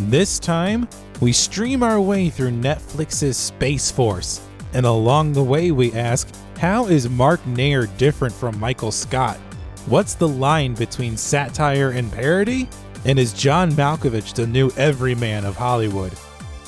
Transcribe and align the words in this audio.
This 0.00 0.38
time, 0.38 0.86
we 1.20 1.32
stream 1.32 1.82
our 1.82 1.98
way 1.98 2.28
through 2.28 2.50
Netflix's 2.50 3.38
Space 3.38 3.90
Force, 3.90 4.42
and 4.74 4.84
along 4.84 5.32
the 5.32 5.42
way, 5.42 5.70
we 5.70 5.90
ask 5.94 6.28
how 6.58 6.86
is 6.86 7.08
Mark 7.08 7.44
Naird 7.46 7.96
different 7.96 8.34
from 8.34 8.60
Michael 8.60 8.92
Scott? 8.92 9.38
What's 9.86 10.14
the 10.14 10.28
line 10.28 10.74
between 10.74 11.16
satire 11.16 11.90
and 11.92 12.12
parody? 12.12 12.68
And 13.06 13.18
is 13.18 13.32
John 13.32 13.72
Malkovich 13.72 14.34
the 14.34 14.46
new 14.46 14.70
everyman 14.76 15.46
of 15.46 15.56
Hollywood? 15.56 16.12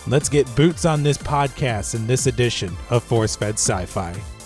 Let's 0.07 0.31
get 0.31 0.57
boots 0.57 0.87
on 0.87 1.03
this 1.03 1.19
podcast 1.19 1.95
in 1.95 2.07
this 2.07 2.27
edition 2.27 2.75
of 2.89 3.03
Force 3.03 3.37
Fed 3.37 3.55
Sci 3.55 3.85
Fi. 3.85 4.38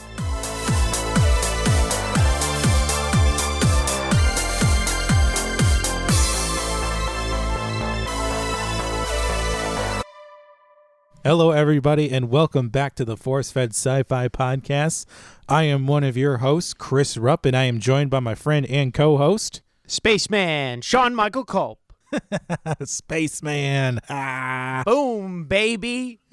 Hello, 11.25 11.53
everybody, 11.53 12.11
and 12.11 12.31
welcome 12.31 12.69
back 12.69 12.97
to 12.97 13.05
the 13.05 13.17
Force 13.17 13.53
Fed 13.53 13.71
Sci 13.71 14.03
Fi 14.05 14.27
Podcast. 14.29 15.07
I 15.49 15.63
am 15.65 15.87
one 15.87 16.03
of 16.03 16.17
your 16.17 16.39
hosts, 16.39 16.75
Chris 16.75 17.17
Rupp, 17.17 17.47
and 17.47 17.57
I 17.57 17.65
am 17.65 17.79
joined 17.79 18.11
by 18.11 18.19
my 18.19 18.35
friend 18.35 18.67
and 18.67 18.93
co 18.93 19.17
host, 19.17 19.63
Spaceman 19.87 20.81
Sean 20.81 21.15
Michael 21.15 21.45
Culp. 21.45 21.79
Spaceman. 22.85 24.01
Ah. 24.09 24.83
Boom, 24.87 25.45
baby. 25.45 26.21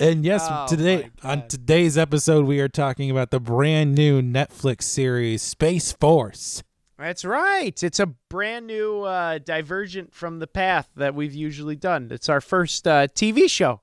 And 0.00 0.24
yes, 0.24 0.46
Oh, 0.48 0.64
today 0.66 1.10
on 1.22 1.46
today's 1.46 1.98
episode, 1.98 2.46
we 2.46 2.58
are 2.58 2.70
talking 2.70 3.10
about 3.10 3.30
the 3.30 3.38
brand 3.38 3.94
new 3.94 4.22
Netflix 4.22 4.84
series 4.84 5.42
Space 5.42 5.92
Force. 5.92 6.62
That's 6.98 7.24
right. 7.24 7.82
It's 7.82 7.98
a 7.98 8.06
brand 8.06 8.66
new 8.66 9.02
uh, 9.02 9.38
divergent 9.38 10.14
from 10.14 10.38
the 10.38 10.46
path 10.46 10.90
that 10.96 11.14
we've 11.14 11.34
usually 11.34 11.76
done. 11.76 12.08
It's 12.12 12.28
our 12.28 12.40
first 12.40 12.86
uh, 12.86 13.08
TV 13.08 13.50
show. 13.50 13.80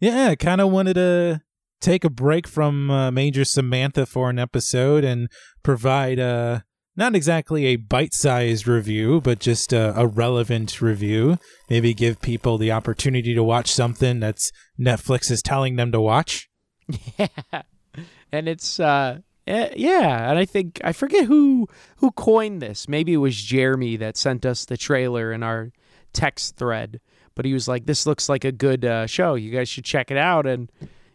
Yeah, 0.00 0.28
I 0.28 0.36
kind 0.36 0.60
of 0.60 0.70
wanted 0.70 0.94
to 0.94 1.42
take 1.80 2.04
a 2.04 2.10
break 2.10 2.48
from 2.48 2.90
uh, 2.90 3.10
Major 3.10 3.44
Samantha 3.44 4.04
for 4.04 4.30
an 4.30 4.38
episode 4.38 5.04
and 5.04 5.28
provide 5.62 6.18
uh, 6.18 6.60
not 6.96 7.14
exactly 7.14 7.66
a 7.66 7.76
bite 7.76 8.14
sized 8.14 8.66
review, 8.66 9.20
but 9.20 9.38
just 9.38 9.72
a, 9.72 9.96
a 9.98 10.06
relevant 10.06 10.80
review. 10.82 11.38
Maybe 11.70 11.94
give 11.94 12.20
people 12.20 12.58
the 12.58 12.72
opportunity 12.72 13.34
to 13.34 13.42
watch 13.44 13.72
something 13.72 14.18
that's 14.18 14.50
Netflix 14.78 15.30
is 15.30 15.42
telling 15.42 15.76
them 15.76 15.92
to 15.92 16.00
watch. 16.00 16.48
Yeah, 17.18 17.62
and 18.32 18.48
it's 18.48 18.78
uh 18.80 19.20
eh, 19.48 19.72
yeah, 19.76 20.30
and 20.30 20.38
I 20.38 20.44
think 20.44 20.80
I 20.84 20.92
forget 20.92 21.24
who 21.26 21.66
who 21.96 22.10
coined 22.12 22.62
this. 22.62 22.88
Maybe 22.88 23.14
it 23.14 23.18
was 23.18 23.40
Jeremy 23.40 23.96
that 23.96 24.16
sent 24.16 24.46
us 24.46 24.64
the 24.64 24.76
trailer 24.76 25.32
in 25.32 25.42
our 25.42 25.72
text 26.12 26.56
thread. 26.56 27.00
But 27.34 27.44
he 27.44 27.52
was 27.52 27.68
like, 27.68 27.86
"This 27.86 28.06
looks 28.06 28.28
like 28.28 28.44
a 28.44 28.52
good 28.52 28.84
uh, 28.84 29.06
show. 29.06 29.34
You 29.34 29.50
guys 29.50 29.68
should 29.68 29.84
check 29.84 30.10
it 30.10 30.16
out." 30.16 30.46
And 30.46 30.70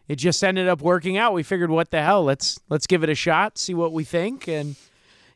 it 0.07 0.15
just 0.15 0.43
ended 0.43 0.67
up 0.67 0.81
working 0.81 1.17
out. 1.17 1.33
We 1.33 1.43
figured, 1.43 1.69
what 1.69 1.91
the 1.91 2.01
hell? 2.01 2.23
Let's 2.23 2.59
let's 2.69 2.87
give 2.87 3.03
it 3.03 3.09
a 3.09 3.15
shot, 3.15 3.57
see 3.57 3.73
what 3.73 3.93
we 3.93 4.03
think. 4.03 4.47
And 4.47 4.75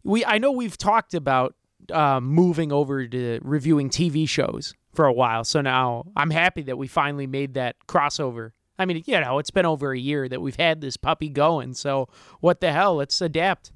we 0.03 0.25
I 0.25 0.37
know 0.37 0.51
we've 0.51 0.77
talked 0.77 1.13
about 1.13 1.55
um, 1.91 2.25
moving 2.25 2.71
over 2.71 3.07
to 3.07 3.39
reviewing 3.43 3.89
TV 3.89 4.27
shows 4.27 4.73
for 4.93 5.05
a 5.05 5.13
while. 5.13 5.43
So 5.43 5.61
now 5.61 6.05
I'm 6.15 6.31
happy 6.31 6.63
that 6.63 6.77
we 6.77 6.87
finally 6.87 7.27
made 7.27 7.53
that 7.53 7.75
crossover. 7.87 8.51
I 8.79 8.85
mean, 8.85 9.03
you 9.05 9.19
know, 9.19 9.39
it's 9.39 9.51
been 9.51 9.65
over 9.65 9.91
a 9.91 9.99
year 9.99 10.29
that 10.29 10.41
we've 10.41 10.55
had 10.55 10.81
this 10.81 10.97
puppy 10.97 11.29
going. 11.29 11.73
So 11.73 12.07
what 12.39 12.61
the 12.61 12.71
hell? 12.71 12.95
Let's 12.95 13.19
adapt. 13.21 13.71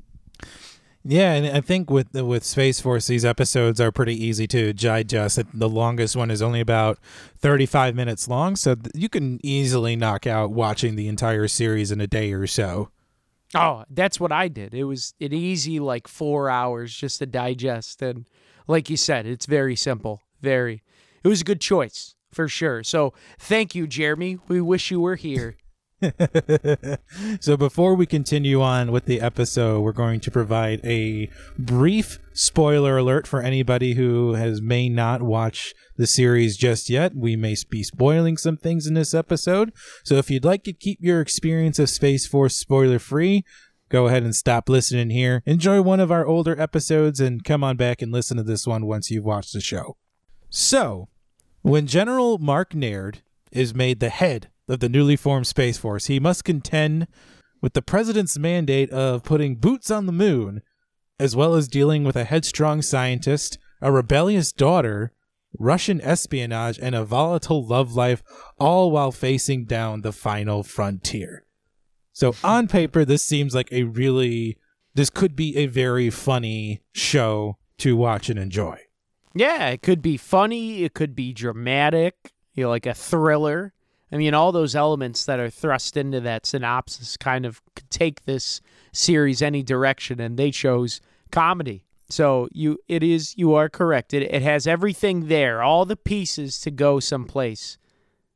Yeah, 1.03 1.33
and 1.33 1.47
I 1.57 1.61
think 1.61 1.89
with 1.89 2.13
with 2.13 2.43
Space 2.43 2.79
Force, 2.79 3.07
these 3.07 3.25
episodes 3.25 3.81
are 3.81 3.91
pretty 3.91 4.13
easy 4.23 4.45
to 4.47 4.71
digest. 4.71 5.39
The 5.51 5.69
longest 5.69 6.15
one 6.15 6.29
is 6.29 6.43
only 6.43 6.59
about 6.59 6.99
thirty 7.37 7.65
five 7.65 7.95
minutes 7.95 8.27
long, 8.27 8.55
so 8.55 8.75
you 8.93 9.09
can 9.09 9.39
easily 9.43 9.95
knock 9.95 10.27
out 10.27 10.51
watching 10.51 10.95
the 10.95 11.07
entire 11.07 11.47
series 11.47 11.91
in 11.91 12.01
a 12.01 12.07
day 12.07 12.33
or 12.33 12.45
so. 12.45 12.89
Oh, 13.55 13.83
that's 13.89 14.19
what 14.19 14.31
I 14.31 14.47
did. 14.47 14.73
It 14.75 14.83
was 14.83 15.13
an 15.19 15.33
easy 15.33 15.79
like 15.79 16.07
four 16.07 16.49
hours 16.49 16.93
just 16.93 17.19
to 17.19 17.25
digest. 17.25 18.01
And 18.01 18.27
like 18.67 18.89
you 18.89 18.95
said, 18.95 19.25
it's 19.25 19.45
very 19.45 19.75
simple. 19.75 20.21
Very. 20.41 20.83
It 21.23 21.27
was 21.27 21.41
a 21.41 21.45
good 21.45 21.61
choice 21.61 22.15
for 22.31 22.47
sure. 22.47 22.83
So 22.83 23.13
thank 23.39 23.75
you, 23.75 23.87
Jeremy. 23.87 24.39
We 24.47 24.61
wish 24.61 24.91
you 24.91 24.99
were 24.99 25.15
here. 25.15 25.57
so 27.39 27.55
before 27.55 27.93
we 27.93 28.05
continue 28.05 28.61
on 28.61 28.91
with 28.91 29.05
the 29.05 29.21
episode, 29.21 29.81
we're 29.81 29.91
going 29.91 30.19
to 30.19 30.31
provide 30.31 30.83
a 30.83 31.29
brief 31.57 32.19
spoiler 32.33 32.97
alert 32.97 33.27
for 33.27 33.41
anybody 33.41 33.93
who 33.93 34.33
has 34.33 34.61
may 34.61 34.89
not 34.89 35.21
watch 35.21 35.73
the 35.97 36.07
series 36.07 36.57
just 36.57 36.89
yet. 36.89 37.15
We 37.15 37.35
may 37.35 37.55
be 37.69 37.83
spoiling 37.83 38.37
some 38.37 38.57
things 38.57 38.87
in 38.87 38.95
this 38.95 39.13
episode. 39.13 39.71
So 40.03 40.15
if 40.15 40.31
you'd 40.31 40.45
like 40.45 40.63
to 40.63 40.73
keep 40.73 40.97
your 41.01 41.21
experience 41.21 41.77
of 41.77 41.89
Space 41.89 42.25
Force 42.25 42.55
spoiler 42.55 42.99
free, 42.99 43.43
go 43.89 44.07
ahead 44.07 44.23
and 44.23 44.35
stop 44.35 44.69
listening 44.69 45.11
here. 45.11 45.43
Enjoy 45.45 45.81
one 45.81 45.99
of 45.99 46.11
our 46.11 46.25
older 46.25 46.59
episodes 46.59 47.19
and 47.19 47.43
come 47.43 47.63
on 47.63 47.77
back 47.77 48.01
and 48.01 48.11
listen 48.11 48.37
to 48.37 48.43
this 48.43 48.65
one 48.65 48.87
once 48.87 49.11
you've 49.11 49.25
watched 49.25 49.53
the 49.53 49.61
show. 49.61 49.97
So, 50.49 51.09
when 51.61 51.87
General 51.87 52.37
Mark 52.37 52.73
Naird 52.73 53.21
is 53.51 53.75
made 53.75 53.99
the 53.99 54.09
head 54.09 54.49
of 54.67 54.79
the 54.79 54.89
newly 54.89 55.15
formed 55.15 55.47
Space 55.47 55.77
Force, 55.77 56.07
he 56.07 56.19
must 56.19 56.43
contend 56.43 57.07
with 57.61 57.73
the 57.73 57.81
president's 57.81 58.39
mandate 58.39 58.89
of 58.91 59.23
putting 59.23 59.55
boots 59.55 59.91
on 59.91 60.05
the 60.05 60.11
moon, 60.11 60.61
as 61.19 61.35
well 61.35 61.53
as 61.53 61.67
dealing 61.67 62.03
with 62.03 62.15
a 62.15 62.23
headstrong 62.23 62.81
scientist, 62.81 63.59
a 63.81 63.91
rebellious 63.91 64.51
daughter, 64.51 65.13
Russian 65.59 66.01
espionage, 66.01 66.79
and 66.79 66.95
a 66.95 67.05
volatile 67.05 67.65
love 67.65 67.93
life, 67.93 68.23
all 68.57 68.89
while 68.89 69.11
facing 69.11 69.65
down 69.65 70.01
the 70.01 70.13
final 70.13 70.63
frontier. 70.63 71.45
So, 72.13 72.35
on 72.43 72.67
paper, 72.67 73.05
this 73.05 73.23
seems 73.23 73.53
like 73.53 73.71
a 73.71 73.83
really, 73.83 74.57
this 74.95 75.09
could 75.09 75.35
be 75.35 75.55
a 75.57 75.67
very 75.67 76.09
funny 76.09 76.81
show 76.93 77.57
to 77.79 77.95
watch 77.95 78.29
and 78.29 78.39
enjoy. 78.39 78.77
Yeah, 79.33 79.69
it 79.69 79.81
could 79.81 80.01
be 80.01 80.17
funny. 80.17 80.83
It 80.83 80.93
could 80.93 81.15
be 81.15 81.33
dramatic, 81.33 82.33
you 82.53 82.63
know, 82.63 82.69
like 82.69 82.85
a 82.85 82.93
thriller. 82.93 83.73
I 84.11 84.17
mean, 84.17 84.33
all 84.33 84.51
those 84.51 84.75
elements 84.75 85.25
that 85.25 85.39
are 85.39 85.49
thrust 85.49 85.95
into 85.95 86.19
that 86.21 86.45
synopsis 86.45 87.15
kind 87.15 87.45
of 87.45 87.61
could 87.75 87.89
take 87.89 88.25
this 88.25 88.59
series 88.91 89.41
any 89.41 89.63
direction, 89.63 90.19
and 90.19 90.37
they 90.37 90.51
chose 90.51 90.99
comedy. 91.31 91.85
So 92.09 92.49
you, 92.51 92.77
it 92.89 93.03
is, 93.03 93.37
you 93.37 93.53
are 93.55 93.69
correct. 93.69 94.13
It, 94.13 94.23
it 94.23 94.41
has 94.41 94.67
everything 94.67 95.27
there, 95.27 95.63
all 95.63 95.85
the 95.85 95.95
pieces 95.95 96.59
to 96.61 96.71
go 96.71 96.99
someplace. 96.99 97.77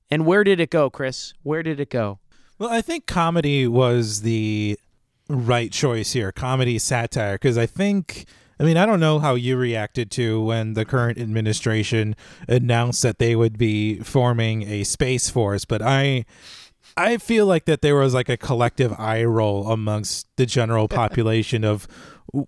And 0.09 0.25
where 0.25 0.45
did 0.45 0.61
it 0.61 0.69
go, 0.69 0.89
Chris? 0.89 1.33
Where 1.43 1.61
did 1.61 1.81
it 1.81 1.89
go? 1.89 2.19
Well, 2.57 2.69
I 2.69 2.81
think 2.81 3.05
comedy 3.05 3.67
was 3.67 4.21
the 4.21 4.79
right 5.27 5.71
choice 5.73 6.13
here. 6.13 6.31
Comedy 6.31 6.79
satire 6.79 7.35
because 7.35 7.57
I 7.57 7.65
think 7.65 8.25
I 8.59 8.63
mean, 8.63 8.77
I 8.77 8.85
don't 8.85 8.99
know 8.99 9.19
how 9.19 9.35
you 9.35 9.57
reacted 9.57 10.09
to 10.11 10.41
when 10.41 10.73
the 10.73 10.85
current 10.85 11.17
administration 11.17 12.15
announced 12.47 13.01
that 13.03 13.19
they 13.19 13.35
would 13.35 13.57
be 13.57 13.99
forming 13.99 14.63
a 14.63 14.83
space 14.83 15.29
force, 15.29 15.65
but 15.65 15.81
I 15.81 16.25
I 16.97 17.17
feel 17.17 17.45
like 17.45 17.65
that 17.65 17.81
there 17.81 17.95
was 17.95 18.13
like 18.13 18.29
a 18.29 18.37
collective 18.37 18.97
eye 18.97 19.23
roll 19.25 19.69
amongst 19.69 20.27
the 20.37 20.45
general 20.45 20.87
population 21.01 21.63
of 21.63 21.87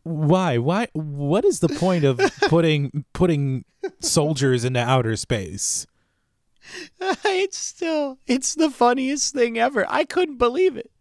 why 0.03 0.57
why 0.57 0.87
what 0.93 1.45
is 1.45 1.59
the 1.59 1.69
point 1.69 2.03
of 2.03 2.19
putting 2.47 3.05
putting 3.13 3.65
soldiers 3.99 4.63
into 4.63 4.79
outer 4.79 5.15
space? 5.15 5.85
it's 6.99 7.57
still 7.57 8.19
it's 8.27 8.55
the 8.55 8.69
funniest 8.69 9.33
thing 9.33 9.57
ever. 9.57 9.85
I 9.89 10.05
couldn't 10.05 10.37
believe 10.37 10.77
it. 10.77 10.91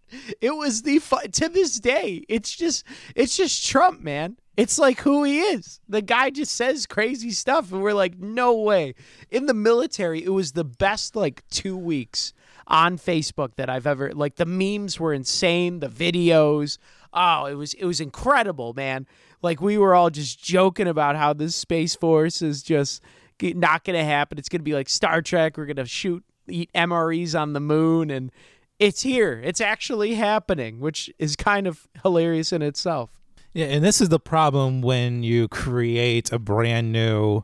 It 0.41 0.55
was 0.55 0.83
the 0.83 0.99
fu- 1.00 1.28
to 1.33 1.49
this 1.49 1.81
day. 1.81 2.25
It's 2.28 2.55
just 2.55 2.84
it's 3.15 3.37
just 3.37 3.66
Trump, 3.66 4.00
man. 4.00 4.37
It's 4.56 4.78
like 4.78 5.00
who 5.00 5.25
he 5.25 5.41
is. 5.41 5.81
The 5.89 6.03
guy 6.03 6.31
just 6.31 6.55
says 6.55 6.87
crazy 6.87 7.31
stuff 7.31 7.72
and 7.72 7.83
we're 7.83 7.93
like, 7.93 8.19
"No 8.19 8.55
way." 8.55 8.94
In 9.30 9.47
the 9.47 9.54
military, 9.54 10.25
it 10.25 10.30
was 10.30 10.53
the 10.53 10.65
best 10.65 11.15
like 11.15 11.47
2 11.51 11.77
weeks 11.77 12.33
on 12.66 12.98
Facebook 12.98 13.54
that 13.57 13.71
I've 13.71 13.86
ever 13.86 14.13
like 14.13 14.36
the 14.36 14.47
memes 14.47 14.98
were 14.98 15.13
insane, 15.13 15.80
the 15.80 15.89
videos. 15.89 16.78
Oh, 17.13 17.47
it 17.47 17.54
was 17.54 17.75
it 17.75 17.84
was 17.84 18.01
incredible, 18.01 18.72
man. 18.72 19.07
Like 19.42 19.60
we 19.60 19.78
were 19.78 19.95
all 19.95 20.10
just 20.10 20.42
joking 20.42 20.89
about 20.89 21.16
how 21.16 21.33
this 21.33 21.54
space 21.54 21.95
force 21.95 22.42
is 22.42 22.63
just 22.63 23.03
not 23.41 23.84
going 23.84 23.98
to 23.98 24.04
happen. 24.04 24.39
It's 24.39 24.48
going 24.48 24.60
to 24.60 24.65
be 24.65 24.75
like 24.75 24.89
Star 24.89 25.21
Trek. 25.21 25.57
We're 25.57 25.66
going 25.66 25.77
to 25.77 25.84
shoot 25.84 26.25
eat 26.48 26.71
MREs 26.75 27.39
on 27.39 27.53
the 27.53 27.60
moon 27.60 28.10
and 28.10 28.33
it's 28.78 29.03
here. 29.03 29.41
It's 29.45 29.60
actually 29.60 30.15
happening, 30.15 30.80
which 30.80 31.10
is 31.19 31.36
kind 31.36 31.66
of 31.66 31.89
hilarious 32.03 32.53
in 32.53 32.63
itself. 32.63 33.10
Yeah, 33.56 33.66
and 33.68 33.82
this 33.82 34.03
is 34.03 34.10
the 34.10 34.20
problem 34.20 34.82
when 34.82 35.22
you 35.22 35.48
create 35.48 36.30
a 36.30 36.38
brand 36.38 36.92
new 36.92 37.42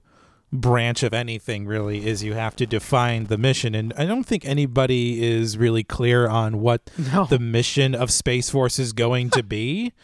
branch 0.53 1.03
of 1.03 1.15
anything 1.15 1.65
really 1.65 2.07
is 2.07 2.23
you 2.23 2.35
have 2.35 2.55
to 2.57 2.67
define 2.67 3.25
the 3.25 3.39
mission 3.39 3.75
and 3.75 3.95
I 3.97 4.05
don't 4.05 4.25
think 4.25 4.45
anybody 4.45 5.23
is 5.25 5.57
really 5.57 5.83
clear 5.83 6.29
on 6.29 6.61
what 6.61 6.91
No. 6.99 7.25
the 7.25 7.39
mission 7.39 7.95
of 7.95 8.11
Space 8.11 8.51
Force 8.51 8.79
is 8.79 8.93
going 8.93 9.31
to 9.31 9.43
be. 9.43 9.93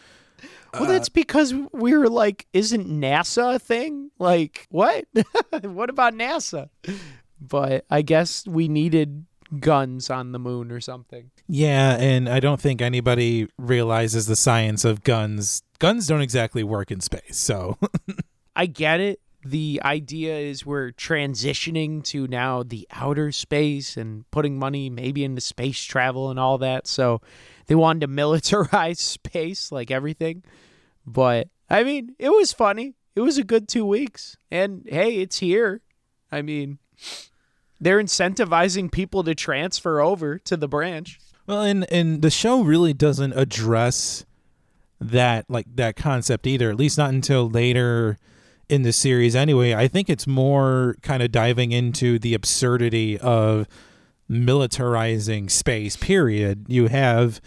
Well, 0.73 0.83
uh, 0.83 0.87
that's 0.93 1.09
because 1.09 1.51
we're 1.73 2.07
like, 2.07 2.45
isn't 2.53 2.87
NASA 2.87 3.55
a 3.55 3.59
thing? 3.59 4.11
Like, 4.19 4.67
what? 4.69 5.05
what 5.63 5.89
about 5.89 6.13
NASA? 6.13 6.69
But 7.41 7.85
I 7.89 8.03
guess 8.03 8.45
we 8.45 8.67
needed 8.67 9.25
guns 9.59 10.11
on 10.11 10.31
the 10.31 10.37
moon 10.37 10.71
or 10.71 10.79
something. 10.79 11.31
Yeah, 11.47 11.97
and 11.97 12.29
I 12.29 12.39
don't 12.39 12.61
think 12.61 12.83
anybody 12.83 13.47
realizes 13.57 14.27
the 14.27 14.35
science 14.35 14.85
of 14.85 15.03
guns. 15.03 15.63
Guns 15.79 16.07
don't 16.07 16.21
exactly 16.21 16.63
work 16.63 16.91
in 16.91 16.99
space, 16.99 17.37
so 17.37 17.77
I 18.55 18.65
get 18.65 18.99
it. 18.99 19.21
The 19.45 19.81
idea 19.85 20.35
is 20.35 20.65
we're 20.65 20.91
transitioning 20.91 22.03
to 22.05 22.27
now 22.27 22.63
the 22.63 22.85
outer 22.91 23.31
space 23.31 23.95
and 23.95 24.29
putting 24.31 24.59
money 24.59 24.89
maybe 24.89 25.23
into 25.23 25.39
space 25.39 25.81
travel 25.81 26.29
and 26.29 26.37
all 26.37 26.57
that. 26.57 26.85
So 26.85 27.21
they 27.67 27.75
wanted 27.75 28.01
to 28.01 28.07
militarize 28.09 28.97
space 28.97 29.71
like 29.71 29.91
everything. 29.91 30.43
But 31.05 31.47
I 31.69 31.83
mean, 31.83 32.15
it 32.19 32.29
was 32.29 32.51
funny. 32.51 32.95
It 33.15 33.21
was 33.21 33.37
a 33.37 33.45
good 33.45 33.69
two 33.69 33.85
weeks. 33.85 34.35
And 34.51 34.85
hey, 34.89 35.15
it's 35.15 35.39
here. 35.39 35.81
I 36.29 36.41
mean, 36.41 36.79
they're 37.79 38.01
incentivizing 38.03 38.91
people 38.91 39.23
to 39.23 39.33
transfer 39.33 40.01
over 40.01 40.37
to 40.39 40.57
the 40.57 40.67
branch. 40.67 41.19
Well, 41.47 41.61
and 41.61 41.91
and 41.91 42.21
the 42.21 42.29
show 42.29 42.61
really 42.61 42.93
doesn't 42.93 43.33
address 43.33 44.25
that 44.99 45.45
like 45.49 45.65
that 45.75 45.95
concept 45.95 46.47
either. 46.47 46.69
At 46.69 46.77
least 46.77 46.97
not 46.97 47.11
until 47.11 47.49
later 47.49 48.17
in 48.67 48.83
the 48.83 48.93
series. 48.93 49.35
Anyway, 49.35 49.73
I 49.73 49.87
think 49.87 50.09
it's 50.09 50.27
more 50.27 50.95
kind 51.01 51.23
of 51.23 51.31
diving 51.31 51.71
into 51.71 52.19
the 52.19 52.33
absurdity 52.33 53.17
of 53.17 53.67
militarizing 54.29 55.49
space. 55.49 55.95
Period. 55.95 56.65
You 56.67 56.87
have 56.87 57.41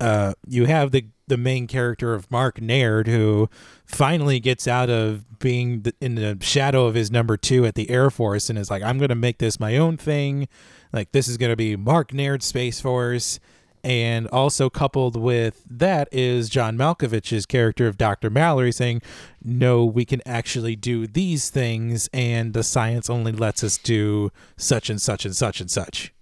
uh 0.00 0.34
you 0.46 0.66
have 0.66 0.90
the 0.90 1.06
the 1.28 1.36
main 1.36 1.66
character 1.66 2.14
of 2.14 2.30
Mark 2.30 2.60
Naird 2.60 3.08
who 3.08 3.48
finally 3.84 4.38
gets 4.38 4.68
out 4.68 4.88
of 4.88 5.38
being 5.38 5.82
the, 5.82 5.94
in 6.00 6.14
the 6.14 6.38
shadow 6.40 6.86
of 6.86 6.94
his 6.94 7.10
number 7.10 7.36
2 7.36 7.66
at 7.66 7.74
the 7.74 7.90
Air 7.90 8.10
Force 8.10 8.48
and 8.48 8.58
is 8.58 8.70
like 8.70 8.82
I'm 8.82 8.98
to 9.08 9.14
make 9.14 9.38
this 9.38 9.60
my 9.60 9.76
own 9.76 9.96
thing. 9.96 10.48
Like 10.92 11.12
this 11.12 11.28
is 11.28 11.36
to 11.50 11.56
be 11.56 11.76
Mark 11.76 12.12
Naird 12.12 12.42
Space 12.42 12.80
Force 12.80 13.38
and 13.86 14.26
also 14.28 14.68
coupled 14.68 15.14
with 15.14 15.62
that 15.70 16.08
is 16.10 16.48
John 16.48 16.76
Malkovich's 16.76 17.46
character 17.46 17.86
of 17.86 17.96
Dr. 17.96 18.30
Mallory 18.30 18.72
saying, 18.72 19.00
"No, 19.44 19.84
we 19.84 20.04
can 20.04 20.20
actually 20.26 20.74
do 20.74 21.06
these 21.06 21.50
things 21.50 22.08
and 22.12 22.52
the 22.52 22.64
science 22.64 23.08
only 23.08 23.30
lets 23.30 23.62
us 23.62 23.78
do 23.78 24.32
such 24.56 24.90
and 24.90 25.00
such 25.00 25.24
and 25.24 25.36
such 25.36 25.60
and 25.60 25.70
such." 25.70 26.12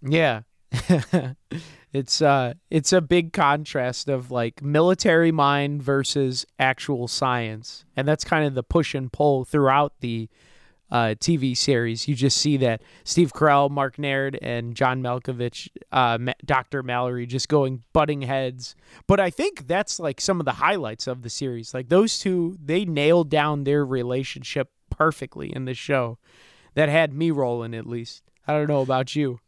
Yeah. 0.00 0.42
it's 1.92 2.22
uh 2.22 2.54
it's 2.70 2.92
a 2.92 3.00
big 3.02 3.32
contrast 3.32 4.08
of 4.08 4.30
like 4.30 4.62
military 4.62 5.30
mind 5.30 5.82
versus 5.82 6.46
actual 6.58 7.06
science. 7.06 7.84
And 7.94 8.08
that's 8.08 8.24
kind 8.24 8.46
of 8.46 8.54
the 8.54 8.62
push 8.62 8.94
and 8.94 9.12
pull 9.12 9.44
throughout 9.44 9.92
the 10.00 10.30
uh, 10.94 11.16
TV 11.18 11.56
series. 11.56 12.06
You 12.06 12.14
just 12.14 12.36
see 12.36 12.56
that 12.58 12.80
Steve 13.02 13.32
Carell, 13.32 13.68
Mark 13.68 13.98
Naird, 13.98 14.38
and 14.40 14.76
John 14.76 15.02
Malkovich, 15.02 15.68
uh, 15.90 16.18
Ma- 16.20 16.32
Dr. 16.44 16.84
Mallory 16.84 17.26
just 17.26 17.48
going 17.48 17.82
butting 17.92 18.22
heads. 18.22 18.76
But 19.08 19.18
I 19.18 19.28
think 19.28 19.66
that's 19.66 19.98
like 19.98 20.20
some 20.20 20.38
of 20.38 20.46
the 20.46 20.52
highlights 20.52 21.08
of 21.08 21.22
the 21.22 21.30
series. 21.30 21.74
Like 21.74 21.88
those 21.88 22.20
two, 22.20 22.56
they 22.64 22.84
nailed 22.84 23.28
down 23.28 23.64
their 23.64 23.84
relationship 23.84 24.70
perfectly 24.88 25.52
in 25.52 25.64
the 25.64 25.74
show. 25.74 26.18
That 26.74 26.88
had 26.88 27.12
me 27.12 27.32
rolling 27.32 27.74
at 27.74 27.86
least. 27.86 28.22
I 28.46 28.52
don't 28.52 28.68
know 28.68 28.80
about 28.80 29.16
you. 29.16 29.40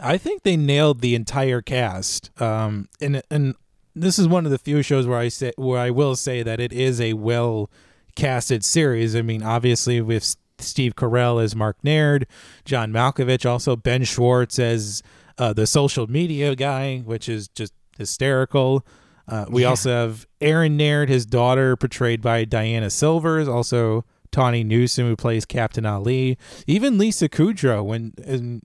I 0.00 0.18
think 0.18 0.42
they 0.42 0.56
nailed 0.56 1.02
the 1.02 1.14
entire 1.14 1.62
cast. 1.62 2.30
Um, 2.40 2.88
and 3.00 3.22
and 3.30 3.54
this 3.94 4.18
is 4.18 4.26
one 4.26 4.44
of 4.44 4.50
the 4.50 4.58
few 4.58 4.82
shows 4.82 5.06
where 5.06 5.18
I 5.18 5.28
say 5.28 5.52
where 5.56 5.78
I 5.78 5.90
will 5.90 6.16
say 6.16 6.42
that 6.42 6.58
it 6.58 6.72
is 6.72 7.00
a 7.00 7.12
well 7.12 7.70
casted 8.16 8.64
series. 8.64 9.14
I 9.14 9.22
mean, 9.22 9.42
obviously 9.42 10.00
with 10.00 10.36
Steve 10.58 10.94
Carell 10.94 11.42
as 11.42 11.54
Mark 11.56 11.76
Naird, 11.82 12.26
John 12.64 12.92
Malkovich, 12.92 13.48
also 13.48 13.76
Ben 13.76 14.04
Schwartz 14.04 14.58
as 14.58 15.02
uh, 15.38 15.52
the 15.52 15.66
social 15.66 16.06
media 16.06 16.54
guy, 16.54 16.98
which 16.98 17.28
is 17.28 17.48
just 17.48 17.72
hysterical. 17.98 18.86
Uh, 19.26 19.46
we 19.48 19.62
Yeah. 19.62 19.68
also 19.68 19.90
have 19.90 20.26
Erin 20.40 20.76
Naird, 20.76 21.08
his 21.08 21.26
daughter, 21.26 21.76
portrayed 21.76 22.20
by 22.20 22.44
Diana 22.44 22.90
Silvers, 22.90 23.48
also 23.48 24.04
Tawny 24.30 24.64
Newsom, 24.64 25.06
who 25.06 25.16
plays 25.16 25.44
Captain 25.44 25.86
Ali. 25.86 26.38
Even 26.66 26.98
Lisa 26.98 27.28
Kudrow, 27.28 27.84
when 27.84 28.12
and 28.24 28.62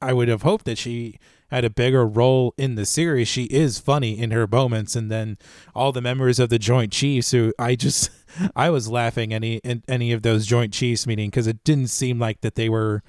I 0.00 0.12
would 0.12 0.28
have 0.28 0.42
hoped 0.42 0.64
that 0.66 0.78
she 0.78 1.18
had 1.50 1.64
a 1.64 1.70
bigger 1.70 2.06
role 2.06 2.54
in 2.56 2.74
the 2.74 2.84
series. 2.84 3.28
She 3.28 3.44
is 3.44 3.78
funny 3.78 4.18
in 4.18 4.30
her 4.30 4.46
moments, 4.46 4.94
and 4.94 5.10
then 5.10 5.38
all 5.74 5.92
the 5.92 6.00
members 6.00 6.38
of 6.38 6.50
the 6.50 6.58
Joint 6.58 6.92
Chiefs, 6.92 7.30
who 7.30 7.52
I 7.58 7.74
just 7.74 8.10
I 8.56 8.70
was 8.70 8.88
laughing 8.88 9.32
any 9.32 9.60
any 9.88 10.12
of 10.12 10.22
those 10.22 10.46
Joint 10.46 10.72
Chiefs 10.72 11.06
meeting 11.06 11.30
because 11.30 11.46
it 11.46 11.64
didn't 11.64 11.88
seem 11.88 12.18
like 12.18 12.40
that 12.42 12.54
they 12.54 12.68
were 12.68 13.02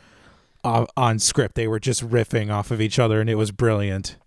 uh, 0.64 0.86
on 0.96 1.20
script. 1.20 1.56
They 1.56 1.68
were 1.68 1.80
just 1.80 2.08
riffing 2.08 2.52
off 2.52 2.72
of 2.72 2.82
each 2.82 3.00
other, 3.00 3.22
and 3.22 3.30
it 3.30 3.36
was 3.36 3.52
brilliant. 3.52 4.18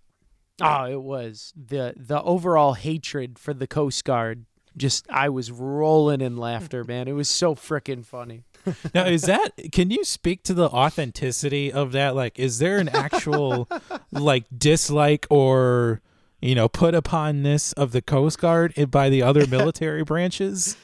Oh, 0.61 0.85
it 0.85 1.01
was 1.01 1.53
the 1.55 1.93
the 1.97 2.21
overall 2.21 2.73
hatred 2.73 3.39
for 3.39 3.53
the 3.53 3.67
Coast 3.67 4.05
Guard. 4.05 4.45
Just 4.75 5.07
I 5.09 5.29
was 5.29 5.51
rolling 5.51 6.21
in 6.21 6.37
laughter, 6.37 6.83
man. 6.83 7.07
It 7.07 7.13
was 7.13 7.29
so 7.29 7.55
freaking 7.55 8.05
funny. 8.05 8.43
Now, 8.93 9.05
is 9.05 9.23
that? 9.23 9.51
Can 9.71 9.91
you 9.91 10.03
speak 10.03 10.43
to 10.43 10.53
the 10.53 10.69
authenticity 10.69 11.71
of 11.71 11.91
that? 11.93 12.15
Like, 12.15 12.39
is 12.39 12.59
there 12.59 12.77
an 12.77 12.89
actual 12.89 13.67
like 14.11 14.45
dislike 14.55 15.25
or 15.29 16.01
you 16.41 16.55
know 16.55 16.67
put 16.67 16.93
uponness 16.95 17.73
of 17.75 17.91
the 17.91 18.01
Coast 18.01 18.39
Guard 18.39 18.73
by 18.91 19.09
the 19.09 19.21
other 19.21 19.47
military 19.47 20.03
branches? 20.05 20.77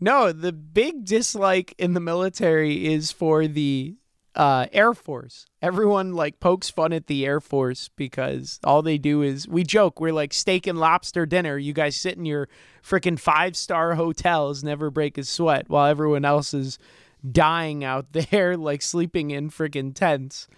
No, 0.00 0.32
the 0.32 0.52
big 0.52 1.04
dislike 1.04 1.74
in 1.78 1.92
the 1.92 2.00
military 2.00 2.86
is 2.86 3.12
for 3.12 3.46
the 3.46 3.96
uh, 4.34 4.66
Air 4.72 4.94
Force. 4.94 5.46
Everyone 5.60 6.14
like 6.14 6.40
pokes 6.40 6.70
fun 6.70 6.92
at 6.92 7.06
the 7.06 7.26
Air 7.26 7.40
Force 7.40 7.90
because 7.96 8.58
all 8.64 8.80
they 8.80 8.96
do 8.96 9.22
is 9.22 9.48
we 9.48 9.64
joke. 9.64 10.00
We're 10.00 10.12
like 10.12 10.32
steak 10.32 10.66
and 10.66 10.78
lobster 10.78 11.26
dinner. 11.26 11.58
You 11.58 11.72
guys 11.72 11.96
sit 11.96 12.16
in 12.16 12.24
your 12.24 12.48
freaking 12.82 13.18
five 13.18 13.56
star 13.56 13.96
hotels, 13.96 14.64
never 14.64 14.90
break 14.90 15.18
a 15.18 15.24
sweat, 15.24 15.68
while 15.68 15.86
everyone 15.86 16.24
else 16.24 16.54
is 16.54 16.78
dying 17.28 17.84
out 17.84 18.06
there, 18.12 18.56
like 18.56 18.82
sleeping 18.82 19.30
in 19.30 19.50
freaking 19.50 19.94
tents. 19.94 20.48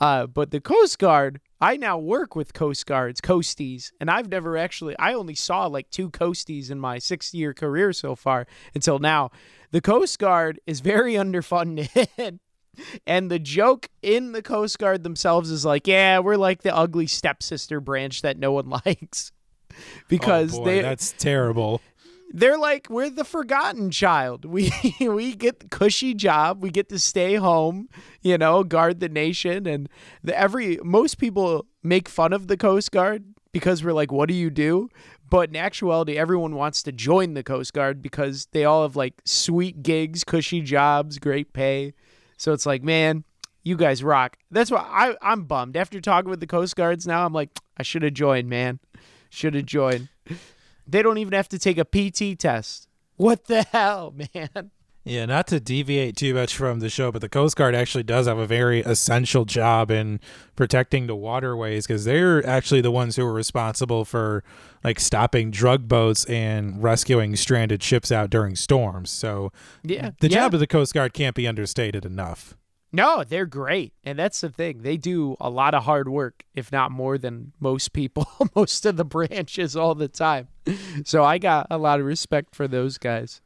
Uh, 0.00 0.26
but 0.26 0.50
the 0.50 0.60
Coast 0.60 0.98
Guard, 0.98 1.40
I 1.60 1.76
now 1.76 1.96
work 1.96 2.34
with 2.34 2.54
Coast 2.54 2.86
Guards, 2.86 3.20
Coasties, 3.20 3.92
and 4.00 4.10
I've 4.10 4.28
never 4.28 4.56
actually, 4.56 4.98
I 4.98 5.14
only 5.14 5.36
saw 5.36 5.66
like 5.66 5.90
two 5.90 6.10
Coasties 6.10 6.70
in 6.70 6.80
my 6.80 6.98
six 6.98 7.32
year 7.32 7.54
career 7.54 7.92
so 7.92 8.16
far 8.16 8.46
until 8.74 8.98
now. 8.98 9.30
The 9.70 9.80
Coast 9.80 10.18
Guard 10.18 10.60
is 10.66 10.80
very 10.80 11.12
underfunded. 11.14 12.38
And 13.06 13.30
the 13.30 13.38
joke 13.38 13.90
in 14.00 14.32
the 14.32 14.40
Coast 14.42 14.78
Guard 14.78 15.04
themselves 15.04 15.50
is 15.50 15.64
like, 15.64 15.86
yeah, 15.86 16.20
we're 16.20 16.36
like 16.36 16.62
the 16.62 16.74
ugly 16.74 17.06
stepsister 17.06 17.80
branch 17.80 18.22
that 18.22 18.38
no 18.38 18.52
one 18.52 18.70
likes. 18.86 19.30
Because 20.08 20.54
Oh, 20.54 20.58
boy, 20.58 20.64
they 20.64 20.80
that's 20.80 21.12
terrible. 21.12 21.80
They're 22.32 22.58
like 22.58 22.88
we're 22.88 23.10
the 23.10 23.24
forgotten 23.24 23.90
child. 23.90 24.44
We 24.52 24.72
we 25.00 25.34
get 25.34 25.60
the 25.60 25.68
cushy 25.68 26.14
job. 26.14 26.62
We 26.62 26.70
get 26.70 26.88
to 26.88 26.98
stay 26.98 27.34
home, 27.34 27.88
you 28.22 28.38
know, 28.38 28.64
guard 28.64 29.00
the 29.00 29.08
nation, 29.08 29.66
and 29.66 29.88
the 30.22 30.38
every 30.38 30.78
most 30.82 31.18
people 31.18 31.66
make 31.82 32.08
fun 32.08 32.32
of 32.32 32.48
the 32.48 32.56
Coast 32.56 32.92
Guard 32.92 33.24
because 33.52 33.84
we're 33.84 33.92
like, 33.92 34.12
what 34.12 34.28
do 34.28 34.34
you 34.34 34.50
do? 34.50 34.88
But 35.28 35.48
in 35.48 35.56
actuality, 35.56 36.18
everyone 36.18 36.54
wants 36.56 36.82
to 36.82 36.92
join 36.92 37.34
the 37.34 37.42
Coast 37.42 37.72
Guard 37.72 38.02
because 38.02 38.48
they 38.52 38.64
all 38.64 38.82
have 38.82 38.96
like 38.96 39.14
sweet 39.24 39.82
gigs, 39.82 40.24
cushy 40.24 40.60
jobs, 40.60 41.18
great 41.18 41.52
pay. 41.52 41.94
So 42.36 42.52
it's 42.52 42.66
like, 42.66 42.82
man, 42.82 43.24
you 43.62 43.76
guys 43.76 44.02
rock. 44.04 44.36
That's 44.50 44.70
why 44.70 44.80
I 44.80 45.16
I'm 45.22 45.44
bummed 45.44 45.76
after 45.76 46.00
talking 46.00 46.30
with 46.30 46.40
the 46.40 46.46
Coast 46.46 46.76
Guards. 46.76 47.06
Now 47.06 47.24
I'm 47.24 47.32
like, 47.32 47.50
I 47.78 47.82
should 47.82 48.02
have 48.02 48.14
joined, 48.14 48.48
man. 48.48 48.80
Should 49.30 49.54
have 49.54 49.66
joined. 49.66 50.08
They 50.92 51.02
don't 51.02 51.18
even 51.18 51.32
have 51.32 51.48
to 51.48 51.58
take 51.58 51.78
a 51.78 51.84
PT 51.84 52.38
test. 52.38 52.86
What 53.16 53.46
the 53.46 53.62
hell, 53.62 54.14
man? 54.34 54.70
Yeah, 55.04 55.26
not 55.26 55.48
to 55.48 55.58
deviate 55.58 56.16
too 56.16 56.32
much 56.32 56.54
from 56.54 56.78
the 56.78 56.88
show, 56.88 57.10
but 57.10 57.22
the 57.22 57.28
Coast 57.28 57.56
Guard 57.56 57.74
actually 57.74 58.04
does 58.04 58.28
have 58.28 58.38
a 58.38 58.46
very 58.46 58.80
essential 58.82 59.44
job 59.44 59.90
in 59.90 60.20
protecting 60.54 61.08
the 61.08 61.16
waterways 61.16 61.88
because 61.88 62.04
they're 62.04 62.46
actually 62.46 62.82
the 62.82 62.92
ones 62.92 63.16
who 63.16 63.24
are 63.26 63.32
responsible 63.32 64.04
for 64.04 64.44
like 64.84 65.00
stopping 65.00 65.50
drug 65.50 65.88
boats 65.88 66.24
and 66.26 66.80
rescuing 66.80 67.34
stranded 67.34 67.82
ships 67.82 68.12
out 68.12 68.30
during 68.30 68.54
storms. 68.54 69.10
So 69.10 69.50
Yeah. 69.82 70.12
the 70.20 70.28
yeah. 70.28 70.36
job 70.42 70.54
of 70.54 70.60
the 70.60 70.68
Coast 70.68 70.94
Guard 70.94 71.14
can't 71.14 71.34
be 71.34 71.48
understated 71.48 72.04
enough. 72.04 72.56
No, 72.92 73.24
they're 73.24 73.46
great. 73.46 73.94
And 74.04 74.18
that's 74.18 74.40
the 74.42 74.50
thing. 74.50 74.82
They 74.82 74.96
do 74.98 75.36
a 75.40 75.48
lot 75.48 75.72
of 75.74 75.84
hard 75.84 76.08
work, 76.08 76.44
if 76.54 76.70
not 76.70 76.90
more 76.90 77.16
than 77.16 77.52
most 77.58 77.92
people, 77.94 78.28
most 78.54 78.84
of 78.84 78.96
the 78.96 79.04
branches 79.04 79.74
all 79.76 79.94
the 79.94 80.08
time. 80.08 80.48
So 81.04 81.24
I 81.24 81.38
got 81.38 81.66
a 81.70 81.78
lot 81.78 82.00
of 82.00 82.06
respect 82.06 82.54
for 82.54 82.68
those 82.68 82.98
guys. 82.98 83.40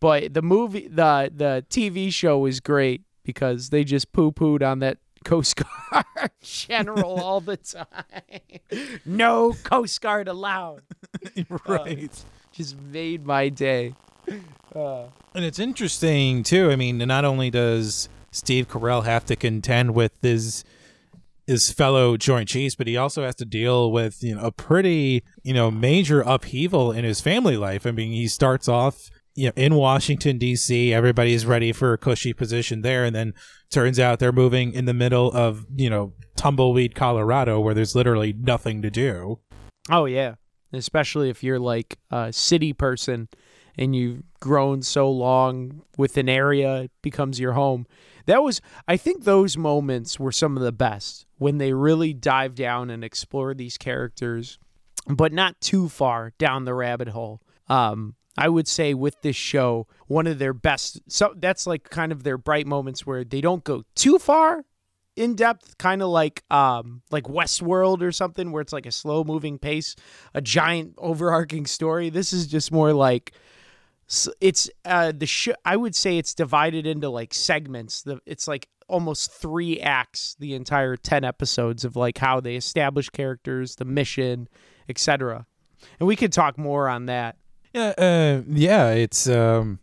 But 0.00 0.34
the 0.34 0.42
movie 0.42 0.86
the 0.88 1.30
the 1.34 1.64
TV 1.70 2.12
show 2.12 2.44
is 2.44 2.60
great 2.60 3.02
because 3.24 3.70
they 3.70 3.84
just 3.84 4.12
poo 4.12 4.32
pooed 4.32 4.62
on 4.62 4.80
that 4.80 4.98
Coast 5.24 5.56
Guard 5.56 6.30
general 6.42 7.18
all 7.22 7.40
the 7.40 7.56
time. 7.56 7.88
no 9.06 9.54
Coast 9.64 10.02
Guard 10.02 10.28
allowed. 10.28 10.82
right. 11.66 12.12
just 12.52 12.78
made 12.78 13.24
my 13.24 13.48
day. 13.48 13.94
Uh, 14.74 15.04
And 15.34 15.44
it's 15.44 15.58
interesting 15.58 16.42
too. 16.42 16.70
I 16.70 16.76
mean, 16.76 16.98
not 16.98 17.24
only 17.24 17.50
does 17.50 18.10
Steve 18.34 18.68
Carell 18.68 19.04
have 19.04 19.24
to 19.26 19.36
contend 19.36 19.94
with 19.94 20.12
his 20.20 20.64
his 21.46 21.70
fellow 21.70 22.16
Joint 22.16 22.48
Chiefs, 22.48 22.74
but 22.74 22.86
he 22.86 22.96
also 22.96 23.22
has 23.22 23.34
to 23.36 23.44
deal 23.44 23.92
with 23.92 24.22
you 24.22 24.34
know 24.34 24.42
a 24.42 24.52
pretty 24.52 25.22
you 25.42 25.54
know 25.54 25.70
major 25.70 26.20
upheaval 26.22 26.92
in 26.92 27.04
his 27.04 27.20
family 27.20 27.56
life. 27.56 27.86
I 27.86 27.92
mean, 27.92 28.12
he 28.12 28.26
starts 28.28 28.68
off 28.68 29.08
you 29.34 29.46
know 29.46 29.52
in 29.56 29.74
Washington 29.74 30.38
D.C. 30.38 30.92
Everybody's 30.92 31.46
ready 31.46 31.72
for 31.72 31.92
a 31.92 31.98
cushy 31.98 32.32
position 32.32 32.82
there, 32.82 33.04
and 33.04 33.14
then 33.14 33.34
turns 33.70 34.00
out 34.00 34.18
they're 34.18 34.32
moving 34.32 34.72
in 34.72 34.86
the 34.86 34.94
middle 34.94 35.30
of 35.32 35.64
you 35.74 35.88
know 35.88 36.12
tumbleweed 36.36 36.94
Colorado, 36.94 37.60
where 37.60 37.74
there's 37.74 37.94
literally 37.94 38.32
nothing 38.32 38.82
to 38.82 38.90
do. 38.90 39.38
oh 39.90 40.06
yeah, 40.06 40.34
especially 40.72 41.30
if 41.30 41.44
you're 41.44 41.60
like 41.60 41.98
a 42.10 42.32
city 42.32 42.72
person 42.72 43.28
and 43.76 43.94
you've 43.94 44.22
grown 44.40 44.82
so 44.82 45.10
long 45.10 45.82
with 45.96 46.16
an 46.16 46.28
area, 46.28 46.82
it 46.82 46.90
becomes 47.02 47.40
your 47.40 47.52
home. 47.52 47.86
That 48.26 48.42
was, 48.42 48.60
I 48.88 48.96
think, 48.96 49.24
those 49.24 49.56
moments 49.56 50.18
were 50.18 50.32
some 50.32 50.56
of 50.56 50.62
the 50.62 50.72
best 50.72 51.26
when 51.38 51.58
they 51.58 51.72
really 51.72 52.12
dive 52.12 52.54
down 52.54 52.90
and 52.90 53.04
explore 53.04 53.54
these 53.54 53.76
characters, 53.76 54.58
but 55.06 55.32
not 55.32 55.60
too 55.60 55.88
far 55.88 56.32
down 56.38 56.64
the 56.64 56.74
rabbit 56.74 57.08
hole. 57.08 57.40
Um, 57.68 58.14
I 58.36 58.48
would 58.48 58.66
say 58.66 58.94
with 58.94 59.20
this 59.22 59.36
show, 59.36 59.86
one 60.06 60.26
of 60.26 60.38
their 60.38 60.52
best. 60.52 61.00
So 61.08 61.34
that's 61.36 61.66
like 61.66 61.90
kind 61.90 62.12
of 62.12 62.22
their 62.24 62.38
bright 62.38 62.66
moments 62.66 63.06
where 63.06 63.24
they 63.24 63.40
don't 63.40 63.62
go 63.62 63.84
too 63.94 64.18
far 64.18 64.64
in 65.16 65.36
depth, 65.36 65.78
kind 65.78 66.02
of 66.02 66.08
like 66.08 66.42
um 66.50 67.02
like 67.10 67.24
Westworld 67.24 68.02
or 68.02 68.10
something, 68.10 68.50
where 68.50 68.62
it's 68.62 68.72
like 68.72 68.86
a 68.86 68.92
slow 68.92 69.22
moving 69.22 69.58
pace, 69.58 69.94
a 70.34 70.40
giant 70.40 70.94
overarching 70.98 71.66
story. 71.66 72.10
This 72.10 72.32
is 72.32 72.46
just 72.46 72.72
more 72.72 72.92
like 72.92 73.32
it's 74.40 74.70
uh 74.84 75.12
the 75.16 75.26
sh- 75.26 75.48
I 75.64 75.76
would 75.76 75.94
say 75.94 76.18
it's 76.18 76.34
divided 76.34 76.86
into 76.86 77.08
like 77.08 77.34
segments. 77.34 78.02
The 78.02 78.20
it's 78.26 78.48
like 78.48 78.68
almost 78.86 79.32
three 79.32 79.80
acts 79.80 80.36
the 80.38 80.54
entire 80.54 80.94
10 80.94 81.24
episodes 81.24 81.86
of 81.86 81.96
like 81.96 82.18
how 82.18 82.38
they 82.38 82.54
establish 82.54 83.08
characters 83.08 83.76
the 83.76 83.84
mission 83.86 84.46
etc 84.90 85.46
and 85.98 86.06
we 86.06 86.14
could 86.14 86.30
talk 86.30 86.58
more 86.58 86.86
on 86.86 87.06
that 87.06 87.38
Yeah, 87.74 87.92
uh, 87.98 88.42
yeah, 88.48 88.90
it's 88.90 89.28
um, 89.28 89.80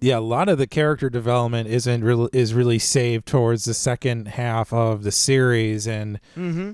yeah. 0.00 0.18
A 0.18 0.20
lot 0.20 0.48
of 0.48 0.56
the 0.56 0.66
character 0.66 1.10
development 1.10 1.68
isn't 1.68 2.02
real 2.02 2.30
is 2.32 2.54
really 2.54 2.78
saved 2.78 3.26
towards 3.26 3.66
the 3.66 3.74
second 3.74 4.28
half 4.28 4.72
of 4.72 5.02
the 5.02 5.12
series, 5.12 5.86
and 5.86 6.20
mm-hmm. 6.34 6.72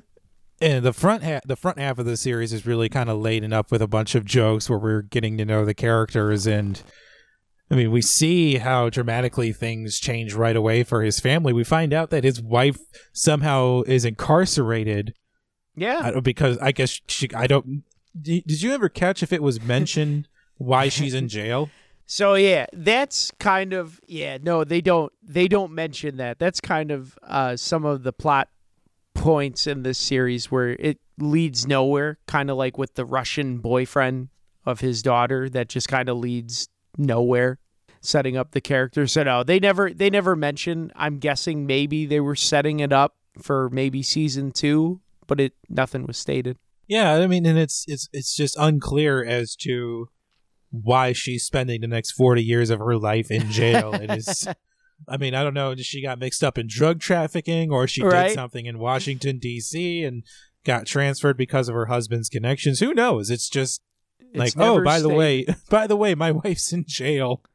And 0.61 0.85
the 0.85 0.93
front 0.93 1.23
half 1.23 1.43
the 1.45 1.57
front 1.57 1.79
half 1.79 1.99
of 1.99 2.07
the 2.07 2.17
series 2.17 2.53
is 2.53 2.67
really 2.67 2.89
kind 2.89 3.09
of 3.09 3.19
laden 3.19 3.53
up 3.53 3.71
with 3.71 3.83
a 3.83 3.89
bunch 3.89 4.15
of 4.15 4.25
jokes 4.25 4.69
where 4.69 4.79
we're 4.79 5.03
getting 5.03 5.39
to 5.39 5.45
know 5.45 5.65
the 5.65 5.75
characters 5.75 6.47
and. 6.47 6.83
I 7.73 7.77
mean, 7.77 7.93
we 7.93 8.03
see 8.03 8.57
how 8.57 8.91
dramatically 8.91 9.53
things 9.53 10.01
change 10.01 10.35
right 10.35 10.57
away 10.57 10.83
for 10.83 11.05
his 11.05 11.21
family. 11.21 11.53
We 11.53 11.63
find 11.63 11.95
out 11.95 12.11
that 12.11 12.25
his 12.25 12.43
wife 12.43 12.81
somehow 13.13 13.83
is 13.83 14.05
incarcerated 14.05 15.15
yeah 15.77 16.19
because 16.21 16.59
I 16.59 16.73
guess 16.73 17.01
she. 17.07 17.29
I 17.35 17.47
don't. 17.47 17.85
Did 18.21 18.45
did 18.45 18.63
you 18.63 18.73
ever 18.73 18.89
catch 18.89 19.23
if 19.23 19.33
it 19.33 19.43
was 19.43 19.63
mentioned 19.63 20.29
why 20.57 20.89
she's 20.89 21.15
in 21.15 21.29
jail? 21.29 21.71
So 22.13 22.35
yeah, 22.35 22.67
that's 22.73 23.31
kind 23.39 23.73
of 23.73 24.01
yeah. 24.09 24.37
No, 24.43 24.65
they 24.65 24.81
don't. 24.81 25.13
They 25.23 25.47
don't 25.47 25.71
mention 25.71 26.17
that. 26.17 26.41
That's 26.41 26.61
kind 26.61 26.91
of 26.91 27.17
uh, 27.23 27.55
some 27.55 27.85
of 27.85 28.03
the 28.03 28.13
plot 28.13 28.49
points 29.21 29.67
in 29.67 29.83
this 29.83 29.99
series 29.99 30.51
where 30.51 30.71
it 30.71 30.99
leads 31.19 31.67
nowhere. 31.67 32.19
Kind 32.27 32.51
of 32.51 32.57
like 32.57 32.79
with 32.79 32.95
the 32.95 33.05
Russian 33.05 33.59
boyfriend 33.59 34.31
of 34.65 34.81
his 34.81 35.03
daughter, 35.03 35.49
that 35.51 35.69
just 35.69 35.89
kind 35.89 36.09
of 36.09 36.17
leads 36.17 36.69
nowhere. 36.97 37.59
Setting 38.01 38.37
up 38.39 38.53
the 38.53 38.63
character. 38.63 39.07
So 39.07 39.23
no, 39.23 39.43
they 39.43 39.61
never. 39.61 39.93
They 39.93 40.09
never 40.09 40.35
mention. 40.35 40.91
I'm 40.97 41.19
guessing 41.19 41.67
maybe 41.67 42.07
they 42.07 42.21
were 42.21 42.35
setting 42.35 42.81
it 42.81 42.95
up 42.95 43.15
for 43.43 43.69
maybe 43.69 44.03
season 44.03 44.53
two, 44.53 45.03
but 45.27 45.39
it 45.39 45.53
nothing 45.69 46.07
was 46.07 46.17
stated. 46.17 46.57
Yeah, 46.89 47.13
I 47.17 47.27
mean, 47.27 47.45
and 47.45 47.59
it's 47.59 47.85
it's 47.87 48.09
it's 48.15 48.35
just 48.35 48.57
unclear 48.59 49.23
as 49.23 49.55
to 49.57 50.09
why 50.71 51.13
she's 51.13 51.45
spending 51.45 51.83
the 51.83 51.89
next 51.89 52.13
forty 52.13 52.43
years 52.43 52.71
of 52.71 52.79
her 52.79 52.97
life 52.97 53.31
in 53.31 53.51
jail. 53.51 53.93
it 53.93 54.11
is. 54.11 54.49
I 55.09 55.17
mean, 55.17 55.35
I 55.35 55.43
don't 55.43 55.55
know. 55.55 55.75
She 55.77 56.03
got 56.03 56.19
mixed 56.19 56.45
up 56.45 56.59
in 56.59 56.67
drug 56.69 57.01
trafficking, 57.01 57.71
or 57.71 57.87
she 57.87 58.03
Right. 58.03 58.29
did 58.29 58.35
something 58.35 58.67
in 58.67 58.79
Washington 58.79 59.39
D.C. 59.39 60.05
and 60.05 60.23
got 60.65 60.87
transferred 60.87 61.37
because 61.37 61.69
of 61.69 61.75
her 61.75 61.87
husband's 61.87 62.29
connections. 62.29 62.81
Who 62.81 62.93
knows? 62.95 63.31
It's 63.31 63.49
just 63.49 63.81
like, 64.35 64.49
It's 64.49 64.57
oh, 64.59 64.83
by 64.85 65.01
the 65.01 65.09
way, 65.09 65.47
by 65.71 65.87
the 65.87 65.97
way, 65.97 66.15
my 66.15 66.31
wife's 66.45 66.73
in 66.73 66.85
jail. 66.87 67.43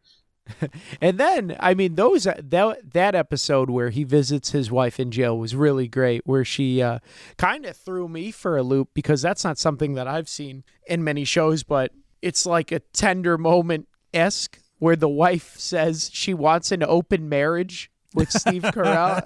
And 1.02 1.18
then, 1.20 1.58
I 1.60 1.74
mean, 1.74 1.96
those 1.96 2.26
that 2.26 2.52
that 2.52 3.16
episode 3.16 3.70
where 3.72 3.90
he 3.90 4.04
visits 4.04 4.52
his 4.52 4.70
wife 4.72 5.00
in 5.00 5.10
jail 5.10 5.36
was 5.38 5.56
really 5.56 5.88
great. 5.88 6.22
Where 6.26 6.46
she 6.46 6.84
uh, 6.84 7.00
kind 7.38 7.66
of 7.66 7.76
threw 7.76 8.08
me 8.08 8.30
for 8.30 8.56
a 8.56 8.62
loop 8.62 8.90
because 8.94 9.24
that's 9.24 9.44
not 9.44 9.58
something 9.58 9.96
that 9.96 10.08
I've 10.08 10.30
seen 10.30 10.64
in 10.88 11.04
many 11.04 11.26
shows. 11.26 11.64
But 11.64 11.94
it's 12.22 12.46
like 12.46 12.72
a 12.72 12.80
tender 12.94 13.40
moment 13.40 13.88
esque 14.14 14.60
where 14.80 14.96
the 14.96 15.10
wife 15.10 15.58
says 15.58 16.10
she 16.14 16.34
wants 16.34 16.72
an 16.72 16.84
open 16.84 17.30
marriage 17.30 17.92
with 18.14 18.32
Steve 18.32 18.62
Carell, 18.64 19.24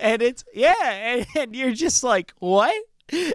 and 0.00 0.22
it's 0.22 0.44
yeah, 0.54 0.74
and, 0.80 1.26
and 1.36 1.56
you're 1.56 1.72
just 1.72 2.02
like 2.02 2.32
what? 2.38 2.74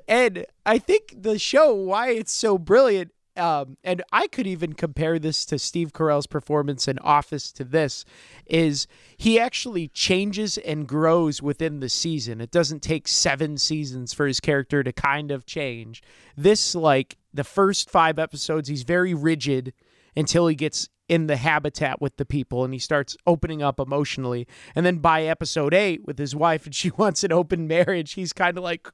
And 0.07 0.45
I 0.65 0.77
think 0.77 1.15
the 1.21 1.37
show 1.37 1.73
why 1.73 2.11
it's 2.11 2.31
so 2.31 2.57
brilliant 2.57 3.11
um, 3.37 3.77
and 3.83 4.01
I 4.13 4.27
could 4.27 4.47
even 4.47 4.73
compare 4.73 5.19
this 5.19 5.45
to 5.47 5.59
Steve 5.59 5.91
Carell's 5.91 6.27
performance 6.27 6.87
in 6.87 6.97
Office 6.99 7.51
to 7.53 7.65
this, 7.65 8.05
is 8.45 8.87
he 9.17 9.39
actually 9.39 9.89
changes 9.89 10.57
and 10.57 10.87
grows 10.87 11.41
within 11.41 11.81
the 11.81 11.89
season. 11.89 12.39
It 12.39 12.51
doesn't 12.51 12.81
take 12.81 13.07
seven 13.07 13.57
seasons 13.57 14.13
for 14.13 14.25
his 14.25 14.39
character 14.39 14.83
to 14.83 14.93
kind 14.93 15.31
of 15.31 15.45
change. 15.45 16.01
This, 16.37 16.75
like 16.75 17.17
the 17.33 17.43
first 17.43 17.89
five 17.89 18.19
episodes, 18.19 18.69
he's 18.69 18.83
very 18.83 19.13
rigid 19.13 19.73
until 20.15 20.47
he 20.47 20.55
gets 20.55 20.87
in 21.07 21.27
the 21.27 21.35
habitat 21.35 22.01
with 22.01 22.17
the 22.17 22.25
people 22.25 22.63
and 22.63 22.73
he 22.73 22.79
starts 22.79 23.15
opening 23.27 23.61
up 23.61 23.79
emotionally. 23.79 24.47
And 24.75 24.85
then 24.85 24.97
by 24.97 25.23
episode 25.23 25.73
eight, 25.73 26.05
with 26.05 26.17
his 26.17 26.35
wife 26.35 26.65
and 26.65 26.73
she 26.73 26.89
wants 26.97 27.23
an 27.23 27.31
open 27.31 27.67
marriage, 27.67 28.13
he's 28.13 28.33
kind 28.33 28.57
of 28.57 28.63
like, 28.63 28.87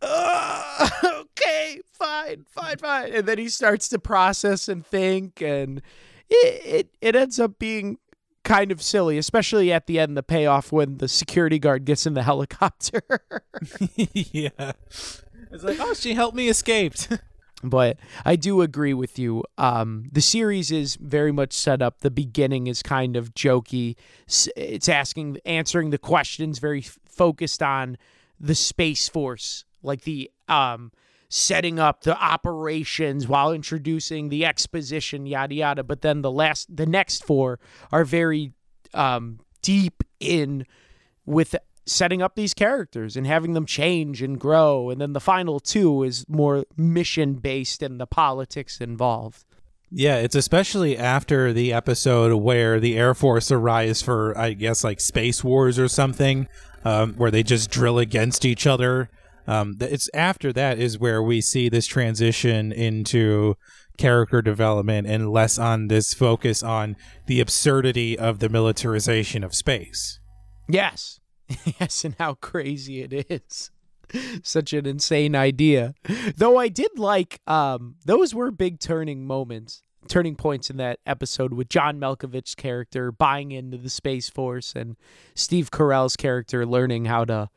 "Uh, 0.00 0.88
okay, 1.04 1.80
fine, 1.92 2.44
fine, 2.48 2.78
fine. 2.78 3.12
And 3.12 3.26
then 3.26 3.38
he 3.38 3.48
starts 3.48 3.88
to 3.90 3.98
process 3.98 4.68
and 4.68 4.84
think, 4.84 5.40
and 5.40 5.82
it, 6.28 6.66
it, 6.66 6.88
it 7.00 7.16
ends 7.16 7.38
up 7.38 7.58
being 7.58 7.98
kind 8.44 8.72
of 8.72 8.82
silly, 8.82 9.18
especially 9.18 9.72
at 9.72 9.86
the 9.86 9.98
end, 9.98 10.16
the 10.16 10.22
payoff 10.22 10.72
when 10.72 10.98
the 10.98 11.08
security 11.08 11.58
guard 11.58 11.84
gets 11.84 12.06
in 12.06 12.14
the 12.14 12.22
helicopter. 12.24 13.02
yeah, 13.96 14.72
it's 15.50 15.62
like, 15.62 15.78
oh, 15.80 15.94
she 15.94 16.14
helped 16.14 16.36
me 16.36 16.48
escaped. 16.48 17.08
But 17.62 17.98
I 18.24 18.36
do 18.36 18.60
agree 18.60 18.94
with 18.94 19.18
you. 19.18 19.44
Um, 19.58 20.08
the 20.10 20.20
series 20.20 20.70
is 20.70 20.96
very 20.96 21.32
much 21.32 21.52
set 21.52 21.80
up. 21.80 22.00
The 22.00 22.10
beginning 22.10 22.66
is 22.66 22.82
kind 22.82 23.16
of 23.16 23.34
jokey. 23.34 23.96
It's 24.56 24.88
asking, 24.88 25.38
answering 25.44 25.90
the 25.90 25.98
questions, 25.98 26.58
very 26.58 26.80
f- 26.80 26.98
focused 27.08 27.62
on 27.62 27.96
the 28.40 28.54
space 28.54 29.08
force, 29.08 29.64
like 29.82 30.02
the 30.02 30.30
um, 30.48 30.92
setting 31.28 31.78
up 31.78 32.02
the 32.02 32.20
operations 32.20 33.26
while 33.28 33.52
introducing 33.52 34.28
the 34.28 34.44
exposition, 34.44 35.24
yada 35.26 35.54
yada. 35.54 35.82
But 35.84 36.02
then 36.02 36.22
the 36.22 36.30
last, 36.30 36.74
the 36.74 36.86
next 36.86 37.24
four 37.24 37.60
are 37.90 38.04
very 38.04 38.52
um, 38.92 39.38
deep 39.62 40.02
in 40.20 40.66
with 41.24 41.54
setting 41.84 42.22
up 42.22 42.34
these 42.34 42.54
characters 42.54 43.16
and 43.16 43.26
having 43.26 43.54
them 43.54 43.66
change 43.66 44.22
and 44.22 44.38
grow. 44.38 44.90
And 44.90 45.00
then 45.00 45.12
the 45.12 45.20
final 45.20 45.60
two 45.60 46.02
is 46.02 46.24
more 46.28 46.64
mission 46.76 47.34
based 47.34 47.82
and 47.82 48.00
the 48.00 48.06
politics 48.06 48.80
involved. 48.80 49.44
Yeah, 49.94 50.16
it's 50.16 50.34
especially 50.34 50.96
after 50.96 51.52
the 51.52 51.72
episode 51.72 52.34
where 52.36 52.80
the 52.80 52.96
Air 52.96 53.12
Force 53.12 53.50
arrives 53.50 54.00
for, 54.00 54.36
I 54.38 54.54
guess, 54.54 54.82
like 54.82 55.00
Space 55.00 55.44
Wars 55.44 55.78
or 55.78 55.86
something, 55.86 56.48
um, 56.82 57.12
where 57.14 57.30
they 57.30 57.42
just 57.42 57.70
drill 57.70 57.98
against 57.98 58.46
each 58.46 58.66
other. 58.66 59.10
Um, 59.46 59.76
it's 59.80 60.08
after 60.14 60.50
that 60.54 60.78
is 60.78 60.98
where 60.98 61.22
we 61.22 61.42
see 61.42 61.68
this 61.68 61.86
transition 61.86 62.72
into 62.72 63.56
character 63.98 64.40
development 64.40 65.06
and 65.06 65.30
less 65.30 65.58
on 65.58 65.88
this 65.88 66.14
focus 66.14 66.62
on 66.62 66.96
the 67.26 67.40
absurdity 67.40 68.18
of 68.18 68.38
the 68.38 68.48
militarization 68.48 69.44
of 69.44 69.54
space. 69.54 70.20
Yes. 70.68 71.20
yes, 71.80 72.04
and 72.04 72.14
how 72.18 72.34
crazy 72.34 73.02
it 73.02 73.26
is. 73.30 73.70
Such 74.42 74.72
an 74.72 74.86
insane 74.86 75.34
idea. 75.34 75.94
Though 76.36 76.58
I 76.58 76.68
did 76.68 76.98
like 76.98 77.40
um 77.46 77.96
those 78.04 78.34
were 78.34 78.50
big 78.50 78.78
turning 78.78 79.26
moments, 79.26 79.82
turning 80.08 80.36
points 80.36 80.70
in 80.70 80.76
that 80.78 80.98
episode 81.06 81.54
with 81.54 81.68
John 81.68 81.98
Malkovich's 81.98 82.54
character 82.54 83.12
buying 83.12 83.52
into 83.52 83.78
the 83.78 83.90
Space 83.90 84.28
Force 84.28 84.74
and 84.74 84.96
Steve 85.34 85.70
Carell's 85.70 86.16
character 86.16 86.66
learning 86.66 87.06
how 87.06 87.24
to 87.24 87.48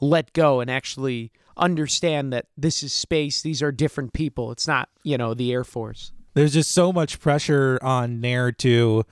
let 0.00 0.32
go 0.32 0.60
and 0.60 0.70
actually 0.70 1.32
understand 1.56 2.32
that 2.32 2.46
this 2.56 2.82
is 2.82 2.92
space, 2.92 3.42
these 3.42 3.62
are 3.62 3.72
different 3.72 4.12
people. 4.12 4.50
It's 4.50 4.66
not, 4.66 4.88
you 5.02 5.16
know, 5.16 5.34
the 5.34 5.52
Air 5.52 5.64
Force. 5.64 6.12
there's 6.34 6.54
just 6.54 6.72
so 6.72 6.92
much 6.92 7.20
pressure 7.20 7.78
on 7.80 8.20
Naird 8.20 8.58
to 8.58 9.04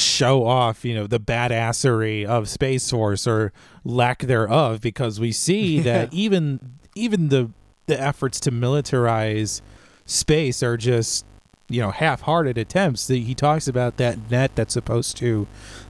show 0.00 0.44
off, 0.44 0.84
you 0.84 0.94
know, 0.94 1.06
the 1.06 1.20
badassery 1.20 2.24
of 2.24 2.48
Space 2.48 2.90
Force 2.90 3.26
or 3.26 3.52
lack 3.84 4.20
thereof, 4.20 4.80
because 4.80 5.20
we 5.20 5.32
see 5.32 5.80
that 5.80 6.12
even 6.12 6.78
even 6.94 7.28
the 7.28 7.50
the 7.86 8.00
efforts 8.00 8.38
to 8.40 8.50
militarize 8.50 9.60
space 10.06 10.62
are 10.62 10.76
just 10.76 11.24
you 11.68 11.80
know 11.80 11.90
half-hearted 11.90 12.58
attempts. 12.58 13.08
He 13.08 13.34
talks 13.34 13.66
about 13.66 13.96
that 13.96 14.30
net 14.30 14.52
that's 14.54 14.74
supposed 14.74 15.16
to 15.18 15.46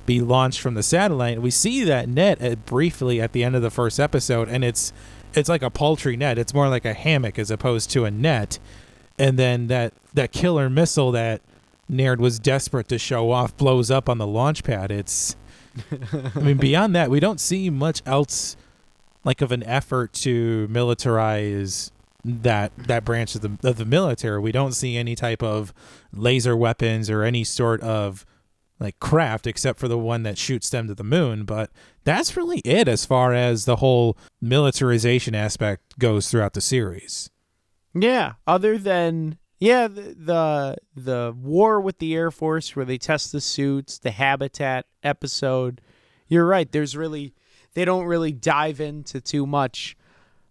be 0.06 0.20
launched 0.20 0.60
from 0.60 0.74
the 0.74 0.82
satellite. 0.82 1.42
We 1.42 1.50
see 1.50 1.84
that 1.84 2.08
net 2.08 2.40
at, 2.40 2.64
briefly 2.66 3.20
at 3.20 3.32
the 3.32 3.44
end 3.44 3.56
of 3.56 3.62
the 3.62 3.70
first 3.70 3.98
episode 3.98 4.48
and 4.48 4.64
it's 4.64 4.92
it's 5.34 5.48
like 5.48 5.62
a 5.62 5.70
paltry 5.70 6.16
net. 6.16 6.38
It's 6.38 6.54
more 6.54 6.68
like 6.68 6.84
a 6.84 6.92
hammock 6.92 7.38
as 7.38 7.50
opposed 7.50 7.90
to 7.92 8.04
a 8.04 8.10
net. 8.10 8.58
And 9.18 9.38
then 9.38 9.66
that 9.68 9.94
that 10.14 10.32
killer 10.32 10.70
missile 10.70 11.10
that 11.12 11.40
Naird 11.88 12.20
was 12.20 12.38
desperate 12.38 12.88
to 12.88 12.98
show 12.98 13.30
off 13.30 13.56
blows 13.56 13.90
up 13.90 14.08
on 14.08 14.18
the 14.18 14.26
launch 14.26 14.64
pad 14.64 14.90
it's 14.90 15.36
i 16.36 16.38
mean 16.38 16.58
beyond 16.58 16.94
that 16.94 17.10
we 17.10 17.18
don't 17.18 17.40
see 17.40 17.70
much 17.70 18.02
else 18.04 18.56
like 19.24 19.40
of 19.40 19.52
an 19.52 19.62
effort 19.62 20.12
to 20.12 20.68
militarize 20.70 21.90
that 22.24 22.72
that 22.76 23.04
branch 23.04 23.34
of 23.34 23.40
the 23.40 23.68
of 23.68 23.76
the 23.76 23.84
military. 23.84 24.38
We 24.38 24.52
don't 24.52 24.72
see 24.72 24.96
any 24.96 25.14
type 25.14 25.42
of 25.42 25.72
laser 26.12 26.56
weapons 26.56 27.10
or 27.10 27.22
any 27.22 27.44
sort 27.44 27.80
of 27.80 28.24
like 28.78 28.98
craft 29.00 29.46
except 29.46 29.78
for 29.78 29.88
the 29.88 29.98
one 29.98 30.22
that 30.24 30.38
shoots 30.38 30.70
them 30.70 30.88
to 30.88 30.94
the 30.94 31.04
moon, 31.04 31.44
but 31.44 31.70
that's 32.04 32.36
really 32.36 32.58
it 32.60 32.88
as 32.88 33.04
far 33.04 33.32
as 33.32 33.64
the 33.64 33.76
whole 33.76 34.16
militarization 34.40 35.34
aspect 35.34 35.98
goes 35.98 36.30
throughout 36.30 36.54
the 36.54 36.60
series. 36.60 37.30
Yeah, 37.94 38.34
other 38.46 38.78
than 38.78 39.38
yeah, 39.62 39.86
the, 39.86 40.16
the 40.18 40.76
the 40.96 41.36
war 41.40 41.80
with 41.80 41.98
the 41.98 42.16
Air 42.16 42.32
Force 42.32 42.74
where 42.74 42.84
they 42.84 42.98
test 42.98 43.30
the 43.30 43.40
suits, 43.40 43.96
the 43.96 44.10
habitat 44.10 44.86
episode. 45.04 45.80
You're 46.26 46.46
right. 46.46 46.70
There's 46.70 46.96
really 46.96 47.32
they 47.74 47.84
don't 47.84 48.06
really 48.06 48.32
dive 48.32 48.80
into 48.80 49.20
too 49.20 49.46
much 49.46 49.96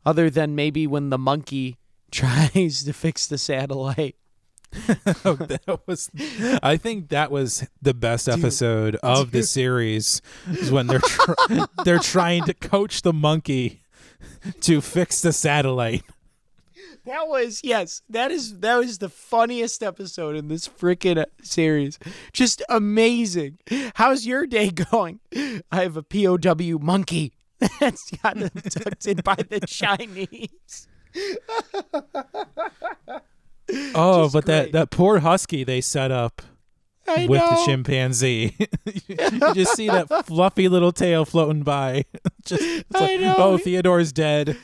other 0.05 0.29
than 0.29 0.55
maybe 0.55 0.87
when 0.87 1.09
the 1.09 1.17
monkey 1.17 1.77
tries 2.11 2.85
to 2.85 2.93
fix 2.93 3.27
the 3.27 3.37
satellite. 3.37 4.15
oh, 5.25 5.35
that 5.35 5.81
was 5.85 6.09
I 6.63 6.77
think 6.77 7.09
that 7.09 7.31
was 7.31 7.67
the 7.81 7.93
best 7.93 8.29
episode 8.29 8.91
dude, 8.91 9.01
of 9.03 9.25
dude. 9.25 9.41
the 9.41 9.43
series 9.43 10.21
is 10.49 10.71
when 10.71 10.87
they're 10.87 10.99
tr- 10.99 11.33
they're 11.83 11.99
trying 11.99 12.45
to 12.45 12.53
coach 12.53 13.01
the 13.01 13.11
monkey 13.11 13.81
to 14.61 14.79
fix 14.79 15.19
the 15.21 15.33
satellite. 15.33 16.03
That 17.05 17.27
was 17.27 17.61
yes, 17.63 18.01
that 18.09 18.31
is 18.31 18.59
that 18.59 18.75
was 18.77 18.99
the 18.99 19.09
funniest 19.09 19.81
episode 19.81 20.35
in 20.35 20.47
this 20.49 20.67
freaking 20.67 21.23
series. 21.41 21.97
Just 22.31 22.61
amazing. 22.69 23.57
How's 23.95 24.25
your 24.27 24.45
day 24.45 24.69
going? 24.91 25.19
I 25.35 25.81
have 25.81 25.97
a 25.97 26.03
POW 26.03 26.77
monkey 26.79 27.33
that's 27.79 28.11
got 28.11 28.41
abducted 28.41 29.23
by 29.23 29.35
the 29.35 29.59
Chinese. 29.67 30.87
oh, 33.95 34.23
Just 34.23 34.33
but 34.33 34.45
great. 34.45 34.45
that 34.45 34.71
that 34.73 34.89
poor 34.91 35.19
husky 35.19 35.63
they 35.63 35.81
set 35.81 36.11
up 36.11 36.41
I 37.07 37.25
with 37.25 37.41
know. 37.41 37.49
the 37.49 37.63
chimpanzee. 37.65 38.55
you 39.07 39.15
just 39.55 39.75
see 39.75 39.87
that 39.87 40.25
fluffy 40.27 40.69
little 40.69 40.91
tail 40.91 41.25
floating 41.25 41.63
by. 41.63 42.05
just 42.45 42.85
like, 42.91 43.19
oh, 43.23 43.57
Theodore's 43.57 44.11
dead. 44.13 44.55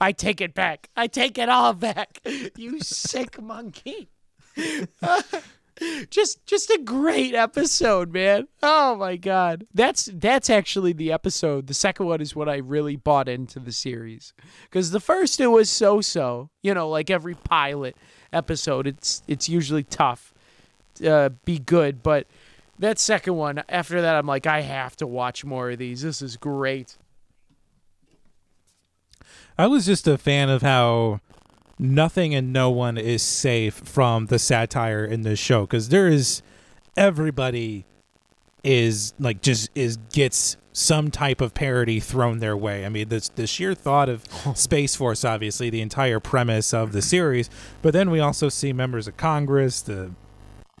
I 0.00 0.12
take 0.12 0.40
it 0.40 0.54
back. 0.54 0.88
I 0.96 1.06
take 1.06 1.38
it 1.38 1.48
all 1.48 1.72
back. 1.72 2.20
You 2.56 2.80
sick 2.80 3.40
monkey 3.40 4.08
just 6.10 6.44
just 6.46 6.70
a 6.70 6.80
great 6.82 7.34
episode, 7.34 8.12
man. 8.12 8.48
Oh 8.62 8.96
my 8.96 9.16
god. 9.16 9.66
That's 9.74 10.08
that's 10.12 10.48
actually 10.48 10.92
the 10.92 11.12
episode. 11.12 11.66
The 11.66 11.74
second 11.74 12.06
one 12.06 12.20
is 12.20 12.34
what 12.34 12.48
I 12.48 12.56
really 12.56 12.96
bought 12.96 13.28
into 13.28 13.58
the 13.58 13.72
series. 13.72 14.32
Cuz 14.70 14.90
the 14.90 15.00
first 15.00 15.40
it 15.40 15.48
was 15.48 15.68
so-so. 15.68 16.50
You 16.62 16.74
know, 16.74 16.88
like 16.88 17.10
every 17.10 17.34
pilot 17.34 17.96
episode, 18.32 18.86
it's 18.86 19.22
it's 19.28 19.48
usually 19.48 19.84
tough 19.84 20.32
uh 21.06 21.30
be 21.44 21.58
good, 21.58 22.02
but 22.02 22.26
that 22.78 22.98
second 22.98 23.36
one, 23.36 23.62
after 23.68 24.00
that 24.00 24.16
I'm 24.16 24.26
like 24.26 24.46
I 24.46 24.62
have 24.62 24.96
to 24.96 25.06
watch 25.06 25.44
more 25.44 25.70
of 25.70 25.78
these. 25.78 26.02
This 26.02 26.22
is 26.22 26.36
great. 26.36 26.96
I 29.58 29.66
was 29.66 29.86
just 29.86 30.06
a 30.06 30.18
fan 30.18 30.48
of 30.48 30.62
how 30.62 31.20
nothing 31.78 32.34
and 32.34 32.52
no 32.52 32.70
one 32.70 32.98
is 32.98 33.22
safe 33.22 33.74
from 33.74 34.26
the 34.26 34.38
satire 34.38 35.04
in 35.04 35.22
this 35.22 35.38
show 35.38 35.62
because 35.62 35.88
there 35.88 36.08
is 36.08 36.42
everybody 36.96 37.86
is 38.64 39.14
like 39.18 39.42
just 39.42 39.70
is 39.74 39.96
gets 40.12 40.56
some 40.72 41.10
type 41.10 41.40
of 41.40 41.54
parody 41.54 42.00
thrown 42.00 42.38
their 42.38 42.56
way. 42.56 42.84
I 42.84 42.90
mean, 42.90 43.08
the 43.08 43.28
the 43.34 43.46
sheer 43.46 43.74
thought 43.74 44.08
of 44.08 44.24
Space 44.54 44.94
Force, 44.94 45.24
obviously, 45.24 45.70
the 45.70 45.80
entire 45.80 46.20
premise 46.20 46.74
of 46.74 46.92
the 46.92 47.00
series, 47.00 47.48
but 47.80 47.92
then 47.92 48.10
we 48.10 48.20
also 48.20 48.48
see 48.48 48.72
members 48.72 49.08
of 49.08 49.16
Congress, 49.16 49.80
the 49.80 50.12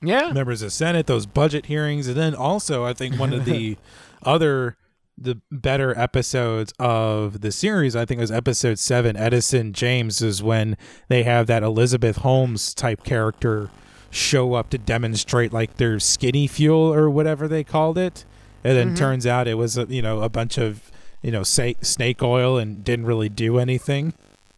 yeah 0.02 0.32
members 0.32 0.60
of 0.60 0.72
Senate, 0.72 1.06
those 1.06 1.24
budget 1.24 1.66
hearings, 1.66 2.08
and 2.08 2.16
then 2.16 2.34
also 2.34 2.84
I 2.84 2.92
think 2.92 3.18
one 3.18 3.32
of 3.32 3.46
the 3.46 3.78
other 4.22 4.76
the 5.18 5.40
better 5.50 5.98
episodes 5.98 6.72
of 6.78 7.40
the 7.40 7.50
series, 7.50 7.96
I 7.96 8.04
think 8.04 8.18
it 8.18 8.22
was 8.22 8.32
episode 8.32 8.78
seven, 8.78 9.16
Edison 9.16 9.72
Jaymes, 9.72 10.22
is 10.22 10.42
when 10.42 10.76
they 11.08 11.22
have 11.22 11.46
that 11.46 11.62
Elizabeth 11.62 12.18
Holmes 12.18 12.74
type 12.74 13.02
character 13.02 13.70
show 14.10 14.54
up 14.54 14.70
to 14.70 14.78
demonstrate 14.78 15.52
like 15.52 15.76
their 15.76 15.98
skinny 15.98 16.46
fuel 16.46 16.92
or 16.92 17.08
whatever 17.08 17.48
they 17.48 17.64
called 17.64 17.98
it. 17.98 18.24
And 18.62 18.76
then 18.76 18.88
mm-hmm. 18.88 18.96
turns 18.96 19.26
out 19.26 19.48
it 19.48 19.54
was, 19.54 19.78
a, 19.78 19.86
you 19.86 20.02
know, 20.02 20.20
a 20.20 20.28
bunch 20.28 20.58
of, 20.58 20.90
you 21.22 21.30
know, 21.30 21.42
sa- 21.42 21.72
snake 21.80 22.22
oil 22.22 22.58
and 22.58 22.84
didn't 22.84 23.06
really 23.06 23.28
do 23.28 23.58
anything. 23.58 24.12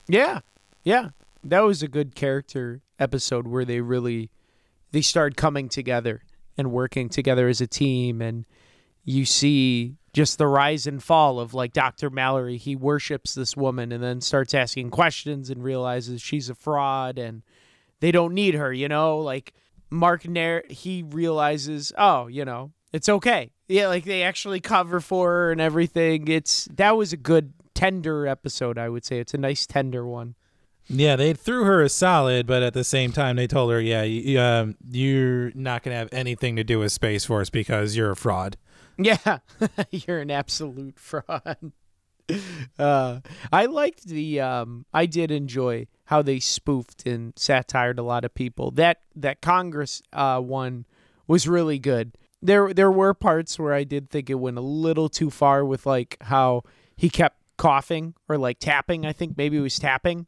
Yeah. 0.08 0.40
Yeah. 0.82 1.10
That 1.44 1.60
was 1.60 1.82
a 1.82 1.88
good 1.88 2.14
character 2.14 2.80
episode 2.98 3.46
where 3.46 3.64
they 3.64 3.80
really, 3.80 4.30
they 4.90 5.02
started 5.02 5.36
coming 5.36 5.68
together 5.68 6.22
and 6.56 6.72
working 6.72 7.08
together 7.08 7.48
as 7.48 7.60
a 7.60 7.66
team 7.66 8.20
and 8.20 8.44
you 9.04 9.24
see 9.24 9.94
just 10.12 10.38
the 10.38 10.46
rise 10.46 10.86
and 10.86 11.02
fall 11.02 11.38
of 11.40 11.54
like 11.54 11.72
Dr. 11.72 12.10
Mallory. 12.10 12.56
He 12.56 12.74
worships 12.76 13.34
this 13.34 13.56
woman 13.56 13.92
and 13.92 14.02
then 14.02 14.20
starts 14.20 14.54
asking 14.54 14.90
questions 14.90 15.50
and 15.50 15.62
realizes 15.62 16.22
she's 16.22 16.48
a 16.48 16.54
fraud 16.54 17.18
and 17.18 17.42
they 18.00 18.12
don't 18.12 18.34
need 18.34 18.54
her, 18.54 18.72
you 18.72 18.88
know? 18.88 19.18
Like 19.18 19.52
Mark 19.90 20.26
Naird, 20.26 20.70
he 20.70 21.02
realizes, 21.02 21.92
oh, 21.98 22.26
you 22.26 22.44
know, 22.44 22.72
it's 22.92 23.08
okay. 23.08 23.50
Yeah, 23.68 23.88
like 23.88 24.04
they 24.04 24.22
actually 24.22 24.60
cover 24.60 25.00
for 25.00 25.28
her 25.28 25.52
and 25.52 25.60
everything. 25.60 26.28
It's 26.28 26.66
that 26.76 26.96
was 26.96 27.12
a 27.12 27.18
good 27.18 27.52
tender 27.74 28.26
episode, 28.26 28.78
I 28.78 28.88
would 28.88 29.04
say. 29.04 29.18
It's 29.18 29.34
a 29.34 29.38
nice 29.38 29.66
tender 29.66 30.06
one. 30.06 30.34
Yeah, 30.88 31.16
they 31.16 31.34
threw 31.34 31.64
her 31.64 31.82
a 31.82 31.90
solid, 31.90 32.46
but 32.46 32.62
at 32.62 32.72
the 32.72 32.82
same 32.82 33.12
time, 33.12 33.36
they 33.36 33.46
told 33.46 33.70
her, 33.70 33.80
"Yeah, 33.80 34.04
you, 34.04 34.40
um, 34.40 34.74
you're 34.90 35.52
not 35.54 35.82
going 35.82 35.92
to 35.92 35.98
have 35.98 36.08
anything 36.12 36.56
to 36.56 36.64
do 36.64 36.78
with 36.78 36.92
Space 36.92 37.26
Force 37.26 37.50
because 37.50 37.94
you're 37.94 38.10
a 38.10 38.16
fraud." 38.16 38.56
Yeah, 38.98 39.38
you're 39.90 40.18
an 40.20 40.30
absolute 40.30 40.98
fraud. 40.98 41.72
Uh, 42.78 43.20
I 43.50 43.66
liked 43.66 44.06
the. 44.06 44.40
Um, 44.40 44.84
I 44.92 45.06
did 45.06 45.30
enjoy 45.30 45.86
how 46.06 46.20
they 46.20 46.40
spoofed 46.40 47.06
and 47.06 47.32
satired 47.36 47.98
a 47.98 48.02
lot 48.02 48.24
of 48.24 48.34
people. 48.34 48.70
That 48.72 48.98
that 49.16 49.40
Congress 49.40 50.02
uh, 50.12 50.40
one 50.40 50.84
was 51.26 51.48
really 51.48 51.78
good. 51.78 52.18
There 52.42 52.74
there 52.74 52.90
were 52.90 53.14
parts 53.14 53.58
where 53.58 53.72
I 53.72 53.84
did 53.84 54.10
think 54.10 54.28
it 54.28 54.34
went 54.34 54.58
a 54.58 54.62
little 54.62 55.08
too 55.08 55.30
far 55.30 55.64
with 55.64 55.86
like 55.86 56.18
how 56.22 56.64
he 56.96 57.08
kept 57.08 57.38
coughing 57.56 58.14
or 58.28 58.36
like 58.36 58.58
tapping. 58.58 59.06
I 59.06 59.12
think 59.12 59.36
maybe 59.36 59.56
he 59.56 59.62
was 59.62 59.78
tapping 59.78 60.26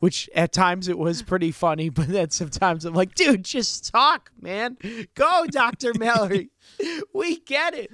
which 0.00 0.28
at 0.34 0.52
times 0.52 0.88
it 0.88 0.98
was 0.98 1.22
pretty 1.22 1.50
funny, 1.50 1.88
but 1.90 2.08
then 2.08 2.30
sometimes 2.30 2.84
I'm 2.84 2.94
like, 2.94 3.14
dude, 3.14 3.44
just 3.44 3.92
talk, 3.92 4.30
man. 4.40 4.76
Go, 5.14 5.46
Dr. 5.50 5.92
Mallory. 5.98 6.50
we 7.12 7.40
get 7.40 7.74
it. 7.74 7.90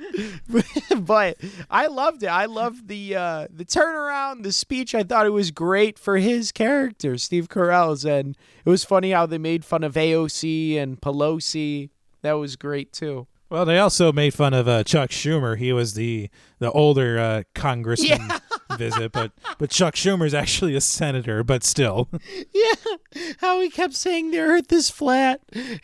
but 1.04 1.36
I 1.70 1.86
loved 1.86 2.22
it. 2.22 2.28
I 2.28 2.46
loved 2.46 2.88
the 2.88 3.16
uh, 3.16 3.46
the 3.50 3.64
turnaround, 3.64 4.42
the 4.42 4.52
speech. 4.52 4.94
I 4.94 5.02
thought 5.02 5.26
it 5.26 5.30
was 5.30 5.50
great 5.50 5.98
for 5.98 6.16
his 6.16 6.52
character, 6.52 7.18
Steve 7.18 7.48
Carell's, 7.48 8.04
and 8.04 8.36
it 8.64 8.70
was 8.70 8.84
funny 8.84 9.10
how 9.10 9.26
they 9.26 9.38
made 9.38 9.64
fun 9.64 9.84
of 9.84 9.94
AOC 9.94 10.76
and 10.76 11.00
Pelosi. 11.00 11.90
That 12.22 12.34
was 12.34 12.56
great 12.56 12.92
too. 12.92 13.26
Well, 13.50 13.66
they 13.66 13.78
also 13.78 14.12
made 14.12 14.32
fun 14.32 14.54
of 14.54 14.66
uh, 14.66 14.82
Chuck 14.82 15.10
Schumer. 15.10 15.58
He 15.58 15.72
was 15.74 15.92
the 15.92 16.30
the 16.58 16.70
older 16.72 17.18
uh, 17.18 17.42
congressman 17.54 18.26
yeah. 18.28 18.38
Visit, 18.76 19.12
but 19.12 19.32
but 19.58 19.70
Chuck 19.70 19.94
Schumer's 19.94 20.34
actually 20.34 20.74
a 20.74 20.80
senator, 20.80 21.42
but 21.44 21.64
still. 21.64 22.08
Yeah, 22.54 22.96
how 23.38 23.60
he 23.60 23.70
kept 23.70 23.94
saying 23.94 24.30
the 24.30 24.38
Earth 24.38 24.72
is 24.72 24.90
flat, 24.90 25.40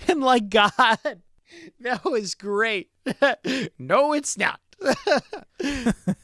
and 0.07 0.20
like 0.20 0.48
God, 0.48 1.22
that 1.81 2.05
was 2.05 2.35
great. 2.35 2.90
no, 3.79 4.12
it's 4.12 4.37
not. 4.38 4.61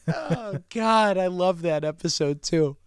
oh 0.07 0.59
God, 0.69 1.17
I 1.17 1.27
love 1.27 1.61
that 1.63 1.83
episode 1.83 2.41
too. 2.41 2.77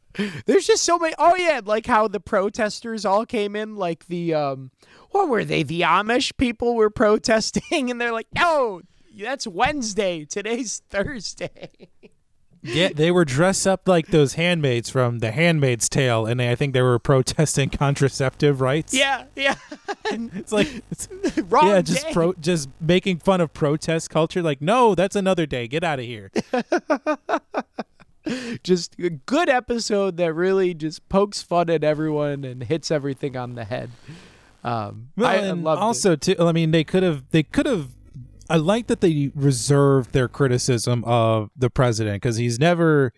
There's 0.47 0.67
just 0.67 0.85
so 0.85 0.99
many. 0.99 1.15
Oh 1.19 1.37
yeah, 1.37 1.61
like 1.65 1.87
how 1.87 2.09
the 2.09 2.21
protesters 2.21 3.05
all 3.05 3.27
came 3.27 3.55
in, 3.55 3.77
like 3.77 4.07
the 4.07 4.35
um, 4.35 4.71
what 5.11 5.29
were 5.29 5.45
they? 5.45 5.63
The 5.63 5.83
Amish 5.83 6.37
people 6.37 6.75
were 6.75 6.91
protesting, 6.91 7.91
and 7.91 8.01
they're 8.01 8.13
like, 8.13 8.29
"No, 8.35 8.83
that's 9.17 9.47
Wednesday. 9.47 10.25
Today's 10.25 10.83
Thursday." 10.91 11.91
Yeah, 12.69 12.91
they 12.95 13.11
were 13.11 13.25
dressed 13.25 13.67
up 13.67 13.89
like 13.89 14.09
those 14.09 14.35
handmaids 14.35 14.91
from 14.91 15.19
The 15.21 15.31
Handmaid's 15.33 15.89
Tale, 15.89 16.27
and 16.27 16.39
they, 16.41 16.51
I 16.51 16.55
think 16.55 16.75
they 16.75 16.83
were 16.83 16.99
protesting 16.99 17.71
contraceptive 17.71 18.61
rights. 18.61 18.93
yeah, 18.95 19.25
yeah. 19.37 19.55
it's 20.11 20.53
like 20.53 20.83
it's, 20.91 21.09
Wrong 21.49 21.69
yeah, 21.69 21.83
just 21.83 22.07
day. 22.07 22.13
pro, 22.13 22.33
just 22.35 22.69
making 22.81 23.19
fun 23.19 23.41
of 23.41 23.53
protest 23.53 24.11
culture. 24.11 24.43
Like, 24.43 24.61
no, 24.61 24.95
that's 24.95 25.17
another 25.17 25.47
day. 25.47 25.67
Get 25.69 25.85
out 25.85 25.99
of 25.99 26.05
here. 26.05 26.31
just 28.63 28.95
a 28.99 29.11
good 29.11 29.49
episode 29.49 30.17
that 30.19 30.33
really 30.35 30.75
just 30.75 31.09
pokes 31.09 31.43
fun 31.43 31.71
at 31.71 31.83
everyone 31.83 32.45
and 32.45 32.65
hits 32.65 32.91
everything 32.91 33.37
on 33.37 33.55
the 33.55 33.65
head. 33.65 33.91
Um, 34.65 35.09
Well, 35.17 35.29
I, 35.29 35.37
I 35.37 35.51
loved 35.53 35.81
it. 35.81 35.83
also 35.83 36.17
too. 36.17 36.37
I 36.39 36.53
mean, 36.53 36.71
they 36.73 36.85
could 36.85 37.03
have. 37.03 37.25
They 37.31 37.43
could 37.43 37.67
have. 37.67 37.89
I 38.51 38.57
like 38.57 38.87
that 38.87 39.01
they 39.01 39.31
reserved 39.35 40.13
their 40.13 40.29
criticism 40.29 41.05
of 41.05 41.51
the 41.57 41.71
president 41.71 42.23
because 42.23 42.37
he's 42.37 42.59
never. 42.59 43.13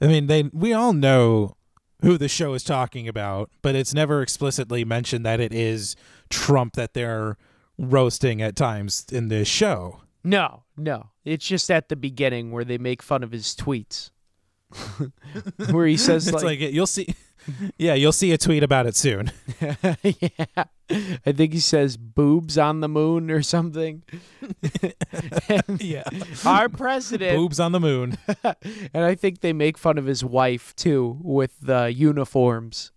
I 0.00 0.06
mean, 0.06 0.26
they. 0.26 0.44
We 0.52 0.72
all 0.72 0.92
know 0.92 1.56
who 2.02 2.18
the 2.18 2.28
show 2.28 2.54
is 2.54 2.64
talking 2.64 3.06
about, 3.06 3.50
but 3.62 3.74
it's 3.74 3.94
never 3.94 4.22
explicitly 4.22 4.84
mentioned 4.84 5.24
that 5.24 5.40
it 5.40 5.52
is 5.52 5.94
Trump 6.30 6.74
that 6.74 6.94
they're 6.94 7.36
roasting 7.78 8.42
at 8.42 8.56
times 8.56 9.06
in 9.10 9.28
this 9.28 9.48
show. 9.48 10.00
No, 10.24 10.64
no. 10.76 11.10
It's 11.24 11.46
just 11.46 11.70
at 11.70 11.88
the 11.88 11.96
beginning 11.96 12.50
where 12.50 12.64
they 12.64 12.78
make 12.78 13.02
fun 13.02 13.22
of 13.22 13.32
his 13.32 13.54
tweets. 13.54 14.10
where 15.70 15.86
he 15.86 15.96
says 15.96 16.26
It's 16.26 16.42
like, 16.42 16.60
like, 16.60 16.72
you'll 16.72 16.86
see. 16.86 17.14
Yeah, 17.78 17.94
you'll 17.94 18.12
see 18.12 18.32
a 18.32 18.38
tweet 18.38 18.62
about 18.62 18.86
it 18.86 18.94
soon. 18.96 19.32
yeah. 20.02 20.64
I 21.26 21.32
think 21.32 21.52
he 21.52 21.60
says 21.60 21.96
boobs 21.96 22.56
on 22.58 22.80
the 22.80 22.88
moon 22.88 23.30
or 23.30 23.42
something. 23.42 24.02
Yeah, 25.78 26.04
Our 26.44 26.68
president 26.68 27.36
boobs 27.36 27.60
on 27.60 27.72
the 27.72 27.80
moon. 27.80 28.16
and 28.94 29.04
I 29.04 29.14
think 29.14 29.40
they 29.40 29.52
make 29.52 29.76
fun 29.78 29.98
of 29.98 30.06
his 30.06 30.24
wife 30.24 30.74
too 30.76 31.18
with 31.22 31.58
the 31.60 31.92
uniforms 31.92 32.92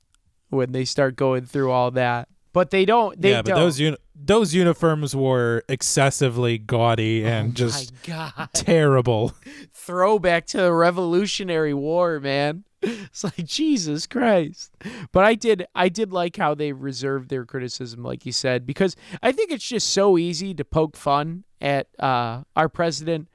when 0.49 0.71
they 0.71 0.86
start 0.86 1.15
going 1.15 1.45
through 1.45 1.71
all 1.71 1.91
that. 1.91 2.27
But 2.53 2.69
they 2.71 2.86
don't 2.86 3.19
they 3.21 3.31
yeah, 3.31 3.41
but 3.41 3.49
don't. 3.51 3.60
those 3.60 3.79
uni- 3.79 3.97
those 4.15 4.53
uniforms 4.53 5.13
were 5.15 5.63
excessively 5.67 6.58
gaudy 6.58 7.25
oh 7.25 7.27
and 7.27 7.55
just 7.55 7.91
Oh 7.93 7.97
God. 8.38 8.49
terrible. 8.53 9.34
throwback 9.73 10.45
to 10.47 10.58
the 10.58 10.71
Revolutionary 10.73 11.73
War, 11.73 12.19
man. 12.21 12.63
It's 13.06 13.24
like 13.24 13.45
Jesus 13.45 14.06
Christ. 14.06 14.71
But 15.12 15.24
I 15.24 15.36
did 15.36 15.65
I 15.74 15.89
did 15.89 16.12
like 16.12 16.36
how 16.36 16.54
they 16.54 16.71
reserved 16.71 17.30
their 17.30 17.45
criticism, 17.45 18.04
like 18.04 18.26
you 18.26 18.32
said, 18.32 18.65
because 18.65 18.95
I 19.24 19.32
think 19.32 19.52
it's 19.52 19.67
just 19.67 19.89
so 19.89 20.17
easy 20.17 20.54
to 20.54 20.63
poke 20.63 20.95
fun 20.95 21.45
at 21.62 21.88
uh, 22.00 22.43
our 22.56 22.69
president. 22.69 23.28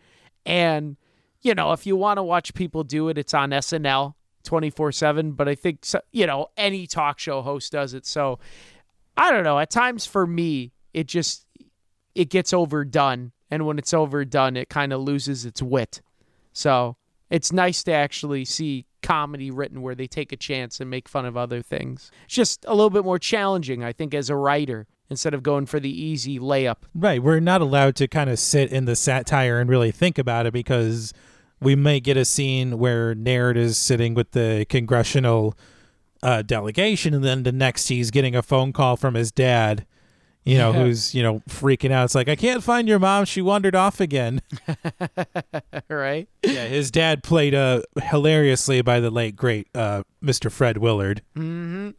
And, 0.47 0.97
you 1.43 1.55
know, 1.55 1.73
if 1.73 1.87
you 1.87 1.97
want 1.97 2.19
to 2.19 2.23
watch 2.23 2.55
people 2.55 2.85
do 2.85 3.09
it, 3.09 3.19
it's 3.19 3.35
on 3.35 3.51
SNL 3.51 4.15
24 4.45 4.93
7. 4.93 5.33
But 5.33 5.49
I 5.49 5.55
think, 5.55 5.85
you 6.13 6.27
know, 6.27 6.49
any 6.57 6.87
talk 6.87 7.19
show 7.19 7.43
host 7.43 7.73
does 7.73 7.95
it. 7.95 8.07
So 8.07 8.39
I 9.17 9.31
don't 9.31 9.45
know. 9.45 9.59
At 9.59 9.71
times 9.71 10.07
for 10.07 10.27
me, 10.27 10.73
it 10.95 11.07
just 11.07 11.47
it 12.15 12.31
gets 12.31 12.53
overdone. 12.53 13.33
And 13.51 13.67
when 13.67 13.79
it's 13.79 13.93
overdone, 13.93 14.57
it 14.57 14.69
kind 14.69 14.93
of 14.93 15.01
loses 15.01 15.45
its 15.45 15.61
wit. 15.61 16.03
So 16.53 16.97
it's 17.31 17.53
nice 17.53 17.83
to 17.85 17.93
actually 17.93 18.45
see 18.45 18.87
comedy 19.03 19.51
written 19.51 19.83
where 19.83 19.95
they 19.95 20.07
take 20.07 20.33
a 20.33 20.37
chance 20.37 20.81
and 20.81 20.91
make 20.91 21.09
fun 21.09 21.27
of 21.27 21.37
other 21.37 21.63
things. 21.63 22.11
It's 22.25 22.35
just 22.35 22.65
a 22.67 22.75
little 22.75 22.91
bit 22.91 23.05
more 23.05 23.19
challenging, 23.19 23.83
I 23.83 23.93
think, 23.93 24.15
as 24.15 24.31
a 24.31 24.37
writer 24.37 24.87
instead 25.09 25.35
of 25.35 25.43
going 25.43 25.67
for 25.67 25.81
the 25.81 25.91
easy 25.91 26.39
layup. 26.39 26.77
Right, 26.95 27.23
we're 27.23 27.41
not 27.41 27.61
allowed 27.61 27.97
to 27.97 28.09
kind 28.09 28.31
of 28.31 28.39
sit 28.39 28.71
in 28.73 28.85
the 28.85 28.97
satire 28.97 29.61
and 29.61 29.69
really 29.69 29.91
think 29.91 30.19
about 30.19 30.47
it 30.47 30.53
because 30.53 31.13
we 31.61 31.75
may 31.75 32.01
get 32.01 32.17
a 32.17 32.25
scene 32.25 32.79
where 32.79 33.15
Naird 33.15 33.57
is 33.57 33.77
sitting 33.77 34.15
with 34.15 34.31
the 34.31 34.65
congressional 34.69 35.57
uh, 36.23 36.43
delegation, 36.43 37.13
and 37.15 37.25
then 37.25 37.43
the 37.43 37.53
next 37.53 37.89
he's 37.89 38.11
getting 38.11 38.35
a 38.35 38.43
phone 38.43 38.73
call 38.73 38.97
from 38.97 39.15
his 39.15 39.33
dad. 39.33 39.87
You 40.45 40.57
know, 40.59 40.73
Yeah. 40.73 40.85
who's 40.85 41.15
you 41.15 41.23
know 41.23 41.41
freaking 41.49 41.91
out. 41.93 42.05
It's 42.05 42.15
like 42.15 42.29
I 42.29 42.37
can't 42.37 42.63
find 42.63 42.89
your 42.89 42.99
mom. 42.99 43.25
She 43.27 43.43
wandered 43.43 43.75
off 43.75 44.01
again. 44.01 44.41
right? 45.89 46.29
yeah, 46.43 46.67
his 46.67 46.91
dad 46.91 47.23
played 47.23 47.55
uh, 47.55 47.83
hilariously 48.03 48.83
by 48.83 49.01
the 49.01 49.11
late 49.11 49.37
great 49.37 49.69
uh, 49.75 50.03
Mr. 50.23 50.51
Fred 50.51 50.79
Willard. 50.79 51.23
Mm-hmm. 51.37 51.91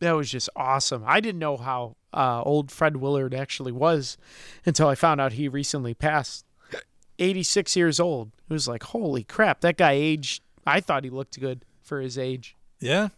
That 0.00 0.12
was 0.12 0.30
just 0.30 0.48
awesome. 0.56 1.04
I 1.06 1.20
didn't 1.20 1.38
know 1.38 1.56
how 1.56 1.96
uh, 2.12 2.42
old 2.42 2.70
Fred 2.70 2.96
Willard 2.98 3.34
actually 3.34 3.72
was 3.72 4.16
until 4.64 4.88
I 4.88 4.94
found 4.94 5.20
out 5.20 5.32
he 5.32 5.48
recently 5.48 5.94
passed. 5.94 6.44
86 7.18 7.74
years 7.76 7.98
old. 7.98 8.30
It 8.48 8.52
was 8.52 8.68
like, 8.68 8.82
holy 8.82 9.24
crap, 9.24 9.62
that 9.62 9.78
guy 9.78 9.92
aged. 9.92 10.42
I 10.66 10.80
thought 10.80 11.02
he 11.02 11.08
looked 11.08 11.40
good 11.40 11.64
for 11.82 12.00
his 12.02 12.18
age. 12.18 12.56
Yeah, 12.78 13.08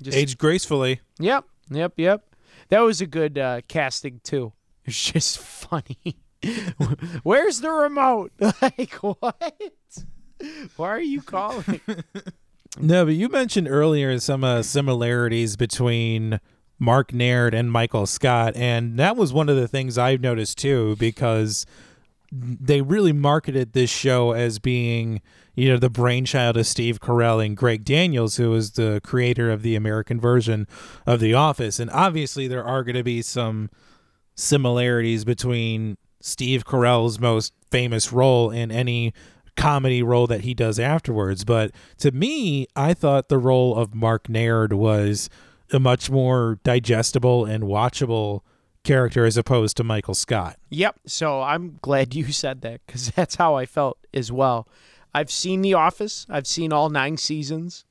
Just 0.00 0.16
aged 0.16 0.38
gracefully. 0.38 1.00
Yep, 1.18 1.44
yep, 1.70 1.92
yep. 1.98 2.24
That 2.68 2.80
was 2.80 3.00
a 3.00 3.06
good 3.06 3.38
uh, 3.38 3.60
casting 3.68 4.20
too. 4.24 4.52
It's 4.84 5.02
just 5.12 5.38
funny. 5.38 6.18
Where's 7.22 7.60
the 7.60 7.70
remote? 7.70 8.32
Like 8.62 8.94
what? 8.94 9.58
Why 10.76 10.88
are 10.88 11.00
you 11.00 11.22
calling? 11.22 11.80
No, 12.78 13.04
but 13.04 13.14
you 13.14 13.28
mentioned 13.28 13.68
earlier 13.68 14.18
some 14.18 14.42
uh, 14.44 14.62
similarities 14.62 15.56
between 15.56 16.40
Mark 16.78 17.12
Naird 17.14 17.54
and 17.54 17.70
Michael 17.70 18.06
Scott, 18.06 18.56
and 18.56 18.98
that 18.98 19.16
was 19.16 19.32
one 19.32 19.48
of 19.48 19.56
the 19.56 19.68
things 19.68 19.96
I've 19.96 20.20
noticed 20.20 20.58
too 20.58 20.96
because 20.96 21.66
they 22.32 22.82
really 22.82 23.12
marketed 23.12 23.72
this 23.72 23.90
show 23.90 24.32
as 24.32 24.58
being, 24.58 25.22
you 25.54 25.68
know, 25.68 25.76
the 25.76 25.90
brainchild 25.90 26.56
of 26.56 26.66
Steve 26.66 27.00
Carell 27.00 27.44
and 27.44 27.56
Greg 27.56 27.84
Daniels, 27.84 28.36
who 28.36 28.50
was 28.50 28.72
the 28.72 29.00
creator 29.04 29.50
of 29.50 29.62
the 29.62 29.76
American 29.76 30.20
version 30.20 30.66
of 31.06 31.20
The 31.20 31.34
Office, 31.34 31.78
and 31.78 31.90
obviously 31.90 32.48
there 32.48 32.64
are 32.64 32.82
going 32.82 32.96
to 32.96 33.04
be 33.04 33.22
some 33.22 33.70
similarities 34.34 35.24
between 35.24 35.96
Steve 36.20 36.64
Carell's 36.64 37.20
most 37.20 37.52
famous 37.70 38.12
role 38.12 38.50
and 38.50 38.72
any 38.72 39.12
comedy 39.56 40.02
role 40.02 40.26
that 40.26 40.40
he 40.40 40.54
does 40.54 40.80
afterwards. 40.80 41.44
But 41.44 41.70
to 41.98 42.10
me, 42.10 42.66
I 42.74 42.94
thought 42.94 43.28
the 43.28 43.38
role 43.38 43.76
of 43.76 43.94
Mark 43.94 44.28
Naird 44.28 44.72
was 44.72 45.28
a 45.72 45.78
much 45.78 46.10
more 46.10 46.58
digestible 46.64 47.44
and 47.44 47.64
watchable 47.64 48.40
character 48.84 49.24
as 49.24 49.36
opposed 49.36 49.76
to 49.78 49.84
Michael 49.84 50.14
Scott. 50.14 50.58
Yep. 50.70 51.00
So 51.06 51.40
I'm 51.40 51.78
glad 51.82 52.14
you 52.14 52.30
said 52.32 52.60
that 52.62 52.80
because 52.86 53.10
that's 53.16 53.36
how 53.36 53.54
I 53.54 53.66
felt 53.66 53.98
as 54.12 54.30
well. 54.30 54.68
I've 55.14 55.30
seen 55.30 55.62
The 55.62 55.74
Office. 55.74 56.26
I've 56.28 56.46
seen 56.46 56.72
all 56.72 56.90
nine 56.90 57.16
seasons. 57.16 57.84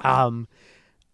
Um, 0.00 0.48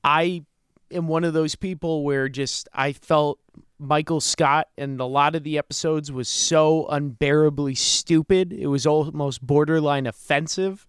I 0.02 0.44
am 0.90 1.08
one 1.08 1.24
of 1.24 1.34
those 1.34 1.54
people 1.54 2.02
where 2.02 2.28
just 2.28 2.68
I 2.72 2.92
felt 2.92 3.38
Michael 3.78 4.20
Scott 4.20 4.68
and 4.76 5.00
a 5.00 5.04
lot 5.04 5.34
of 5.34 5.44
the 5.44 5.58
episodes 5.58 6.10
was 6.10 6.28
so 6.28 6.86
unbearably 6.88 7.74
stupid. 7.74 8.52
It 8.52 8.68
was 8.68 8.86
almost 8.86 9.46
borderline 9.46 10.06
offensive. 10.06 10.86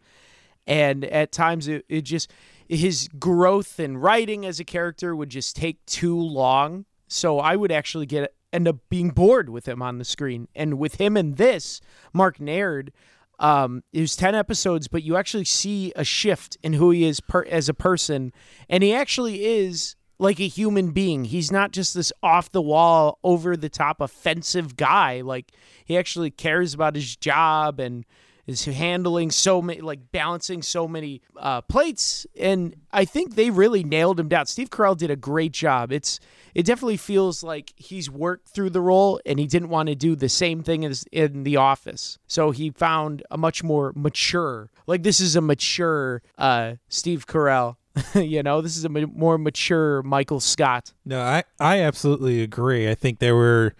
And 0.65 1.03
at 1.05 1.31
times 1.31 1.67
it, 1.67 1.85
it 1.89 2.01
just 2.01 2.31
his 2.67 3.09
growth 3.19 3.79
in 3.79 3.97
writing 3.97 4.45
as 4.45 4.59
a 4.59 4.63
character 4.63 5.15
would 5.15 5.29
just 5.29 5.55
take 5.55 5.85
too 5.85 6.17
long. 6.17 6.85
So 7.07 7.39
I 7.39 7.55
would 7.55 7.71
actually 7.71 8.05
get 8.05 8.33
end 8.53 8.67
up 8.67 8.77
being 8.89 9.09
bored 9.09 9.49
with 9.49 9.67
him 9.67 9.81
on 9.81 9.97
the 9.97 10.05
screen. 10.05 10.47
And 10.55 10.79
with 10.79 10.95
him 10.95 11.17
and 11.17 11.37
this, 11.37 11.81
Mark 12.13 12.39
Naird, 12.39 12.91
um, 13.39 13.83
it 13.93 14.01
was 14.01 14.15
10 14.15 14.35
episodes, 14.35 14.87
but 14.87 15.03
you 15.03 15.15
actually 15.15 15.45
see 15.45 15.93
a 15.95 16.03
shift 16.03 16.57
in 16.61 16.73
who 16.73 16.91
he 16.91 17.05
is 17.05 17.19
per- 17.21 17.45
as 17.45 17.69
a 17.69 17.73
person. 17.73 18.33
And 18.69 18.83
he 18.83 18.93
actually 18.93 19.45
is 19.45 19.95
like 20.19 20.39
a 20.39 20.47
human 20.47 20.91
being. 20.91 21.23
He's 21.25 21.51
not 21.51 21.71
just 21.71 21.93
this 21.93 22.11
off 22.21 22.51
the 22.51 22.61
wall, 22.61 23.17
over 23.23 23.55
the 23.55 23.69
top, 23.69 24.01
offensive 24.01 24.75
guy. 24.75 25.21
Like 25.21 25.51
he 25.85 25.97
actually 25.97 26.31
cares 26.31 26.73
about 26.73 26.95
his 26.95 27.15
job 27.15 27.79
and 27.79 28.05
is 28.49 28.65
handling 28.65 29.31
so 29.31 29.61
many, 29.61 29.81
like 29.81 30.11
balancing 30.11 30.61
so 30.61 30.87
many 30.87 31.21
uh, 31.37 31.61
plates. 31.61 32.25
And 32.39 32.75
I 32.91 33.05
think 33.05 33.35
they 33.35 33.49
really 33.49 33.83
nailed 33.83 34.19
him 34.19 34.27
down. 34.27 34.47
Steve 34.47 34.69
Carell 34.69 34.97
did 34.97 35.11
a 35.11 35.15
great 35.15 35.51
job. 35.51 35.91
It's 35.91 36.19
it 36.55 36.65
definitely 36.65 36.97
feels 36.97 37.43
like 37.43 37.73
he's 37.75 38.09
worked 38.09 38.49
through 38.49 38.71
the 38.71 38.81
role 38.81 39.21
and 39.25 39.39
he 39.39 39.45
didn't 39.45 39.69
want 39.69 39.87
to 39.87 39.95
do 39.95 40.15
the 40.15 40.29
same 40.29 40.63
thing 40.63 40.83
as 40.83 41.05
in 41.11 41.43
The 41.43 41.57
Office. 41.57 42.17
So 42.27 42.51
he 42.51 42.71
found 42.71 43.23
a 43.29 43.37
much 43.37 43.63
more 43.63 43.93
mature, 43.95 44.71
like 44.87 45.03
this 45.03 45.19
is 45.19 45.35
a 45.35 45.41
mature 45.41 46.21
uh, 46.37 46.73
Steve 46.89 47.27
Carell. 47.27 47.75
you 48.15 48.41
know, 48.43 48.61
this 48.61 48.77
is 48.77 48.85
a 48.85 48.89
more 48.89 49.37
mature 49.37 50.01
Michael 50.03 50.39
Scott. 50.39 50.93
No, 51.05 51.21
I, 51.21 51.43
I 51.59 51.81
absolutely 51.81 52.41
agree. 52.41 52.89
I 52.89 52.95
think 52.95 53.19
there 53.19 53.35
were 53.35 53.75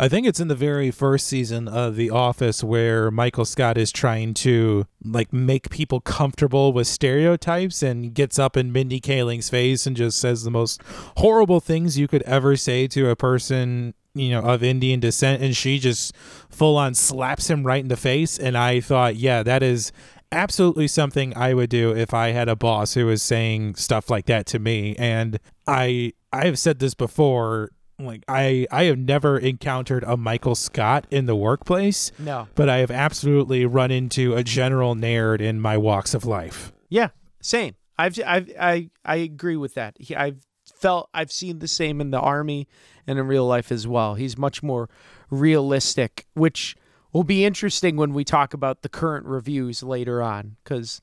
I 0.00 0.08
think 0.08 0.28
it's 0.28 0.38
in 0.38 0.46
the 0.46 0.54
very 0.54 0.92
first 0.92 1.26
season 1.26 1.66
of 1.66 1.96
The 1.96 2.08
Office 2.08 2.62
where 2.62 3.10
Michael 3.10 3.44
Scott 3.44 3.76
is 3.76 3.90
trying 3.90 4.32
to 4.34 4.86
like 5.04 5.32
make 5.32 5.70
people 5.70 6.00
comfortable 6.00 6.72
with 6.72 6.86
stereotypes 6.86 7.82
and 7.82 8.14
gets 8.14 8.38
up 8.38 8.56
in 8.56 8.70
Mindy 8.70 9.00
Kaling's 9.00 9.50
face 9.50 9.88
and 9.88 9.96
just 9.96 10.20
says 10.20 10.44
the 10.44 10.52
most 10.52 10.80
horrible 11.16 11.58
things 11.58 11.98
you 11.98 12.06
could 12.06 12.22
ever 12.22 12.54
say 12.56 12.86
to 12.86 13.10
a 13.10 13.16
person 13.16 13.92
you 14.14 14.30
know 14.30 14.40
of 14.40 14.62
Indian 14.62 15.00
descent 15.00 15.42
and 15.42 15.56
she 15.56 15.80
just 15.80 16.14
full 16.48 16.76
on 16.76 16.94
slaps 16.94 17.50
him 17.50 17.66
right 17.66 17.82
in 17.82 17.88
the 17.88 17.96
face. 17.96 18.38
And 18.38 18.56
I 18.56 18.80
thought 18.80 19.16
yeah 19.16 19.42
that 19.42 19.64
is 19.64 19.90
absolutely 20.30 20.86
something 20.86 21.36
I 21.36 21.54
would 21.54 21.70
do 21.70 21.92
if 21.92 22.14
I 22.14 22.28
had 22.28 22.48
a 22.48 22.54
boss 22.54 22.94
who 22.94 23.06
was 23.06 23.20
saying 23.20 23.74
stuff 23.74 24.10
like 24.10 24.26
that 24.26 24.46
to 24.46 24.60
me. 24.60 24.94
And 24.96 25.40
I 25.66 26.12
I 26.32 26.44
have 26.44 26.58
said 26.58 26.78
this 26.78 26.94
before 26.94 27.72
like 27.98 28.24
I 28.28 28.66
I 28.70 28.84
have 28.84 28.98
never 28.98 29.38
encountered 29.38 30.04
a 30.04 30.16
Michael 30.16 30.54
Scott 30.54 31.06
in 31.10 31.26
the 31.26 31.34
workplace, 31.36 32.12
No. 32.18 32.48
but 32.54 32.68
I 32.68 32.78
have 32.78 32.90
absolutely 32.90 33.66
run 33.66 33.90
into 33.90 34.34
a 34.34 34.44
general 34.44 34.94
Naird 34.94 35.40
in 35.40 35.60
my 35.60 35.76
walks 35.76 36.14
of 36.14 36.24
life. 36.24 36.72
Yeah, 36.88 37.08
same. 37.42 37.74
I've 37.98 38.18
I've 38.24 38.50
I 38.60 38.90
I 39.04 39.16
agree 39.16 39.56
with 39.56 39.74
that. 39.74 39.96
He, 39.98 40.14
I've 40.14 40.38
felt 40.64 41.08
I've 41.12 41.32
seen 41.32 41.58
the 41.58 41.66
same 41.68 42.00
in 42.00 42.10
the 42.12 42.20
army 42.20 42.68
and 43.06 43.18
in 43.18 43.26
real 43.26 43.46
life 43.46 43.72
as 43.72 43.88
well. 43.88 44.14
He's 44.14 44.38
much 44.38 44.62
more 44.62 44.88
realistic, 45.30 46.26
which 46.34 46.76
will 47.12 47.24
be 47.24 47.44
interesting 47.44 47.96
when 47.96 48.12
we 48.14 48.22
talk 48.22 48.54
about 48.54 48.82
the 48.82 48.88
current 48.88 49.26
reviews 49.26 49.82
later 49.82 50.22
on 50.22 50.56
cuz 50.64 51.00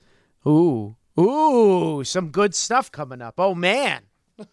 ooh, 0.48 0.96
ooh, 1.20 2.04
some 2.06 2.30
good 2.30 2.56
stuff 2.56 2.92
coming 2.92 3.22
up. 3.22 3.36
Oh 3.38 3.54
man. 3.56 4.04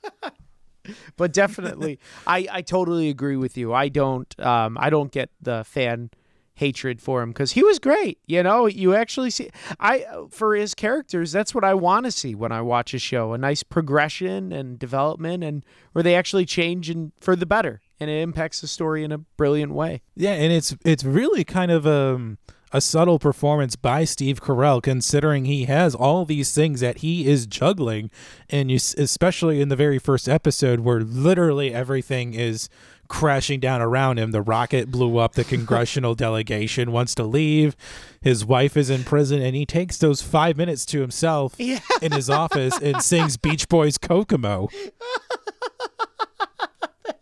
but 1.17 1.33
definitely 1.33 1.99
I 2.27 2.47
I 2.51 2.63
totally 2.63 3.09
agree 3.09 3.37
with 3.37 3.57
you. 3.57 3.73
I 3.73 3.89
don't 3.89 4.39
um 4.41 4.77
I 4.81 4.91
don't 4.91 5.13
get 5.13 5.31
the 5.41 5.65
fan 5.65 6.11
hatred 6.55 7.01
for 7.01 7.23
him 7.23 7.31
because 7.31 7.53
he 7.53 7.63
was 7.63 7.79
great. 7.79 8.19
You 8.27 8.43
know, 8.43 8.67
you 8.67 8.95
actually 8.95 9.31
see 9.31 9.51
I 9.81 10.07
for 10.31 10.55
his 10.55 10.75
characters. 10.75 11.33
That's 11.33 11.55
what 11.55 11.65
I 11.65 11.75
want 11.75 12.07
to 12.07 12.13
see 12.13 12.35
when 12.35 12.53
I 12.53 12.61
watch 12.61 12.95
a 12.95 12.99
show: 12.99 13.33
a 13.33 13.39
nice 13.39 13.63
progression 13.63 14.53
and 14.53 14.79
development, 14.79 15.45
and 15.45 15.65
where 15.93 16.03
they 16.03 16.15
actually 16.15 16.47
change 16.47 16.91
and 16.91 17.13
for 17.21 17.37
the 17.37 17.47
better, 17.47 17.81
and 17.99 18.11
it 18.11 18.21
impacts 18.21 18.61
the 18.61 18.69
story 18.69 19.05
in 19.05 19.13
a 19.13 19.19
brilliant 19.19 19.73
way. 19.73 20.03
Yeah, 20.15 20.35
and 20.35 20.53
it's 20.53 20.77
it's 20.85 21.05
really 21.05 21.45
kind 21.45 21.71
of 21.71 21.87
um 21.87 22.39
a 22.73 22.81
subtle 22.81 23.19
performance 23.19 23.77
by 23.77 24.05
Steve 24.05 24.41
Carell, 24.41 24.83
considering 24.83 25.45
he 25.45 25.65
has 25.67 25.95
all 25.95 26.25
these 26.25 26.55
things 26.55 26.81
that 26.81 26.99
he 26.99 27.27
is 27.27 27.47
juggling, 27.47 28.11
and 28.49 28.71
you 28.71 28.77
especially 28.77 29.61
in 29.61 29.69
the 29.69 29.77
very 29.77 29.99
first 29.99 30.29
episode 30.29 30.81
where 30.81 31.01
literally 31.01 31.73
everything 31.75 32.35
is 32.35 32.69
crashing 33.09 33.61
down 33.61 33.83
around 33.83 34.19
him. 34.19 34.31
The 34.31 34.41
rocket 34.41 34.91
blew 34.91 35.19
up. 35.19 35.35
The 35.35 35.45
congressional 35.57 36.15
delegation 36.15 36.93
wants 36.93 37.15
to 37.17 37.25
leave. 37.25 37.77
His 38.23 38.43
wife 38.45 38.75
is 38.77 38.89
in 38.89 39.05
prison, 39.05 39.43
and 39.43 39.55
he 39.55 39.67
takes 39.67 39.99
those 39.99 40.23
five 40.23 40.57
minutes 40.57 40.87
to 40.87 41.01
himself 41.03 41.55
Yeah. 41.59 41.81
in 42.01 42.13
his 42.13 42.31
office 42.31 42.79
and 42.81 43.03
sings 43.03 43.37
Beach 43.37 43.69
Boys 43.69 43.99
Kokomo. 43.99 44.69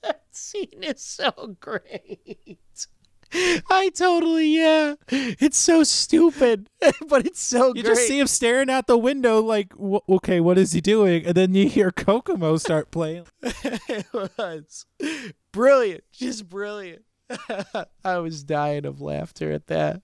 That 0.03 0.21
scene 0.33 0.83
is 0.83 1.01
so 1.03 1.57
great. 1.61 2.87
I 3.33 3.91
totally 3.95 4.57
yeah. 4.57 4.95
It's 5.09 5.57
so 5.59 5.83
stupid, 5.85 6.69
but 7.09 7.27
it's 7.27 7.41
so 7.41 7.69
You 7.69 7.83
great. 7.83 7.85
just 7.85 8.07
see 8.09 8.19
him 8.19 8.27
staring 8.27 8.71
out 8.71 8.87
the 8.87 8.99
window, 8.99 9.41
like, 9.41 9.73
"Wh- 9.75 10.09
okay, 10.09 10.41
what 10.41 10.59
is 10.59 10.73
he 10.73 10.81
doing? 10.81 11.25
And 11.27 11.35
then 11.35 11.55
you 11.55 11.69
hear 11.69 11.91
Kokomo 11.91 12.57
start 12.59 12.91
playing. 12.91 13.27
it 13.43 14.07
was 14.13 14.87
brilliant, 15.53 16.05
just 16.13 16.49
brilliant. 16.49 17.03
I 18.05 18.19
was 18.19 18.43
dying 18.43 18.85
of 18.85 19.01
laughter 19.01 19.53
at 19.53 19.69
that. 19.69 20.03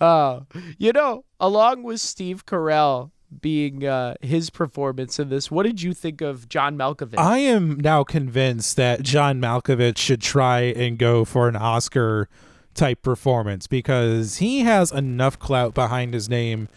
Uh, 0.00 0.40
you 0.78 0.92
know, 0.92 1.24
along 1.40 1.82
with 1.82 2.00
Steve 2.00 2.44
Carell 2.46 3.10
being 3.40 3.84
uh, 3.84 4.14
his 4.20 4.50
performance 4.50 5.18
in 5.18 5.28
this, 5.28 5.50
what 5.50 5.64
did 5.64 5.82
you 5.82 5.92
think 5.92 6.20
of 6.20 6.48
John 6.48 6.76
Malkovich? 6.76 7.18
I 7.18 7.38
am 7.38 7.78
now 7.78 8.04
convinced 8.04 8.76
that 8.76 9.02
John 9.02 9.40
Malkovich 9.40 9.98
should 9.98 10.22
try 10.22 10.60
and 10.60 10.98
go 10.98 11.24
for 11.24 11.48
an 11.48 11.56
Oscar 11.56 12.28
type 12.74 13.02
performance 13.02 13.66
because 13.66 14.36
he 14.36 14.60
has 14.60 14.92
enough 14.92 15.38
clout 15.38 15.74
behind 15.74 16.14
his 16.14 16.28
name 16.28 16.68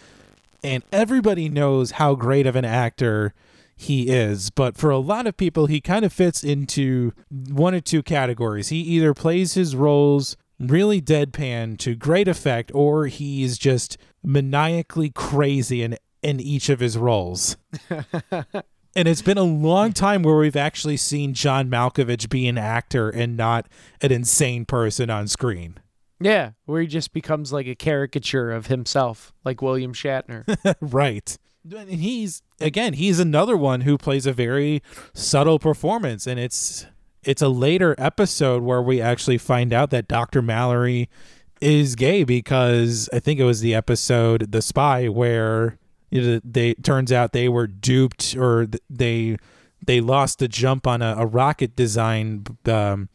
and 0.64 0.84
everybody 0.92 1.50
knows 1.50 1.92
how 1.92 2.16
great 2.16 2.46
of 2.46 2.56
an 2.56 2.66
actor 2.66 3.34
he 3.76 4.10
is. 4.10 4.50
But 4.50 4.76
for 4.76 4.90
a 4.90 4.98
lot 4.98 5.28
of 5.28 5.38
people, 5.38 5.68
he 5.68 5.80
kind 5.80 6.04
of 6.04 6.12
fits 6.12 6.44
into 6.44 7.14
one 7.30 7.74
or 7.74 7.80
two 7.80 8.04
categories. 8.04 8.70
He 8.70 8.80
either 8.80 9.14
plays 9.14 9.54
his 9.54 9.76
roles 9.76 10.36
really 10.60 11.02
deadpan 11.02 11.78
to 11.78 11.96
great 11.96 12.28
effect, 12.28 12.72
or 12.76 13.08
he's 13.08 13.58
just 13.58 13.98
maniacally 14.22 15.10
crazy 15.10 15.82
in, 15.82 15.98
in 16.22 16.40
each 16.40 16.70
of 16.70 16.80
his 16.80 16.98
roles. 16.98 17.58
And 18.96 19.08
it's 19.08 19.22
been 19.22 19.38
a 19.38 19.44
long 19.44 19.94
time 19.94 20.24
where 20.24 20.36
we've 20.36 20.56
actually 20.56 20.98
seen 20.98 21.36
John 21.36 21.70
Malkovich 21.70 22.28
be 22.28 22.48
an 22.48 22.58
actor 22.58 23.10
and 23.10 23.38
not 23.38 23.68
an 24.02 24.12
insane 24.12 24.66
person 24.66 25.12
on 25.12 25.28
screen. 25.28 25.78
yeah, 26.20 26.52
where 26.66 26.82
he 26.82 26.88
just 26.88 27.14
becomes 27.14 27.54
like 27.54 27.68
a 27.68 27.76
caricature 27.76 28.52
of 28.52 28.66
himself, 28.66 29.32
like 29.46 29.62
William 29.62 29.94
Shatner. 29.94 30.44
right. 30.82 31.38
And 31.72 31.90
he's 31.90 32.42
again, 32.60 32.94
he's 32.94 33.20
another 33.20 33.56
one 33.56 33.82
who 33.82 33.98
plays 33.98 34.26
a 34.26 34.34
very 34.34 34.82
subtle 35.14 35.60
performance 35.60 36.26
and 36.26 36.40
it's 36.40 36.88
it's 37.24 37.44
a 37.44 37.50
later 37.50 37.94
episode 38.00 38.64
where 38.64 38.82
we 38.82 39.00
actually 39.02 39.38
find 39.38 39.72
out 39.72 39.92
that 39.92 40.08
Dr. 40.08 40.42
Mallory 40.42 41.10
is 41.62 41.96
gay 41.96 42.24
because 42.24 43.08
I 43.14 43.20
think 43.20 43.40
it 43.40 43.44
was 43.44 43.62
the 43.62 43.76
episode 43.76 44.52
The 44.52 44.62
Spy 44.64 45.08
where 45.10 45.78
you 46.10 46.22
know, 46.22 46.42
they 46.44 46.74
turns 46.76 47.12
out 47.12 47.34
they 47.34 47.50
were 47.50 47.68
duped 47.68 48.36
or 48.38 48.68
they 48.90 49.38
they 49.86 50.02
lost 50.02 50.40
the 50.40 50.48
jump 50.48 50.88
on 50.88 51.02
a, 51.02 51.16
a 51.18 51.26
rocket 51.26 51.76
design 51.76 52.46
um, 52.66 53.10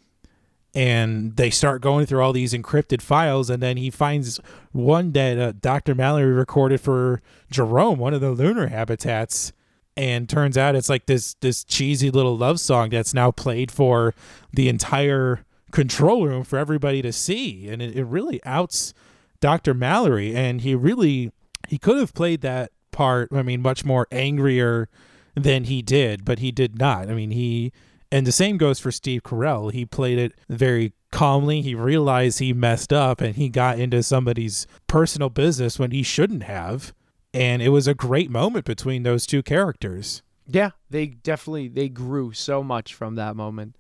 and 0.75 1.37
they 1.37 1.51
start 1.51 1.83
going 1.83 2.07
through 2.07 2.23
all 2.23 2.33
these 2.33 2.53
encrypted 2.53 3.03
files 3.03 3.51
and 3.51 3.63
then 3.63 3.77
he 3.77 3.91
finds 3.91 4.41
one 4.73 5.13
that 5.13 5.39
uh, 5.39 5.53
dr 5.61 5.95
mallory 5.95 6.33
recorded 6.33 6.81
for 6.81 7.21
jerome 7.51 7.99
one 7.99 8.15
of 8.15 8.21
the 8.21 8.31
lunar 8.31 8.69
habitats. 8.69 9.53
And 9.97 10.29
turns 10.29 10.59
out 10.59 10.75
it's 10.75 10.89
like 10.89 11.07
this 11.07 11.35
this 11.35 11.63
cheesy 11.63 12.11
little 12.11 12.37
love 12.37 12.59
song 12.59 12.91
that's 12.91 13.15
now 13.15 13.31
played 13.31 13.71
for 13.71 14.13
the 14.53 14.69
entire 14.69 15.45
control 15.71 16.27
room 16.27 16.43
for 16.43 16.59
everybody 16.59 17.01
to 17.03 17.13
see. 17.13 17.69
And 17.69 17.81
it, 17.81 17.97
it 17.97 18.05
really 18.05 18.41
outs 18.45 18.93
dr 19.39 19.73
mallory. 19.75 20.35
And 20.35 20.63
he 20.63 20.75
really 20.75 21.31
he 21.69 21.79
could 21.79 21.97
have 21.99 22.13
played 22.13 22.41
that 22.41 22.73
part 22.95 23.29
i 23.33 23.43
mean 23.43 23.61
much 23.61 23.85
more 23.85 24.07
angrier 24.11 24.89
than 25.35 25.65
he 25.65 25.83
did 25.83 26.25
but 26.25 26.39
he 26.39 26.51
did 26.51 26.79
not 26.79 27.11
i 27.11 27.15
mean 27.15 27.31
he 27.31 27.73
and 28.15 28.25
the 28.25 28.33
same 28.33 28.59
goes 28.59 28.79
for 28.79 28.93
Steve 28.93 29.25
Carell. 29.25 29.73
He 29.73 29.85
played 29.85 30.21
it 30.21 30.35
very 30.49 30.93
calmly. 31.11 31.63
He 31.63 31.75
realized 31.75 32.39
he 32.39 32.53
messed 32.53 32.93
up 32.93 33.21
and 33.21 33.35
he 33.35 33.49
got 33.49 33.81
into 33.81 34.05
somebody's 34.05 34.69
personal 34.87 35.31
business 35.31 35.81
when 35.81 35.91
he 35.91 36.05
shouldn't 36.05 36.45
have. 36.45 36.95
And 37.33 37.61
it 37.61 37.71
was 37.71 37.89
a 37.89 37.95
great 37.95 38.31
moment 38.31 38.67
between 38.67 39.03
those 39.03 39.27
two 39.27 39.43
characters. 39.43 40.23
Yeah, 40.47 40.71
they 40.91 41.07
definitely 41.07 41.67
they 41.67 41.89
grew 41.89 42.33
so 42.33 42.63
much 42.63 42.95
from 42.95 43.17
that 43.17 43.35
moment, 43.35 43.77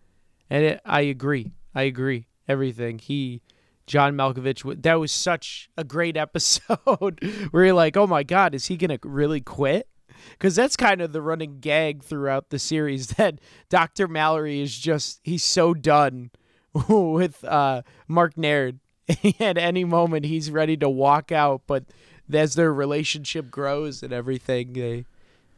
and 0.50 0.64
it, 0.64 0.80
I 0.84 1.02
agree. 1.02 1.52
I 1.74 1.82
agree. 1.82 2.26
Everything 2.48 2.98
he, 2.98 3.42
John 3.86 4.14
Malkovich, 4.14 4.82
that 4.82 4.94
was 4.94 5.12
such 5.12 5.68
a 5.76 5.84
great 5.84 6.16
episode 6.26 7.18
where 7.50 7.64
you're 7.66 7.74
like, 7.74 7.96
oh 7.96 8.06
my 8.06 8.22
god, 8.22 8.54
is 8.54 8.66
he 8.66 8.76
gonna 8.76 8.98
really 9.02 9.40
quit? 9.40 9.88
Because 10.30 10.56
that's 10.56 10.76
kind 10.76 11.00
of 11.00 11.12
the 11.12 11.22
running 11.22 11.60
gag 11.60 12.02
throughout 12.02 12.50
the 12.50 12.58
series 12.58 13.06
that 13.16 13.40
Doctor 13.68 14.08
Mallory 14.08 14.60
is 14.60 14.78
just 14.78 15.20
he's 15.22 15.44
so 15.44 15.74
done 15.74 16.30
with 16.88 17.44
uh, 17.44 17.82
Mark 18.08 18.36
Naird. 18.36 18.80
At 19.38 19.58
any 19.58 19.84
moment, 19.84 20.24
he's 20.24 20.50
ready 20.50 20.78
to 20.78 20.88
walk 20.88 21.30
out, 21.30 21.62
but 21.66 21.84
as 22.32 22.54
their 22.54 22.72
relationship 22.72 23.50
grows 23.50 24.02
and 24.02 24.14
everything, 24.14 24.72
they 24.72 25.04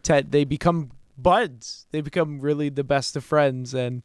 Ted, 0.02 0.32
they 0.32 0.44
become 0.44 0.90
buds. 1.16 1.86
They 1.90 2.00
become 2.00 2.40
really 2.40 2.68
the 2.68 2.84
best 2.84 3.16
of 3.16 3.24
friends, 3.24 3.74
and 3.74 4.02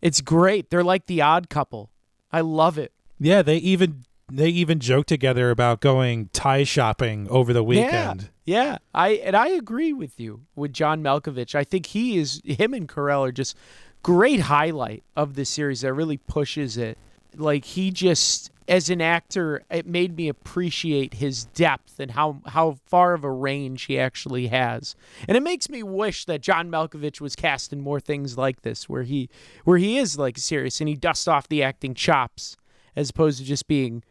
it's 0.00 0.20
great. 0.20 0.70
They're 0.70 0.84
like 0.84 1.06
the 1.06 1.22
odd 1.22 1.48
couple. 1.48 1.90
I 2.32 2.40
love 2.40 2.78
it. 2.78 2.92
Yeah, 3.22 3.42
they 3.42 3.56
even 3.58 4.04
they 4.30 4.48
even 4.48 4.80
joke 4.80 5.06
together 5.06 5.50
about 5.50 5.80
going 5.80 6.30
tie 6.32 6.64
shopping 6.64 7.28
over 7.28 7.52
the 7.52 7.62
weekend. 7.62 8.30
Yeah, 8.44 8.64
yeah. 8.64 8.78
I 8.94 9.08
and 9.10 9.36
I 9.36 9.48
agree 9.48 9.92
with 9.92 10.18
you 10.18 10.42
with 10.56 10.72
John 10.72 11.02
Malkovich. 11.02 11.54
I 11.54 11.64
think 11.64 11.86
he 11.86 12.18
is 12.18 12.40
him 12.44 12.74
and 12.74 12.88
Carell 12.88 13.28
are 13.28 13.32
just 13.32 13.56
great 14.02 14.40
highlight 14.40 15.04
of 15.16 15.34
the 15.34 15.44
series 15.44 15.82
that 15.82 15.92
really 15.92 16.16
pushes 16.16 16.76
it. 16.76 16.98
Like 17.36 17.64
he 17.64 17.90
just 17.90 18.50
as 18.68 18.90
an 18.90 19.00
actor, 19.00 19.62
it 19.70 19.86
made 19.86 20.16
me 20.16 20.28
appreciate 20.28 21.14
his 21.14 21.44
depth 21.44 22.00
and 22.00 22.12
how 22.12 22.40
how 22.46 22.78
far 22.86 23.14
of 23.14 23.22
a 23.22 23.30
range 23.30 23.84
he 23.84 23.98
actually 23.98 24.48
has. 24.48 24.96
And 25.28 25.36
it 25.36 25.42
makes 25.42 25.68
me 25.68 25.82
wish 25.82 26.24
that 26.24 26.40
John 26.40 26.70
Malkovich 26.70 27.20
was 27.20 27.36
cast 27.36 27.72
in 27.72 27.80
more 27.80 28.00
things 28.00 28.36
like 28.36 28.62
this, 28.62 28.88
where 28.88 29.02
he 29.04 29.30
where 29.64 29.78
he 29.78 29.98
is 29.98 30.18
like 30.18 30.38
serious 30.38 30.80
and 30.80 30.88
he 30.88 30.96
dusts 30.96 31.28
off 31.28 31.48
the 31.48 31.62
acting 31.62 31.94
chops 31.94 32.56
as 32.96 33.10
opposed 33.10 33.38
to 33.38 33.44
just 33.44 33.66
being 33.66 34.02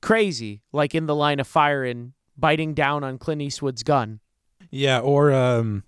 crazy, 0.00 0.62
like 0.72 0.94
in 0.94 1.06
the 1.06 1.14
line 1.14 1.40
of 1.40 1.46
fire 1.46 1.84
and 1.84 2.12
biting 2.36 2.74
down 2.74 3.04
on 3.04 3.18
Clint 3.18 3.42
Eastwood's 3.42 3.82
gun. 3.82 4.20
Yeah, 4.70 5.00
or 5.00 5.32
um, 5.32 5.84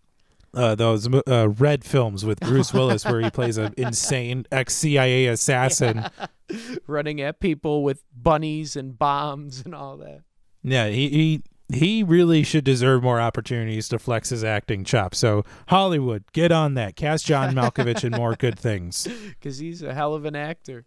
uh, 0.55 0.75
those 0.75 1.09
uh, 1.27 1.49
red 1.51 1.85
films 1.85 2.25
with 2.25 2.41
Bruce 2.41 2.73
Willis 2.75 3.05
where 3.05 3.21
he 3.21 3.31
plays 3.31 3.59
an 3.59 3.75
insane 3.77 4.47
ex 4.51 4.75
CIA 4.75 5.27
assassin. 5.27 6.07
running 6.87 7.21
at 7.21 7.41
people 7.41 7.83
with 7.83 8.05
bunnies 8.15 8.77
and 8.77 8.99
bombs 8.99 9.63
and 9.65 9.75
all 9.75 9.97
that. 9.99 10.21
Yeah, 10.63 10.89
he, 10.89 11.09
he 11.09 11.43
he 11.73 12.03
really 12.03 12.43
should 12.43 12.65
deserve 12.65 13.03
more 13.03 13.21
opportunities 13.21 13.89
to 13.89 13.99
flex 13.99 14.31
his 14.31 14.45
acting 14.45 14.85
chops. 14.85 15.19
So 15.19 15.45
Hollywood, 15.69 16.25
get 16.33 16.53
on 16.53 16.75
that. 16.75 16.97
Cast 16.97 17.27
John 17.27 17.55
Malkovich 17.55 18.05
in 18.05 18.13
more 18.13 18.35
good 18.35 18.59
things. 18.59 19.07
Because 19.27 19.59
he's 19.59 19.83
a 19.83 19.93
hell 19.93 20.15
of 20.15 20.25
an 20.25 20.35
actor. 20.37 20.85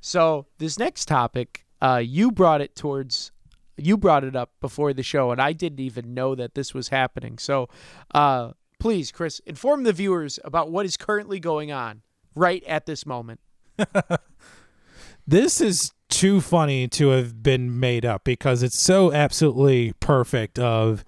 So 0.00 0.46
this 0.58 0.78
next 0.78 1.06
topic, 1.06 1.66
uh, 1.80 2.02
you 2.04 2.32
brought 2.32 2.60
it 2.60 2.74
towards, 2.74 3.32
you 3.76 3.96
brought 3.96 4.24
it 4.24 4.36
up 4.36 4.52
before 4.60 4.92
the 4.92 5.02
show, 5.02 5.30
and 5.30 5.40
I 5.40 5.52
didn't 5.52 5.80
even 5.80 6.14
know 6.14 6.34
that 6.34 6.54
this 6.54 6.74
was 6.74 6.88
happening. 6.88 7.38
So, 7.38 7.68
uh, 8.14 8.52
please, 8.78 9.12
Chris, 9.12 9.40
inform 9.40 9.82
the 9.82 9.92
viewers 9.92 10.38
about 10.44 10.70
what 10.70 10.86
is 10.86 10.96
currently 10.96 11.40
going 11.40 11.72
on 11.72 12.02
right 12.34 12.62
at 12.64 12.86
this 12.86 13.06
moment. 13.06 13.40
this 15.26 15.60
is 15.60 15.92
too 16.08 16.40
funny 16.40 16.88
to 16.88 17.08
have 17.08 17.42
been 17.42 17.78
made 17.78 18.04
up 18.04 18.24
because 18.24 18.62
it's 18.62 18.78
so 18.78 19.12
absolutely 19.12 19.92
perfect 20.00 20.58
of 20.58 21.04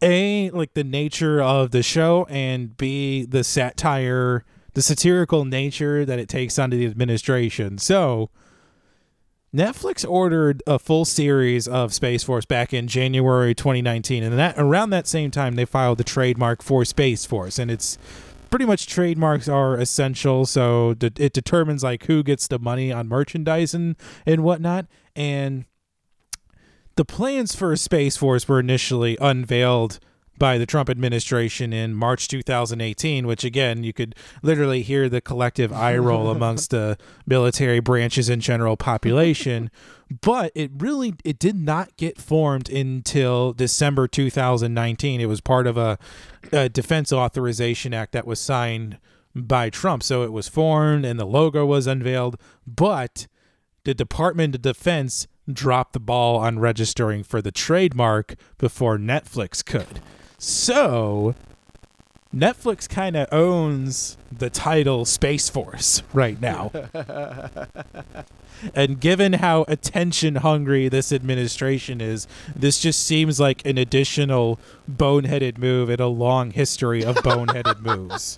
a 0.00 0.50
like 0.50 0.74
the 0.74 0.84
nature 0.84 1.42
of 1.42 1.70
the 1.70 1.82
show 1.82 2.26
and 2.28 2.76
b 2.76 3.24
the 3.24 3.44
satire 3.44 4.44
the 4.74 4.82
satirical 4.82 5.44
nature 5.44 6.04
that 6.04 6.18
it 6.18 6.28
takes 6.28 6.58
onto 6.58 6.76
the 6.76 6.86
administration 6.86 7.78
so 7.78 8.30
Netflix 9.54 10.08
ordered 10.08 10.62
a 10.66 10.78
full 10.78 11.04
series 11.04 11.68
of 11.68 11.92
Space 11.92 12.24
Force 12.24 12.46
back 12.46 12.72
in 12.72 12.88
January 12.88 13.54
2019 13.54 14.22
and 14.22 14.38
that 14.38 14.54
around 14.56 14.90
that 14.90 15.06
same 15.06 15.30
time 15.30 15.56
they 15.56 15.66
filed 15.66 15.98
the 15.98 16.04
trademark 16.04 16.62
for 16.62 16.86
Space 16.86 17.26
Force 17.26 17.58
and 17.58 17.70
it's 17.70 17.98
pretty 18.52 18.66
much 18.66 18.86
trademarks 18.86 19.48
are 19.48 19.76
essential. 19.78 20.46
So 20.46 20.94
it 21.00 21.32
determines 21.32 21.82
like 21.82 22.04
who 22.04 22.22
gets 22.22 22.46
the 22.46 22.60
money 22.60 22.92
on 22.92 23.08
merchandise 23.08 23.74
and, 23.74 23.96
and 24.26 24.44
whatnot. 24.44 24.86
And 25.16 25.64
the 26.94 27.04
plans 27.06 27.56
for 27.56 27.74
Space 27.74 28.16
Force 28.18 28.46
were 28.46 28.60
initially 28.60 29.16
unveiled 29.20 29.98
by 30.42 30.58
the 30.58 30.66
Trump 30.66 30.90
administration 30.90 31.72
in 31.72 31.94
March 31.94 32.26
2018, 32.26 33.28
which 33.28 33.44
again, 33.44 33.84
you 33.84 33.92
could 33.92 34.12
literally 34.42 34.82
hear 34.82 35.08
the 35.08 35.20
collective 35.20 35.72
eye 35.72 35.96
roll 35.96 36.30
amongst 36.36 36.70
the 36.70 36.98
military 37.24 37.78
branches 37.78 38.28
and 38.28 38.42
general 38.42 38.76
population. 38.76 39.70
But 40.20 40.52
it 40.54 40.70
really 40.76 41.14
it 41.24 41.38
did 41.38 41.56
not 41.56 41.96
get 41.96 42.20
formed 42.20 42.68
until 42.68 43.54
December 43.54 44.06
2019. 44.06 45.22
It 45.22 45.24
was 45.24 45.40
part 45.40 45.66
of 45.66 45.78
a, 45.78 45.98
a 46.52 46.68
Defense 46.68 47.14
Authorization 47.14 47.94
Act 47.94 48.12
that 48.12 48.26
was 48.26 48.38
signed 48.38 48.98
by 49.34 49.70
Trump. 49.70 50.02
So 50.02 50.22
it 50.22 50.30
was 50.30 50.48
formed 50.48 51.06
and 51.06 51.18
the 51.18 51.24
logo 51.24 51.64
was 51.64 51.86
unveiled, 51.86 52.36
but 52.66 53.26
the 53.84 53.94
Department 53.94 54.54
of 54.56 54.60
Defense 54.60 55.28
dropped 55.50 55.94
the 55.94 56.00
ball 56.00 56.36
on 56.36 56.58
registering 56.58 57.22
for 57.22 57.40
the 57.40 57.52
trademark 57.52 58.34
before 58.58 58.98
Netflix 58.98 59.64
could. 59.64 60.02
So 60.44 61.36
Netflix 62.34 62.88
kind 62.88 63.16
of 63.16 63.28
owns 63.30 64.16
the 64.36 64.50
title 64.50 65.04
Space 65.04 65.48
Force 65.48 66.02
right 66.12 66.40
now. 66.40 66.72
and 68.74 68.98
given 68.98 69.34
how 69.34 69.64
attention 69.68 70.34
hungry 70.34 70.88
this 70.88 71.12
administration 71.12 72.00
is, 72.00 72.26
this 72.56 72.80
just 72.80 73.06
seems 73.06 73.38
like 73.38 73.64
an 73.64 73.78
additional 73.78 74.58
boneheaded 74.90 75.58
move 75.58 75.88
in 75.88 76.00
a 76.00 76.08
long 76.08 76.50
history 76.50 77.04
of 77.04 77.14
boneheaded 77.18 77.80
moves. 77.82 78.36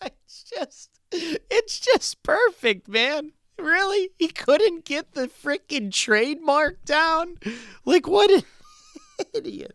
It's 0.00 0.44
just 0.56 0.90
it's 1.12 1.80
just 1.80 2.22
perfect, 2.22 2.86
man. 2.86 3.32
Really? 3.58 4.10
He 4.20 4.28
couldn't 4.28 4.84
get 4.84 5.14
the 5.14 5.26
freaking 5.26 5.92
trademark 5.92 6.84
down? 6.84 7.38
Like 7.84 8.06
what 8.06 8.30
an 8.30 8.44
idiot. 9.34 9.74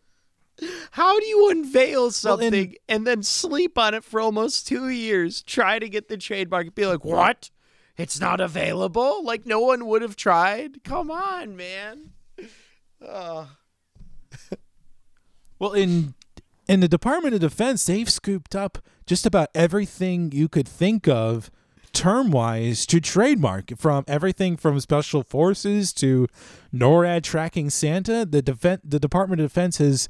How 0.91 1.19
do 1.19 1.25
you 1.25 1.49
unveil 1.51 2.11
something 2.11 2.51
well, 2.51 2.61
in, 2.61 2.75
and 2.87 3.07
then 3.07 3.23
sleep 3.23 3.77
on 3.77 3.93
it 3.93 4.03
for 4.03 4.21
almost 4.21 4.67
two 4.67 4.89
years, 4.89 5.41
try 5.41 5.79
to 5.79 5.89
get 5.89 6.07
the 6.07 6.17
trademark, 6.17 6.67
and 6.67 6.75
be 6.75 6.85
like, 6.85 7.03
what? 7.03 7.49
It's 7.97 8.19
not 8.19 8.41
available? 8.41 9.23
Like 9.23 9.45
no 9.45 9.59
one 9.61 9.85
would 9.85 10.01
have 10.01 10.15
tried? 10.15 10.83
Come 10.83 11.09
on, 11.09 11.55
man. 11.55 12.11
Uh. 13.05 13.45
well, 15.59 15.73
in 15.73 16.13
in 16.67 16.79
the 16.79 16.87
Department 16.87 17.35
of 17.35 17.41
Defense, 17.41 17.85
they've 17.85 18.09
scooped 18.09 18.55
up 18.55 18.79
just 19.05 19.25
about 19.25 19.49
everything 19.53 20.31
you 20.31 20.49
could 20.49 20.67
think 20.67 21.07
of 21.07 21.51
term 21.93 22.29
wise 22.29 22.85
to 22.85 22.99
trademark 22.99 23.77
from 23.77 24.03
everything 24.07 24.57
from 24.57 24.79
special 24.81 25.23
forces 25.23 25.93
to 25.93 26.27
NORAD 26.73 27.23
tracking 27.23 27.69
Santa. 27.69 28.25
The 28.25 28.41
defense, 28.41 28.81
the 28.83 28.99
Department 28.99 29.41
of 29.41 29.49
Defense 29.49 29.77
has 29.77 30.09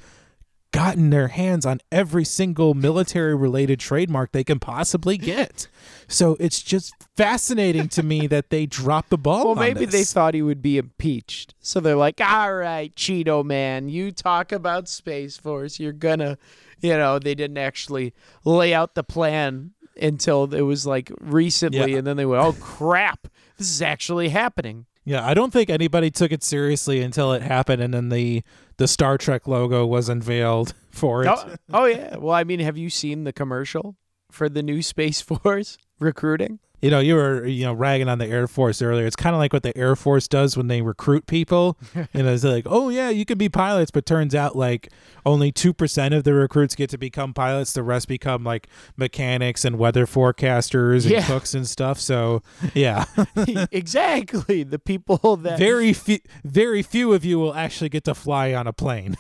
gotten 0.72 1.10
their 1.10 1.30
hands 1.30 1.66
on 1.66 1.80
every 1.92 2.26
single 2.26 2.74
military 2.74 3.34
related 3.34 3.80
trademark 3.80 4.32
they 4.32 4.44
can 4.44 4.60
possibly 4.60 5.18
get. 5.18 5.68
So 6.08 6.36
it's 6.40 6.62
just 6.62 6.94
fascinating 7.16 7.88
to 7.90 8.04
me 8.04 8.28
that 8.28 8.50
they 8.50 8.66
dropped 8.66 9.10
the 9.10 9.18
ball. 9.18 9.46
Well, 9.46 9.56
maybe 9.56 9.86
this. 9.86 9.94
they 9.94 10.04
thought 10.04 10.34
he 10.34 10.42
would 10.42 10.62
be 10.62 10.78
impeached. 10.78 11.56
So 11.60 11.80
they're 11.80 11.96
like, 11.96 12.20
all 12.22 12.54
right, 12.54 12.94
Cheeto 12.96 13.44
man, 13.44 13.90
you 13.90 14.12
talk 14.12 14.52
about 14.52 14.88
Space 14.90 15.38
Force. 15.38 15.80
You're 15.80 15.94
going 15.94 16.20
to, 16.20 16.38
you 16.82 16.98
know, 16.98 17.20
they 17.20 17.36
didn't 17.36 17.58
actually 17.58 18.14
lay 18.44 18.74
out 18.74 18.96
the 18.96 19.04
plan 19.04 19.72
until 20.00 20.54
it 20.54 20.62
was 20.62 20.86
like 20.86 21.12
recently. 21.20 21.94
Yeah. 21.94 22.00
And 22.00 22.08
then 22.08 22.18
they 22.18 22.26
went, 22.26 22.44
oh, 22.44 22.54
crap, 22.54 23.28
this 23.58 23.70
is 23.70 23.82
actually 23.82 24.30
happening. 24.30 24.86
Yeah, 25.06 25.26
I 25.26 25.36
don't 25.36 25.54
think 25.54 25.70
anybody 25.70 26.10
took 26.10 26.32
it 26.32 26.44
seriously 26.44 27.02
until 27.02 27.32
it 27.32 27.44
happened, 27.44 27.82
and 27.82 27.94
then 27.94 28.10
the 28.10 28.44
the 28.78 28.88
Star 28.88 29.18
Trek 29.18 29.48
logo 29.48 29.86
was 29.86 30.10
unveiled 30.10 30.74
for 30.90 31.24
it. 31.24 31.30
Oh, 31.30 31.56
oh 31.72 31.86
yeah. 31.86 32.18
Well, 32.18 32.34
I 32.34 32.44
mean, 32.44 32.60
have 32.60 32.78
you 32.78 32.90
seen 32.90 33.24
the 33.24 33.32
commercial 33.32 33.96
for 34.32 34.50
the 34.50 34.64
new 34.64 34.82
Space 34.82 35.22
Force 35.44 35.78
recruiting? 36.00 36.60
You 36.82 36.90
know, 36.90 37.00
you 37.00 37.16
were 37.16 37.46
you 37.46 37.66
know 37.66 37.74
ragging 37.74 38.10
on 38.10 38.18
the 38.18 38.28
Air 38.28 38.48
Force 38.48 38.82
earlier. 38.82 39.06
It's 39.06 39.16
kind 39.16 39.36
of 39.36 39.40
like 39.40 39.54
what 39.54 39.64
the 39.64 39.76
Air 39.78 39.96
Force 39.96 40.28
does 40.28 40.58
when 40.58 40.68
they 40.68 40.82
recruit 40.82 41.28
people. 41.28 41.78
you 42.14 42.24
know, 42.24 42.34
it's 42.34 42.44
like, 42.44 42.66
oh 42.68 42.90
yeah, 42.90 43.10
you 43.10 43.26
can 43.26 43.38
be 43.38 43.50
pilots, 43.50 43.92
but 43.92 44.06
turns 44.06 44.36
out 44.36 44.56
like 44.56 44.90
only 45.26 45.52
two 45.52 45.74
percent 45.74 46.14
of 46.14 46.24
the 46.24 46.34
recruits 46.34 46.76
get 46.76 46.90
to 46.92 46.98
become 46.98 47.34
pilots. 47.34 47.74
The 47.74 47.84
rest 47.84 48.08
become 48.08 48.44
like 48.44 48.68
mechanics 48.98 49.66
and 49.66 49.78
weather 49.78 50.06
forecasters 50.06 51.04
and 51.04 51.12
yeah. 51.12 51.26
cooks 51.26 51.54
and 51.54 51.68
stuff. 51.68 52.00
So 52.00 52.42
yeah, 52.74 53.06
exactly. 53.72 54.64
The 54.64 54.80
people 54.80 55.38
that 55.38 55.58
very 55.58 55.94
few, 55.94 56.20
very 56.44 56.82
few 56.82 57.14
of 57.14 57.26
you 57.26 57.40
will 57.40 57.54
actually 57.54 57.90
get 57.90 58.04
to 58.06 58.16
fly 58.16 58.54
on 58.54 58.68
a 58.68 58.74
plane. 58.74 59.18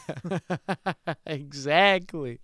exactly. 1.26 2.40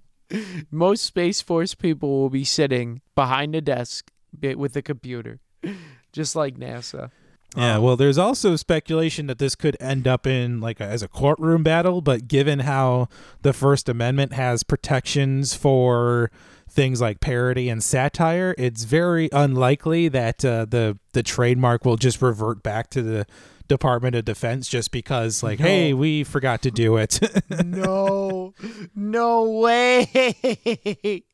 Most 0.72 1.04
Space 1.04 1.42
Force 1.42 1.76
people 1.76 2.10
will 2.10 2.30
be 2.30 2.46
sitting 2.46 3.02
behind 3.16 3.56
a 3.56 3.62
desk 3.62 4.12
with 4.40 4.74
the 4.74 4.82
computer, 4.82 5.40
just 6.12 6.36
like 6.36 6.58
NASA. 6.58 7.12
Yeah, 7.56 7.76
um, 7.76 7.84
well, 7.84 7.98
there's 7.98 8.18
also 8.18 8.56
speculation 8.56 9.28
that 9.28 9.38
this 9.38 9.56
could 9.56 9.76
end 9.80 10.08
up 10.08 10.26
in 10.26 10.62
like 10.62 10.80
a, 10.80 10.86
as 10.86 11.04
a 11.04 11.08
courtroom 11.08 11.64
battle, 11.64 12.02
but 12.02 12.28
given 12.28 12.60
how 12.60 13.10
the 13.42 13.52
First 13.52 13.90
Amendment 13.90 14.34
has 14.34 14.64
protections 14.64 15.54
for 15.54 16.32
things 16.70 17.02
like 17.02 17.20
parody 17.20 17.68
and 17.68 17.84
satire, 17.84 18.56
it's 18.58 18.86
very 18.86 19.30
unlikely 19.34 20.08
that 20.08 20.46
uh, 20.46 20.66
the 20.66 20.98
the 21.12 21.24
trademark 21.24 21.84
will 21.84 21.98
just 21.98 22.22
revert 22.22 22.64
back 22.64 22.90
to 22.92 23.02
the 23.02 23.26
Department 23.68 24.16
of 24.16 24.26
Defense 24.26 24.68
just 24.68 24.92
because, 24.92 25.44
like, 25.44 25.60
no. 25.60 25.66
hey, 25.66 25.94
we 25.94 26.24
forgot 26.24 26.62
to 26.64 26.72
do 26.72 26.98
it. 26.98 27.20
no, 27.66 28.54
no 28.96 29.44
way. 29.50 31.24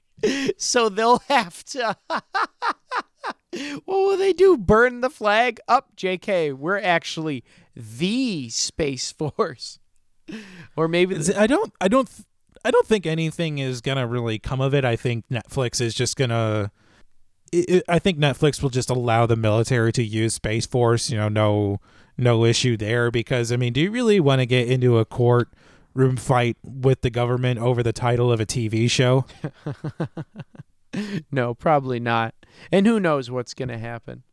so 0.57 0.89
they'll 0.89 1.19
have 1.27 1.63
to. 1.65 1.97
what 2.11 3.85
will 3.87 4.17
they 4.17 4.33
do? 4.33 4.57
Burn 4.57 5.01
the 5.01 5.09
flag? 5.09 5.59
Up, 5.67 5.95
JK. 5.95 6.53
We're 6.53 6.79
actually 6.79 7.43
the 7.75 8.49
Space 8.49 9.11
Force. 9.11 9.79
or 10.75 10.87
maybe 10.87 11.15
the- 11.15 11.39
I 11.39 11.47
don't. 11.47 11.73
I 11.81 11.87
don't. 11.87 12.09
I 12.65 12.71
don't 12.71 12.85
think 12.87 13.05
anything 13.05 13.59
is 13.59 13.81
gonna 13.81 14.07
really 14.07 14.39
come 14.39 14.59
of 14.59 14.73
it. 14.73 14.83
I 14.83 14.95
think 14.95 15.25
Netflix 15.29 15.79
is 15.79 15.93
just 15.93 16.17
gonna. 16.17 16.71
It, 17.53 17.83
I 17.87 17.99
think 17.99 18.17
Netflix 18.17 18.61
will 18.61 18.69
just 18.69 18.89
allow 18.89 19.25
the 19.25 19.37
military 19.37 19.93
to 19.93 20.03
use 20.03 20.33
Space 20.33 20.65
Force. 20.65 21.09
You 21.09 21.17
know, 21.17 21.29
no 21.29 21.79
no 22.17 22.43
issue 22.43 22.75
there 22.75 23.09
because 23.11 23.51
I 23.51 23.55
mean, 23.57 23.71
do 23.73 23.79
you 23.81 23.91
really 23.91 24.19
want 24.19 24.39
to 24.41 24.45
get 24.45 24.67
into 24.67 24.97
a 24.97 25.05
court 25.05 25.49
room 25.97 26.15
fight 26.15 26.57
with 26.63 27.01
the 27.01 27.09
government 27.09 27.59
over 27.59 27.81
the 27.83 27.91
title 27.93 28.31
of 28.31 28.39
a 28.39 28.45
TV 28.45 28.89
show? 28.89 29.25
no, 31.31 31.53
probably 31.53 31.99
not. 31.99 32.33
And 32.71 32.85
who 32.87 32.99
knows 32.99 33.29
what's 33.29 33.53
going 33.53 33.69
to 33.69 33.77
happen. 33.77 34.23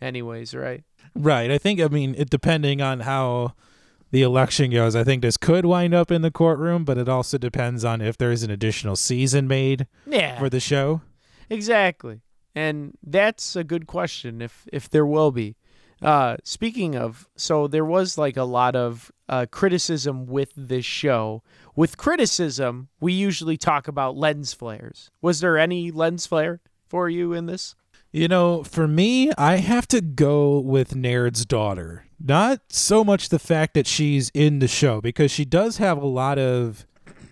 Anyways, 0.00 0.54
right? 0.54 0.82
Right. 1.14 1.50
I 1.50 1.58
think 1.58 1.80
I 1.80 1.88
mean, 1.88 2.14
it 2.16 2.30
depending 2.30 2.80
on 2.80 3.00
how 3.00 3.54
the 4.10 4.22
election 4.22 4.70
goes, 4.70 4.96
I 4.96 5.04
think 5.04 5.22
this 5.22 5.36
could 5.36 5.64
wind 5.66 5.94
up 5.94 6.10
in 6.10 6.22
the 6.22 6.30
courtroom, 6.30 6.84
but 6.84 6.98
it 6.98 7.08
also 7.08 7.38
depends 7.38 7.84
on 7.84 8.00
if 8.00 8.16
there's 8.16 8.42
an 8.42 8.50
additional 8.50 8.96
season 8.96 9.46
made 9.46 9.86
Yeah. 10.06 10.38
for 10.38 10.48
the 10.48 10.60
show. 10.60 11.02
Exactly. 11.48 12.22
And 12.54 12.96
that's 13.04 13.54
a 13.56 13.64
good 13.64 13.86
question 13.86 14.40
if 14.42 14.66
if 14.72 14.88
there 14.88 15.06
will 15.06 15.30
be. 15.30 15.56
Uh 16.02 16.36
speaking 16.44 16.96
of, 16.96 17.28
so 17.36 17.66
there 17.68 17.84
was 17.84 18.16
like 18.16 18.36
a 18.36 18.44
lot 18.44 18.74
of 18.74 19.12
uh 19.30 19.46
criticism 19.50 20.26
with 20.26 20.52
this 20.54 20.84
show. 20.84 21.42
With 21.74 21.96
criticism, 21.96 22.88
we 23.00 23.14
usually 23.14 23.56
talk 23.56 23.88
about 23.88 24.16
lens 24.16 24.52
flares. 24.52 25.10
Was 25.22 25.40
there 25.40 25.56
any 25.56 25.90
lens 25.90 26.26
flare 26.26 26.60
for 26.86 27.08
you 27.08 27.32
in 27.32 27.46
this? 27.46 27.74
You 28.12 28.26
know, 28.26 28.64
for 28.64 28.88
me, 28.88 29.30
I 29.38 29.58
have 29.58 29.86
to 29.88 30.00
go 30.00 30.58
with 30.58 30.96
Naird's 30.96 31.46
daughter. 31.46 32.06
Not 32.18 32.60
so 32.68 33.04
much 33.04 33.28
the 33.28 33.38
fact 33.38 33.74
that 33.74 33.86
she's 33.86 34.30
in 34.34 34.58
the 34.58 34.66
show, 34.66 35.00
because 35.00 35.30
she 35.30 35.44
does 35.44 35.76
have 35.76 36.02
a 36.02 36.06
lot 36.06 36.36
of, 36.36 36.86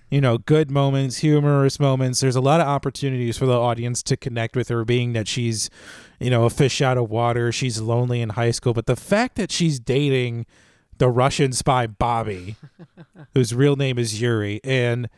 you 0.08 0.20
know, 0.20 0.38
good 0.38 0.70
moments, 0.70 1.18
humorous 1.18 1.80
moments. 1.80 2.20
There's 2.20 2.36
a 2.36 2.40
lot 2.40 2.60
of 2.60 2.68
opportunities 2.68 3.36
for 3.36 3.46
the 3.46 3.58
audience 3.58 4.04
to 4.04 4.16
connect 4.16 4.54
with 4.54 4.68
her, 4.68 4.84
being 4.84 5.14
that 5.14 5.26
she's, 5.26 5.68
you 6.20 6.30
know, 6.30 6.44
a 6.44 6.50
fish 6.50 6.80
out 6.80 6.96
of 6.96 7.10
water. 7.10 7.50
She's 7.50 7.80
lonely 7.80 8.20
in 8.22 8.30
high 8.30 8.52
school. 8.52 8.72
But 8.72 8.86
the 8.86 8.96
fact 8.96 9.34
that 9.34 9.50
she's 9.50 9.80
dating 9.80 10.46
the 10.98 11.08
Russian 11.08 11.52
spy 11.52 11.86
Bobby, 11.86 12.56
whose 13.34 13.54
real 13.54 13.76
name 13.76 13.98
is 13.98 14.20
Yuri, 14.20 14.60
and 14.62 15.08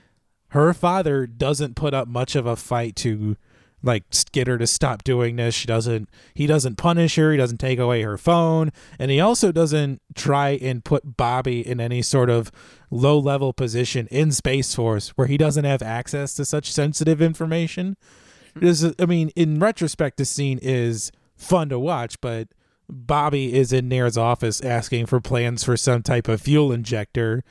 her 0.48 0.72
father 0.72 1.26
doesn't 1.26 1.76
put 1.76 1.94
up 1.94 2.08
much 2.08 2.36
of 2.36 2.46
a 2.46 2.56
fight 2.56 2.96
to 2.96 3.36
like 3.82 4.04
get 4.32 4.46
her 4.46 4.58
to 4.58 4.66
stop 4.66 5.04
doing 5.04 5.36
this. 5.36 5.54
She 5.54 5.66
doesn't 5.66 6.08
he 6.34 6.46
doesn't 6.46 6.76
punish 6.76 7.16
her, 7.16 7.32
he 7.32 7.38
doesn't 7.38 7.58
take 7.58 7.78
away 7.78 8.02
her 8.02 8.18
phone, 8.18 8.72
and 8.98 9.10
he 9.10 9.20
also 9.20 9.52
doesn't 9.52 10.02
try 10.14 10.50
and 10.50 10.84
put 10.84 11.16
Bobby 11.16 11.66
in 11.66 11.80
any 11.80 12.02
sort 12.02 12.30
of 12.30 12.52
low 12.90 13.18
level 13.18 13.52
position 13.52 14.06
in 14.10 14.32
Space 14.32 14.74
Force 14.74 15.10
where 15.10 15.26
he 15.26 15.36
doesn't 15.36 15.64
have 15.64 15.82
access 15.82 16.34
to 16.34 16.44
such 16.44 16.72
sensitive 16.72 17.22
information. 17.22 17.96
This 18.54 18.82
is, 18.82 18.94
I 18.98 19.06
mean, 19.06 19.30
in 19.36 19.60
retrospect, 19.60 20.16
this 20.16 20.30
scene 20.30 20.58
is 20.60 21.12
fun 21.36 21.68
to 21.68 21.78
watch, 21.78 22.20
but 22.20 22.48
Bobby 22.90 23.52
is 23.54 23.72
in 23.72 23.88
Naird's 23.88 24.18
office 24.18 24.60
asking 24.60 25.06
for 25.06 25.20
plans 25.20 25.64
for 25.64 25.76
some 25.76 26.02
type 26.02 26.28
of 26.28 26.40
fuel 26.40 26.72
injector. 26.72 27.42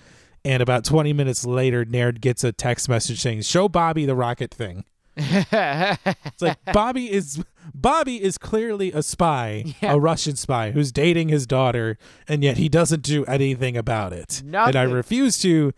And 0.45 0.61
about 0.63 0.85
20 0.85 1.11
minutes 1.13 1.45
later, 1.45 1.83
Nair 1.85 2.11
gets 2.13 2.43
a 2.43 2.51
text 2.51 2.87
message 2.87 3.19
saying, 3.19 3.41
Show 3.41 3.67
Bobby 3.67 4.05
the 4.05 4.15
rocket 4.15 4.53
thing. 4.53 4.85
It's 5.17 6.41
like 6.41 6.57
Bobby 6.73 7.11
is 7.11 7.43
Bobby 7.73 8.21
is 8.21 8.37
clearly 8.37 8.91
a 8.91 9.03
spy, 9.03 9.75
Yeah. 9.81 9.93
a 9.93 9.99
Russian 9.99 10.35
spy 10.35 10.71
who's 10.71 10.91
dating 10.91 11.29
his 11.29 11.45
daughter, 11.45 11.97
and 12.27 12.43
yet 12.43 12.57
he 12.57 12.69
doesn't 12.69 13.03
do 13.03 13.25
anything 13.25 13.75
about 13.77 14.13
it. 14.13 14.41
And 14.69 14.75
I 14.75 14.83
refuse 14.83 15.37
to 15.39 15.73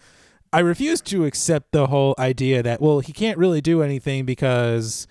I 0.53 0.59
refuse 0.59 1.01
to 1.01 1.26
accept 1.26 1.72
the 1.72 1.88
whole 1.88 2.14
idea 2.20 2.62
that 2.62 2.82
well, 2.82 2.99
he 2.99 3.14
can't 3.14 3.38
really 3.38 3.62
do 3.62 3.82
anything 3.82 4.26
because 4.26 5.07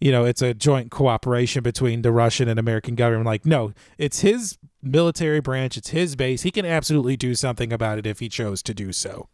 you 0.00 0.10
know, 0.10 0.24
it's 0.24 0.42
a 0.42 0.54
joint 0.54 0.90
cooperation 0.90 1.62
between 1.62 2.02
the 2.02 2.10
Russian 2.10 2.48
and 2.48 2.58
American 2.58 2.94
government. 2.94 3.26
Like, 3.26 3.44
no, 3.44 3.72
it's 3.98 4.20
his 4.20 4.58
military 4.82 5.40
branch, 5.40 5.76
it's 5.76 5.90
his 5.90 6.16
base. 6.16 6.42
He 6.42 6.50
can 6.50 6.64
absolutely 6.64 7.16
do 7.16 7.34
something 7.34 7.72
about 7.72 7.98
it 7.98 8.06
if 8.06 8.18
he 8.18 8.28
chose 8.28 8.62
to 8.64 8.74
do 8.74 8.92
so. 8.92 9.28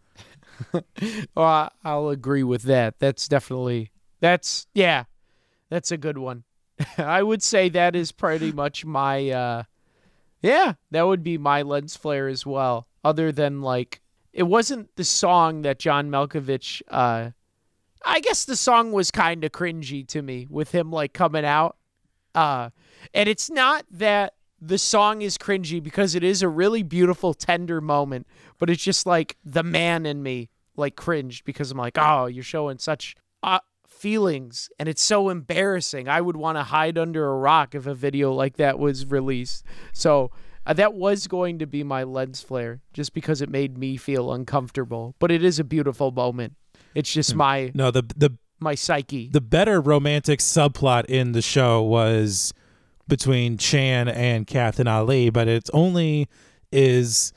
Well, 1.35 1.71
I'll 1.85 2.09
agree 2.09 2.43
with 2.43 2.63
that. 2.63 2.99
That's 2.99 3.29
definitely 3.29 3.91
that's 4.21 4.67
yeah, 4.75 5.05
that's 5.69 5.93
a 5.93 5.97
good 5.97 6.19
one. 6.19 6.45
I 6.99 7.23
would 7.23 7.43
say 7.43 7.69
that 7.69 7.95
is 7.95 8.11
pretty 8.11 8.53
much 8.53 8.85
my 8.85 9.31
uh 9.31 9.63
yeah, 10.43 10.75
that 10.91 11.03
would 11.07 11.23
be 11.23 11.39
my 11.39 11.63
lens 11.63 11.97
flare 11.97 12.29
as 12.29 12.47
well. 12.47 12.87
Other 13.05 13.33
than 13.33 13.61
like 13.61 14.01
it 14.33 14.45
wasn't 14.45 14.95
the 14.97 15.05
song 15.05 15.63
that 15.63 15.79
John 15.79 16.11
Malkovich 16.11 16.83
uh 16.89 17.31
I 18.07 18.21
guess 18.21 18.45
the 18.45 18.57
song 18.57 18.93
was 18.93 19.11
kind 19.11 19.45
of 19.45 19.53
cringy 19.53 20.07
to 20.09 20.23
me 20.23 20.47
with 20.49 20.71
him 20.71 20.91
like 20.91 21.13
coming 21.13 21.45
out. 21.45 21.77
Uh 22.35 22.71
and 23.13 23.29
it's 23.29 23.51
not 23.51 23.85
that 23.91 24.35
the 24.61 24.79
song 24.79 25.23
is 25.23 25.37
cringy 25.37 25.83
because 25.83 26.15
it 26.15 26.25
is 26.25 26.43
a 26.43 26.49
really 26.49 26.83
beautiful 26.83 27.35
tender 27.35 27.81
moment, 27.81 28.27
but 28.59 28.71
it's 28.71 28.83
just 28.83 29.07
like 29.07 29.37
the 29.45 29.63
man 29.63 30.07
in 30.07 30.23
me 30.23 30.49
like 30.77 30.97
cringed 30.97 31.45
because 31.45 31.71
I'm 31.71 31.79
like, 31.79 31.99
"Oh, 31.99 32.27
you're 32.27 32.45
showing 32.45 32.79
such 32.79 33.17
uh, 33.43 33.59
feelings 33.87 34.71
and 34.79 34.89
it's 34.89 35.03
so 35.03 35.29
embarrassing. 35.29 36.09
I 36.09 36.21
would 36.21 36.37
want 36.37 36.59
to 36.59 36.65
hide 36.65 36.99
under 36.99 37.27
a 37.29 37.37
rock 37.37 37.75
if 37.75 37.87
a 37.87 37.95
video 37.95 38.33
like 38.33 38.57
that 38.57 38.79
was 38.79 39.07
released." 39.07 39.65
So, 39.93 40.31
uh, 40.67 40.73
that 40.75 40.95
was 40.95 41.27
going 41.27 41.59
to 41.59 41.67
be 41.67 41.83
my 41.83 42.03
lens 42.03 42.43
flare 42.43 42.81
just 42.93 43.15
because 43.15 43.41
it 43.41 43.49
made 43.49 43.79
me 43.79 43.97
feel 43.97 44.33
uncomfortable, 44.33 45.15
but 45.19 45.31
it 45.31 45.45
is 45.45 45.59
a 45.59 45.65
beautiful 45.65 46.11
moment. 46.11 46.55
It's 46.97 47.13
just 47.13 47.35
my 47.35 47.71
No, 47.75 47.91
the 47.91 48.03
the 48.17 48.37
my 48.59 48.75
psyche. 48.75 49.29
the 49.31 49.41
better 49.43 49.81
romantic 49.81 50.41
subplot 50.41 51.05
in 51.07 51.33
the 51.33 51.43
show 51.43 51.83
was 51.83 52.55
between 53.07 53.59
Chan 53.59 54.09
and 54.09 54.47
Captain 54.47 54.89
Ali, 54.89 55.31
but 55.31 55.47
it's 55.47 55.71
only 55.75 56.29
is 56.73 57.33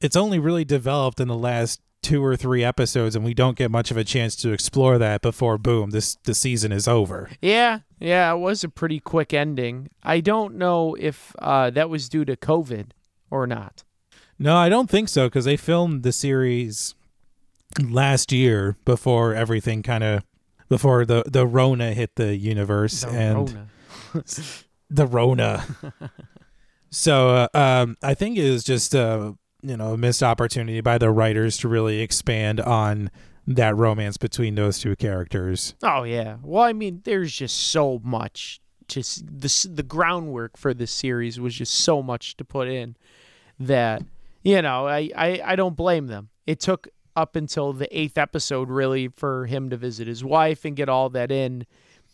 it's 0.00 0.16
only 0.16 0.38
really 0.38 0.64
developed 0.64 1.20
in 1.20 1.28
the 1.28 1.36
last 1.36 1.80
two 2.02 2.22
or 2.24 2.36
three 2.36 2.62
episodes, 2.64 3.14
and 3.16 3.24
we 3.24 3.32
don't 3.32 3.56
get 3.56 3.70
much 3.70 3.90
of 3.90 3.96
a 3.96 4.04
chance 4.04 4.36
to 4.36 4.52
explore 4.52 4.98
that 4.98 5.22
before 5.22 5.56
boom, 5.58 5.90
this 5.90 6.16
the 6.24 6.34
season 6.34 6.72
is 6.72 6.88
over. 6.88 7.30
Yeah, 7.40 7.80
yeah, 8.00 8.32
it 8.32 8.38
was 8.38 8.64
a 8.64 8.68
pretty 8.68 9.00
quick 9.00 9.32
ending. 9.34 9.88
I 10.02 10.20
don't 10.20 10.56
know 10.56 10.96
if 10.98 11.34
uh, 11.38 11.70
that 11.70 11.88
was 11.90 12.08
due 12.08 12.24
to 12.24 12.36
COVID 12.36 12.90
or 13.30 13.46
not. 13.46 13.84
No, 14.38 14.56
I 14.56 14.68
don't 14.68 14.90
think 14.90 15.08
so 15.08 15.28
because 15.28 15.44
they 15.44 15.56
filmed 15.56 16.02
the 16.02 16.12
series 16.12 16.94
last 17.80 18.32
year 18.32 18.76
before 18.84 19.34
everything 19.34 19.82
kind 19.82 20.04
of 20.04 20.22
before 20.68 21.04
the 21.04 21.24
the 21.26 21.46
Rona 21.46 21.92
hit 21.92 22.14
the 22.16 22.36
universe 22.36 23.02
The 23.02 23.08
and 23.08 23.36
Rona. 23.36 23.68
the 24.90 25.06
Rona. 25.06 25.64
so 26.90 27.48
uh, 27.52 27.58
um, 27.58 27.96
I 28.02 28.14
think 28.14 28.38
it 28.38 28.50
was 28.50 28.64
just 28.64 28.94
a 28.94 29.34
you 29.62 29.76
know 29.76 29.94
a 29.94 29.96
missed 29.96 30.22
opportunity 30.22 30.80
by 30.80 30.98
the 30.98 31.10
writers 31.10 31.58
to 31.58 31.68
really 31.68 32.00
expand 32.00 32.60
on 32.60 33.10
that 33.46 33.76
romance 33.76 34.16
between 34.16 34.54
those 34.54 34.78
two 34.78 34.96
characters. 34.96 35.74
Oh 35.82 36.04
yeah. 36.04 36.36
Well, 36.42 36.62
I 36.62 36.72
mean, 36.72 37.02
there's 37.04 37.32
just 37.32 37.56
so 37.56 38.00
much. 38.02 38.60
to 38.88 39.00
the 39.02 39.68
the 39.70 39.82
groundwork 39.82 40.56
for 40.56 40.72
this 40.74 40.90
series 40.90 41.38
was 41.40 41.54
just 41.54 41.74
so 41.74 42.02
much 42.02 42.36
to 42.38 42.44
put 42.44 42.68
in 42.68 42.96
that 43.58 44.02
you 44.42 44.62
know 44.62 44.86
I, 44.86 45.10
I 45.16 45.40
I 45.44 45.56
don't 45.56 45.76
blame 45.76 46.06
them. 46.06 46.30
It 46.46 46.60
took 46.60 46.88
up 47.16 47.36
until 47.36 47.72
the 47.72 47.96
eighth 47.96 48.18
episode 48.18 48.68
really 48.70 49.08
for 49.08 49.46
him 49.46 49.70
to 49.70 49.76
visit 49.76 50.06
his 50.06 50.24
wife 50.24 50.64
and 50.64 50.76
get 50.76 50.88
all 50.88 51.08
that 51.10 51.30
in. 51.30 51.66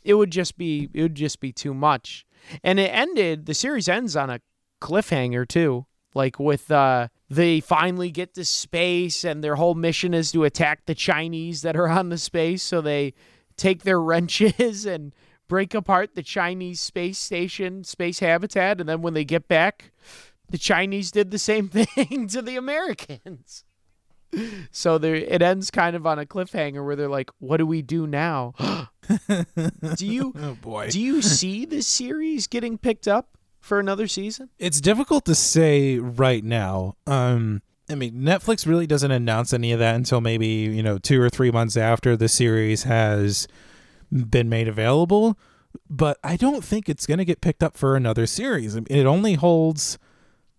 It 0.05 0.15
would 0.15 0.31
just 0.31 0.57
be 0.57 0.89
it 0.93 1.03
would 1.03 1.15
just 1.15 1.41
be 1.41 1.53
too 1.53 1.75
much. 1.75 2.25
And 2.65 2.81
it 2.81 2.91
ended. 2.93 3.47
The 3.47 3.55
series 3.55 3.89
ends 3.89 4.17
on 4.17 4.31
a 4.31 4.41
cliffhanger 4.81 5.47
too. 5.47 5.87
Like 6.15 6.39
with 6.39 6.71
uh 6.71 7.09
they 7.29 7.61
finally 7.61 8.11
get 8.11 8.35
to 8.35 8.45
space 8.45 9.25
and 9.25 9.45
their 9.45 9.57
whole 9.57 9.75
mission 9.75 10.15
is 10.15 10.33
to 10.33 10.45
attack 10.45 10.87
the 10.87 10.95
Chinese 10.95 11.63
that 11.63 11.77
are 11.77 11.89
on 11.89 12.09
the 12.09 12.19
space 12.19 12.63
so 12.63 12.81
they 12.81 13.15
take 13.57 13.83
their 13.83 14.01
wrenches 14.03 14.87
and 14.87 15.15
break 15.49 15.75
apart 15.75 16.15
the 16.15 16.23
Chinese 16.23 16.81
space 16.81 17.19
station, 17.19 17.85
space 17.85 18.21
habitat, 18.21 18.81
and 18.81 18.89
then 18.89 19.03
when 19.03 19.15
they 19.15 19.25
get 19.25 19.49
back, 19.49 19.91
the 20.49 20.59
Chinese 20.59 21.11
did 21.11 21.31
the 21.31 21.39
same 21.39 21.69
thing 21.69 22.29
to 22.29 22.41
the 22.41 22.57
Americans. 22.57 23.65
So 24.71 24.99
there, 24.99 25.15
it 25.17 25.43
ends 25.43 25.71
kind 25.71 25.97
of 25.97 26.07
on 26.07 26.19
a 26.19 26.25
cliffhanger 26.27 26.85
where 26.85 26.97
they're 26.97 27.09
like, 27.09 27.31
"What 27.39 27.57
do 27.57 27.67
we 27.67 27.83
do 27.83 28.07
now?" 28.07 28.55
do 29.97 30.07
you 30.07 30.33
Oh 30.41 30.57
boy. 30.61 30.89
do 30.91 31.01
you 31.01 31.21
see 31.23 31.65
this 31.65 31.87
series 31.87 32.47
getting 32.47 32.79
picked 32.79 33.09
up 33.09 33.37
for 33.61 33.79
another 33.81 34.07
season? 34.07 34.51
It's 34.59 34.81
difficult 34.81 35.25
to 35.27 35.35
say 35.35 35.99
right 35.99 36.45
now. 36.45 36.97
Um, 37.07 37.63
I 37.89 37.97
mean, 37.97 38.21
Netflix 38.21 38.67
really 38.67 38.87
doesn't 38.87 39.11
announce 39.11 39.53
any 39.53 39.73
of 39.73 39.81
that 39.81 39.97
until 39.97 40.21
maybe 40.21 40.47
you 40.47 40.83
know 40.83 40.99
two 40.99 41.21
or 41.21 41.29
three 41.29 41.51
months 41.51 41.77
after 41.77 42.17
the 42.17 42.29
series 42.29 42.85
has 42.85 43.49
been 44.13 44.49
made 44.49 44.69
available. 44.69 45.39
But 45.89 46.19
I 46.25 46.37
don't 46.37 46.65
think 46.65 46.89
it's 46.89 47.07
going 47.07 47.19
to 47.19 47.25
get 47.25 47.41
picked 47.41 47.63
up 47.63 47.77
for 47.77 47.97
another 47.97 48.27
series. 48.27 48.77
I 48.77 48.81
mean, 48.81 48.87
It 48.91 49.07
only 49.07 49.35
holds 49.35 49.99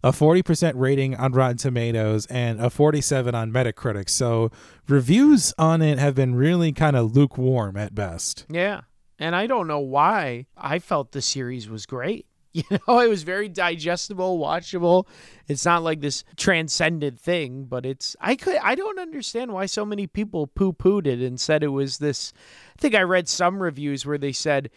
a 0.03 0.11
40% 0.11 0.73
rating 0.75 1.15
on 1.15 1.31
Rotten 1.31 1.57
Tomatoes 1.57 2.25
and 2.27 2.59
a 2.59 2.69
47 2.69 3.35
on 3.35 3.51
Metacritic. 3.51 4.09
So 4.09 4.51
reviews 4.87 5.53
on 5.57 5.81
it 5.81 5.99
have 5.99 6.15
been 6.15 6.35
really 6.35 6.71
kind 6.71 6.95
of 6.95 7.15
lukewarm 7.15 7.77
at 7.77 7.93
best. 7.93 8.45
Yeah. 8.49 8.81
And 9.19 9.35
I 9.35 9.45
don't 9.45 9.67
know 9.67 9.79
why 9.79 10.47
I 10.57 10.79
felt 10.79 11.11
the 11.11 11.21
series 11.21 11.69
was 11.69 11.85
great. 11.85 12.25
You 12.53 12.63
know, 12.85 12.99
it 12.99 13.07
was 13.07 13.23
very 13.23 13.47
digestible, 13.47 14.37
watchable. 14.37 15.07
It's 15.47 15.63
not 15.63 15.83
like 15.83 16.01
this 16.01 16.25
transcendent 16.35 17.17
thing, 17.17 17.63
but 17.63 17.85
it's 17.85 18.13
I 18.19 18.35
could 18.35 18.57
I 18.57 18.75
don't 18.75 18.99
understand 18.99 19.53
why 19.53 19.67
so 19.67 19.85
many 19.85 20.05
people 20.05 20.47
poo-pooed 20.47 21.07
it 21.07 21.19
and 21.25 21.39
said 21.39 21.63
it 21.63 21.69
was 21.69 21.99
this 21.99 22.33
I 22.77 22.81
think 22.81 22.93
I 22.93 23.03
read 23.03 23.29
some 23.29 23.63
reviews 23.63 24.05
where 24.05 24.17
they 24.17 24.33
said 24.33 24.69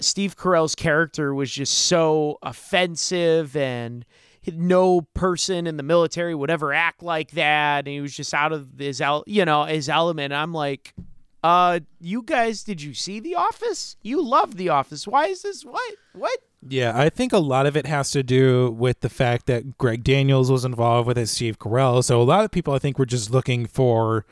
Steve 0.00 0.36
Carell's 0.36 0.74
character 0.74 1.32
was 1.32 1.52
just 1.52 1.72
so 1.72 2.38
offensive 2.42 3.54
and 3.54 4.04
no 4.46 5.02
person 5.14 5.66
in 5.66 5.76
the 5.76 5.82
military 5.82 6.34
would 6.34 6.50
ever 6.50 6.72
act 6.72 7.02
like 7.02 7.32
that. 7.32 7.80
And 7.80 7.88
he 7.88 8.00
was 8.00 8.14
just 8.14 8.32
out 8.34 8.52
of 8.52 8.68
his 8.78 9.00
el- 9.00 9.24
you 9.26 9.44
know 9.44 9.64
his 9.64 9.88
element. 9.88 10.32
I'm 10.32 10.52
like 10.54 10.94
uh 11.42 11.80
you 12.00 12.22
guys 12.22 12.62
did 12.62 12.82
you 12.82 12.92
see 12.94 13.20
the 13.20 13.34
office? 13.34 13.96
You 14.02 14.22
love 14.22 14.56
the 14.56 14.68
office. 14.68 15.06
Why 15.06 15.26
is 15.26 15.42
this 15.42 15.64
what 15.64 15.94
what? 16.12 16.38
Yeah, 16.68 16.92
I 16.94 17.08
think 17.08 17.32
a 17.32 17.38
lot 17.38 17.64
of 17.64 17.74
it 17.74 17.86
has 17.86 18.10
to 18.10 18.22
do 18.22 18.70
with 18.72 19.00
the 19.00 19.08
fact 19.08 19.46
that 19.46 19.78
Greg 19.78 20.04
Daniels 20.04 20.50
was 20.50 20.64
involved 20.64 21.06
with 21.08 21.16
it, 21.16 21.28
Steve 21.28 21.58
Carell. 21.58 22.04
So 22.04 22.20
a 22.20 22.22
lot 22.24 22.44
of 22.44 22.50
people, 22.50 22.74
I 22.74 22.78
think, 22.78 22.98
were 22.98 23.06
just 23.06 23.30
looking 23.30 23.64
for, 23.64 24.26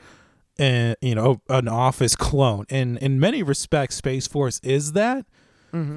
uh, 0.58 0.94
you 1.00 1.14
know, 1.14 1.40
an 1.48 1.68
Office 1.68 2.14
clone. 2.14 2.66
And 2.68 2.98
in 2.98 3.18
many 3.18 3.42
respects, 3.42 3.96
Space 3.96 4.26
Force 4.26 4.60
is 4.62 4.92
that, 4.92 5.24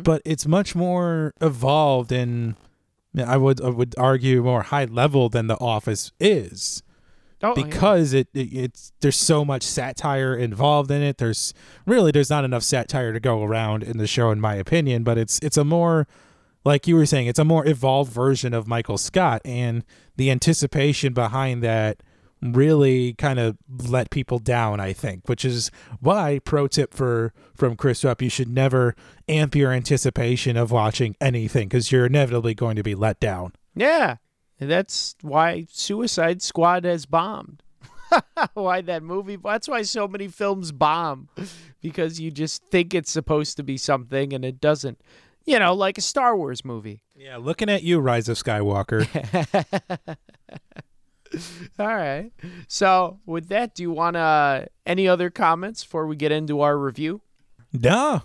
but 0.03 0.22
it's 0.24 0.47
much 0.47 0.74
more 0.74 1.34
evolved 1.41 2.14
and 2.14 2.55
I 3.18 3.38
would 3.38 3.62
I 3.62 3.70
would 3.70 3.95
argue 3.97 4.43
more 4.43 4.64
high 4.64 4.86
level 4.86 5.30
than 5.30 5.47
the 5.47 5.59
Office 5.59 6.12
is 6.20 6.82
oh, 7.43 7.53
yeah. 7.55 7.64
because 7.64 8.14
it, 8.14 8.28
it 8.34 8.53
it's 8.53 8.93
there's 9.01 9.18
so 9.18 9.43
much 9.43 9.64
satire 9.64 10.36
involved 10.36 10.91
in 10.91 11.01
it. 11.01 11.18
There's 11.18 11.53
really 11.86 12.12
there's 12.12 12.30
not 12.30 12.45
enough 12.45 12.64
satire 12.64 13.14
to 13.14 13.20
go 13.20 13.43
around 13.43 13.84
in 13.84 13.97
the 13.97 14.07
show, 14.07 14.32
in 14.32 14.39
my 14.39 14.55
opinion. 14.55 15.03
But 15.03 15.18
it's 15.18 15.39
it's 15.39 15.57
a 15.57 15.66
more 15.66 16.07
like 16.64 16.88
you 16.88 16.95
were 16.95 17.05
saying, 17.05 17.28
it's 17.28 17.39
a 17.39 17.45
more 17.45 17.66
evolved 17.66 18.12
version 18.12 18.53
of 18.53 18.68
Michael 18.68 18.97
Scott, 18.97 19.41
and 19.43 19.84
the 20.16 20.30
anticipation 20.30 21.14
behind 21.14 21.64
that 21.64 22.03
really 22.42 23.14
kind 23.14 23.39
of 23.39 23.58
let 23.88 24.10
people 24.10 24.39
down. 24.39 24.80
I 24.80 24.94
think, 24.94 25.28
which 25.28 25.46
is 25.46 25.72
why 26.00 26.39
pro 26.44 26.68
tip 26.68 26.94
for 26.94 27.34
from 27.56 27.76
Chris 27.76 28.04
Rupp: 28.04 28.22
you 28.22 28.30
should 28.30 28.50
never 28.50 28.96
amp 29.28 29.56
your 29.56 29.72
anticipation 29.72 30.58
of 30.58 30.72
watching 30.72 31.16
anything 31.22 31.68
because 31.68 31.92
you're 31.92 32.06
inevitably 32.06 32.54
going 32.54 32.76
to 32.76 32.84
be 32.84 32.96
let 32.96 33.20
down. 33.20 33.54
yeah 33.76 34.18
that's 34.60 35.16
why 35.24 35.66
suicide 35.72 36.39
squad 36.39 36.84
has 36.86 37.08
bombed 37.08 37.64
why 38.54 38.80
that 38.80 39.02
movie 39.02 39.36
that's 39.38 39.68
why 39.68 39.82
so 39.82 40.08
many 40.08 40.28
films 40.28 40.72
bomb 40.72 41.28
because 41.82 42.20
you 42.20 42.30
just 42.30 42.64
think 42.66 42.94
it's 42.94 43.10
supposed 43.10 43.58
to 43.58 43.64
be 43.64 43.76
something 43.76 44.34
and 44.34 44.46
it 44.46 44.62
doesn't 44.62 45.02
you 45.46 45.58
know 45.58 45.74
like 45.74 45.98
a 45.98 46.02
star 46.02 46.38
wars 46.38 46.64
movie 46.64 47.02
Yeah, 47.16 47.38
looking 47.38 47.70
at 47.70 47.82
you, 47.82 48.00
Rise 48.00 48.30
of 48.30 48.38
Skywalker. 48.38 49.08
All 51.80 51.88
right. 51.88 52.32
So, 52.68 53.20
with 53.26 53.50
that, 53.50 53.76
do 53.76 53.84
you 53.84 53.92
want 53.92 54.18
any 54.86 55.08
other 55.08 55.30
comments 55.30 55.84
before 55.84 56.08
we 56.08 56.16
get 56.16 56.32
into 56.32 56.62
our 56.62 56.78
review? 56.78 57.22
No. 57.74 58.24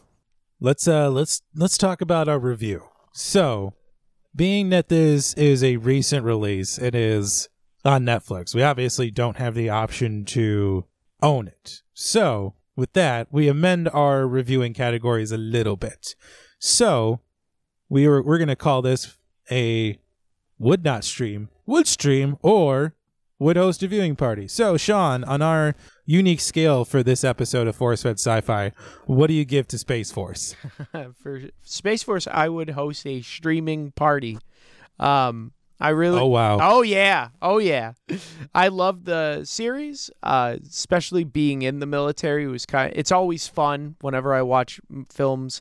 Let's 0.58 0.88
uh 0.88 1.10
let's 1.10 1.42
let's 1.54 1.76
talk 1.76 2.00
about 2.00 2.28
our 2.28 2.38
review. 2.38 2.84
So, 3.12 3.74
being 4.34 4.70
that 4.70 4.88
this 4.88 5.34
is 5.34 5.62
a 5.62 5.76
recent 5.76 6.24
release, 6.24 6.78
it 6.78 6.94
is 6.94 7.48
on 7.84 8.04
Netflix. 8.04 8.54
We 8.54 8.62
obviously 8.62 9.10
don't 9.10 9.36
have 9.36 9.54
the 9.54 9.68
option 9.68 10.24
to 10.26 10.86
own 11.22 11.46
it. 11.46 11.82
So, 11.92 12.54
with 12.74 12.92
that, 12.94 13.28
we 13.30 13.48
amend 13.48 13.88
our 13.90 14.26
reviewing 14.26 14.74
categories 14.74 15.30
a 15.30 15.38
little 15.38 15.76
bit. 15.76 16.14
So, 16.58 17.20
we 17.88 18.08
we're 18.08 18.38
going 18.38 18.48
to 18.48 18.56
call 18.56 18.82
this 18.82 19.16
a 19.50 19.98
would 20.58 20.84
not 20.84 21.04
stream, 21.04 21.50
would 21.66 21.86
stream 21.86 22.38
or 22.42 22.94
would 23.38 23.56
host 23.56 23.82
a 23.82 23.88
viewing 23.88 24.16
party. 24.16 24.48
So, 24.48 24.76
Sean, 24.76 25.24
on 25.24 25.42
our 25.42 25.74
unique 26.04 26.40
scale 26.40 26.84
for 26.84 27.02
this 27.02 27.24
episode 27.24 27.66
of 27.66 27.76
Force 27.76 28.02
Fed 28.02 28.18
Sci-Fi, 28.18 28.72
what 29.04 29.26
do 29.26 29.34
you 29.34 29.44
give 29.44 29.68
to 29.68 29.78
Space 29.78 30.10
Force? 30.10 30.56
For 31.22 31.42
Space 31.62 32.02
Force, 32.02 32.26
I 32.30 32.48
would 32.48 32.70
host 32.70 33.06
a 33.06 33.20
streaming 33.22 33.92
party. 33.92 34.38
Um, 34.98 35.52
I 35.78 35.90
really. 35.90 36.18
Oh 36.18 36.26
wow. 36.26 36.58
Oh 36.60 36.82
yeah, 36.82 37.28
oh 37.42 37.58
yeah. 37.58 37.92
I 38.54 38.68
love 38.68 39.04
the 39.04 39.44
series, 39.44 40.10
uh, 40.22 40.56
especially 40.66 41.24
being 41.24 41.62
in 41.62 41.80
the 41.80 41.86
military. 41.86 42.44
It 42.44 42.48
was 42.48 42.64
kind. 42.64 42.92
it's 42.96 43.12
always 43.12 43.46
fun 43.46 43.96
whenever 44.00 44.32
I 44.32 44.42
watch 44.42 44.80
films 45.10 45.60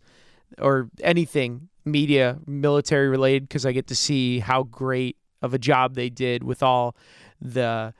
or 0.58 0.90
anything 1.02 1.68
media 1.84 2.40
military 2.48 3.10
related 3.10 3.50
because 3.50 3.66
I 3.66 3.74
get 3.74 3.88
to 3.88 3.96
see 3.96 4.40
how 4.40 4.64
great 4.64 5.18
of 5.42 5.54
a 5.54 5.60
job 5.60 5.96
they 5.96 6.10
did 6.10 6.44
with 6.44 6.64
all 6.64 6.96
the 7.54 7.94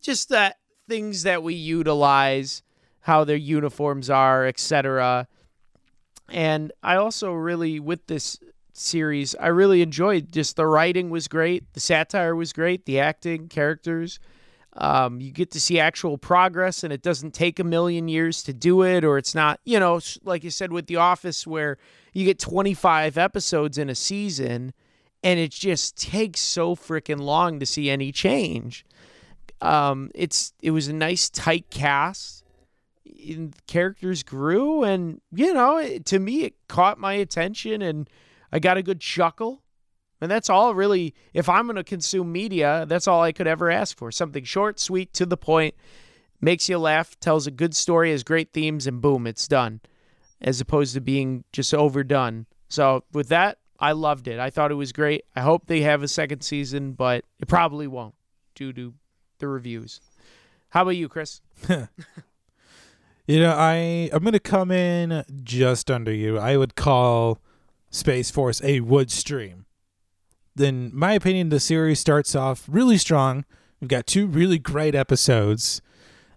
just 0.00 0.28
the 0.28 0.54
things 0.88 1.22
that 1.22 1.42
we 1.42 1.54
utilize, 1.54 2.62
how 3.00 3.24
their 3.24 3.36
uniforms 3.36 4.10
are, 4.10 4.46
etc. 4.46 5.26
And 6.28 6.72
I 6.82 6.96
also 6.96 7.32
really 7.32 7.80
with 7.80 8.06
this 8.06 8.38
series, 8.72 9.34
I 9.36 9.48
really 9.48 9.82
enjoyed 9.82 10.32
just 10.32 10.56
the 10.56 10.66
writing 10.66 11.10
was 11.10 11.28
great, 11.28 11.72
the 11.74 11.80
satire 11.80 12.34
was 12.34 12.52
great, 12.52 12.86
the 12.86 13.00
acting, 13.00 13.48
characters. 13.48 14.18
Um, 14.76 15.20
you 15.20 15.30
get 15.30 15.52
to 15.52 15.60
see 15.60 15.78
actual 15.78 16.18
progress, 16.18 16.82
and 16.82 16.92
it 16.92 17.00
doesn't 17.00 17.32
take 17.32 17.60
a 17.60 17.64
million 17.64 18.08
years 18.08 18.42
to 18.42 18.52
do 18.52 18.82
it, 18.82 19.04
or 19.04 19.18
it's 19.18 19.34
not, 19.34 19.60
you 19.64 19.78
know, 19.78 20.00
like 20.24 20.42
you 20.42 20.50
said 20.50 20.72
with 20.72 20.88
The 20.88 20.96
Office, 20.96 21.46
where 21.46 21.78
you 22.12 22.24
get 22.24 22.40
25 22.40 23.16
episodes 23.16 23.78
in 23.78 23.88
a 23.88 23.94
season, 23.94 24.74
and 25.24 25.40
it 25.40 25.50
just 25.50 25.96
takes 25.96 26.38
so 26.38 26.76
freaking 26.76 27.18
long 27.18 27.58
to 27.58 27.66
see 27.66 27.88
any 27.88 28.12
change. 28.12 28.84
Um, 29.62 30.10
it's 30.14 30.52
it 30.60 30.70
was 30.70 30.86
a 30.86 30.92
nice 30.92 31.30
tight 31.30 31.70
cast. 31.70 32.42
And 33.26 33.54
characters 33.66 34.22
grew, 34.22 34.84
and 34.84 35.22
you 35.32 35.54
know, 35.54 35.78
it, 35.78 36.04
to 36.06 36.18
me, 36.18 36.42
it 36.42 36.54
caught 36.68 36.98
my 36.98 37.14
attention, 37.14 37.80
and 37.80 38.08
I 38.52 38.58
got 38.58 38.76
a 38.76 38.82
good 38.82 39.00
chuckle. 39.00 39.62
And 40.20 40.30
that's 40.30 40.50
all 40.50 40.74
really, 40.74 41.14
if 41.32 41.48
I'm 41.48 41.66
going 41.66 41.76
to 41.76 41.84
consume 41.84 42.30
media, 42.32 42.84
that's 42.86 43.08
all 43.08 43.22
I 43.22 43.32
could 43.32 43.46
ever 43.46 43.70
ask 43.70 43.96
for. 43.96 44.12
Something 44.12 44.44
short, 44.44 44.78
sweet, 44.78 45.14
to 45.14 45.24
the 45.24 45.38
point, 45.38 45.74
makes 46.40 46.68
you 46.68 46.78
laugh, 46.78 47.18
tells 47.18 47.46
a 47.46 47.50
good 47.50 47.74
story, 47.74 48.10
has 48.10 48.24
great 48.24 48.52
themes, 48.52 48.86
and 48.86 49.00
boom, 49.00 49.26
it's 49.26 49.48
done. 49.48 49.80
As 50.40 50.60
opposed 50.60 50.92
to 50.94 51.00
being 51.00 51.44
just 51.52 51.72
overdone. 51.72 52.44
So, 52.68 53.04
with 53.12 53.28
that, 53.28 53.58
I 53.78 53.92
loved 53.92 54.28
it. 54.28 54.38
I 54.38 54.50
thought 54.50 54.70
it 54.70 54.76
was 54.76 54.92
great. 54.92 55.24
I 55.34 55.40
hope 55.40 55.66
they 55.66 55.82
have 55.82 56.02
a 56.02 56.08
second 56.08 56.42
season, 56.42 56.92
but 56.92 57.24
it 57.40 57.48
probably 57.48 57.86
won't 57.86 58.14
due 58.54 58.72
to 58.72 58.94
the 59.38 59.48
reviews. 59.48 60.00
How 60.70 60.82
about 60.82 60.96
you, 60.96 61.08
Chris? 61.08 61.40
You 63.26 63.40
know, 63.40 63.54
I 63.56 64.10
I'm 64.12 64.22
gonna 64.22 64.38
come 64.38 64.70
in 64.70 65.24
just 65.42 65.90
under 65.90 66.12
you. 66.12 66.38
I 66.38 66.58
would 66.58 66.74
call 66.74 67.40
Space 67.90 68.30
Force 68.30 68.62
a 68.62 68.80
would 68.80 69.10
stream. 69.10 69.64
In 70.58 70.90
my 70.92 71.14
opinion, 71.14 71.48
the 71.48 71.58
series 71.58 71.98
starts 71.98 72.34
off 72.34 72.64
really 72.68 72.98
strong. 72.98 73.46
We've 73.80 73.88
got 73.88 74.06
two 74.06 74.26
really 74.26 74.58
great 74.58 74.94
episodes, 74.94 75.80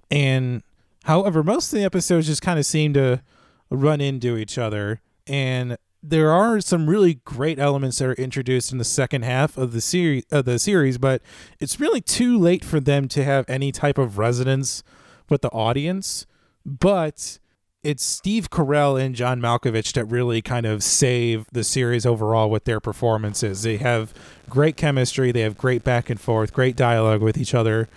and 0.09 0.63
however, 1.03 1.43
most 1.43 1.73
of 1.73 1.79
the 1.79 1.85
episodes 1.85 2.27
just 2.27 2.41
kind 2.41 2.57
of 2.57 2.65
seem 2.65 2.93
to 2.93 3.21
run 3.69 3.99
into 3.99 4.38
each 4.38 4.57
other. 4.57 5.01
And 5.27 5.77
there 6.04 6.32
are 6.32 6.62
some 6.62 6.89
really 6.89 7.16
great 7.26 7.60
elements 7.60 8.00
that 8.00 8.10
are 8.10 8.14
introduced 8.14 8.72
in 8.72 8.78
the 8.78 8.84
second 8.84 9.24
half 9.24 9.58
of 9.58 9.74
the 9.74 9.82
series 9.82 10.24
of 10.32 10.45
the 10.45 10.60
series, 10.60 10.98
but 10.98 11.22
it's 11.60 11.80
really 11.80 12.02
too 12.02 12.38
late 12.38 12.64
for 12.64 12.80
them 12.80 13.08
to 13.10 13.24
have 13.24 13.45
any 13.50 13.72
type 13.72 13.98
of 13.98 14.18
resonance 14.18 14.84
with 15.30 15.41
the 15.41 15.50
audience 15.50 16.26
but 16.68 17.39
it's 17.82 18.04
Steve 18.04 18.50
Carell 18.50 19.02
and 19.02 19.16
John 19.16 19.39
Malkovich 19.39 19.93
that 19.93 20.04
really 20.06 20.41
kind 20.41 20.66
of 20.66 20.84
save 20.84 21.45
the 21.54 21.64
series 21.64 22.06
overall 22.06 22.50
with 22.50 22.66
their 22.66 22.82
performances. 22.82 23.64
They 23.64 23.78
have 23.78 24.14
great 24.50 24.76
chemistry, 24.76 25.32
they 25.32 25.41
have 25.41 25.58
great 25.58 25.86
back 25.86 26.10
and 26.10 26.20
forth, 26.20 26.52
great 26.52 26.76
dialogue 26.76 27.22
with 27.22 27.38
each 27.38 27.54
other. 27.54 27.88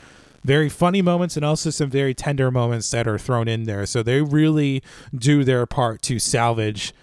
Very 0.44 0.68
funny 0.68 1.02
moments 1.02 1.36
and 1.36 1.44
also 1.44 1.70
some 1.70 1.90
very 1.90 2.14
tender 2.14 2.50
moments 2.50 2.90
that 2.92 3.08
are 3.08 3.18
thrown 3.18 3.48
in 3.48 3.64
there. 3.64 3.84
So 3.84 4.02
they 4.02 4.22
really 4.22 4.82
do 5.12 5.42
their 5.42 5.66
part 5.66 6.00
to 6.02 6.20
salvage 6.20 6.94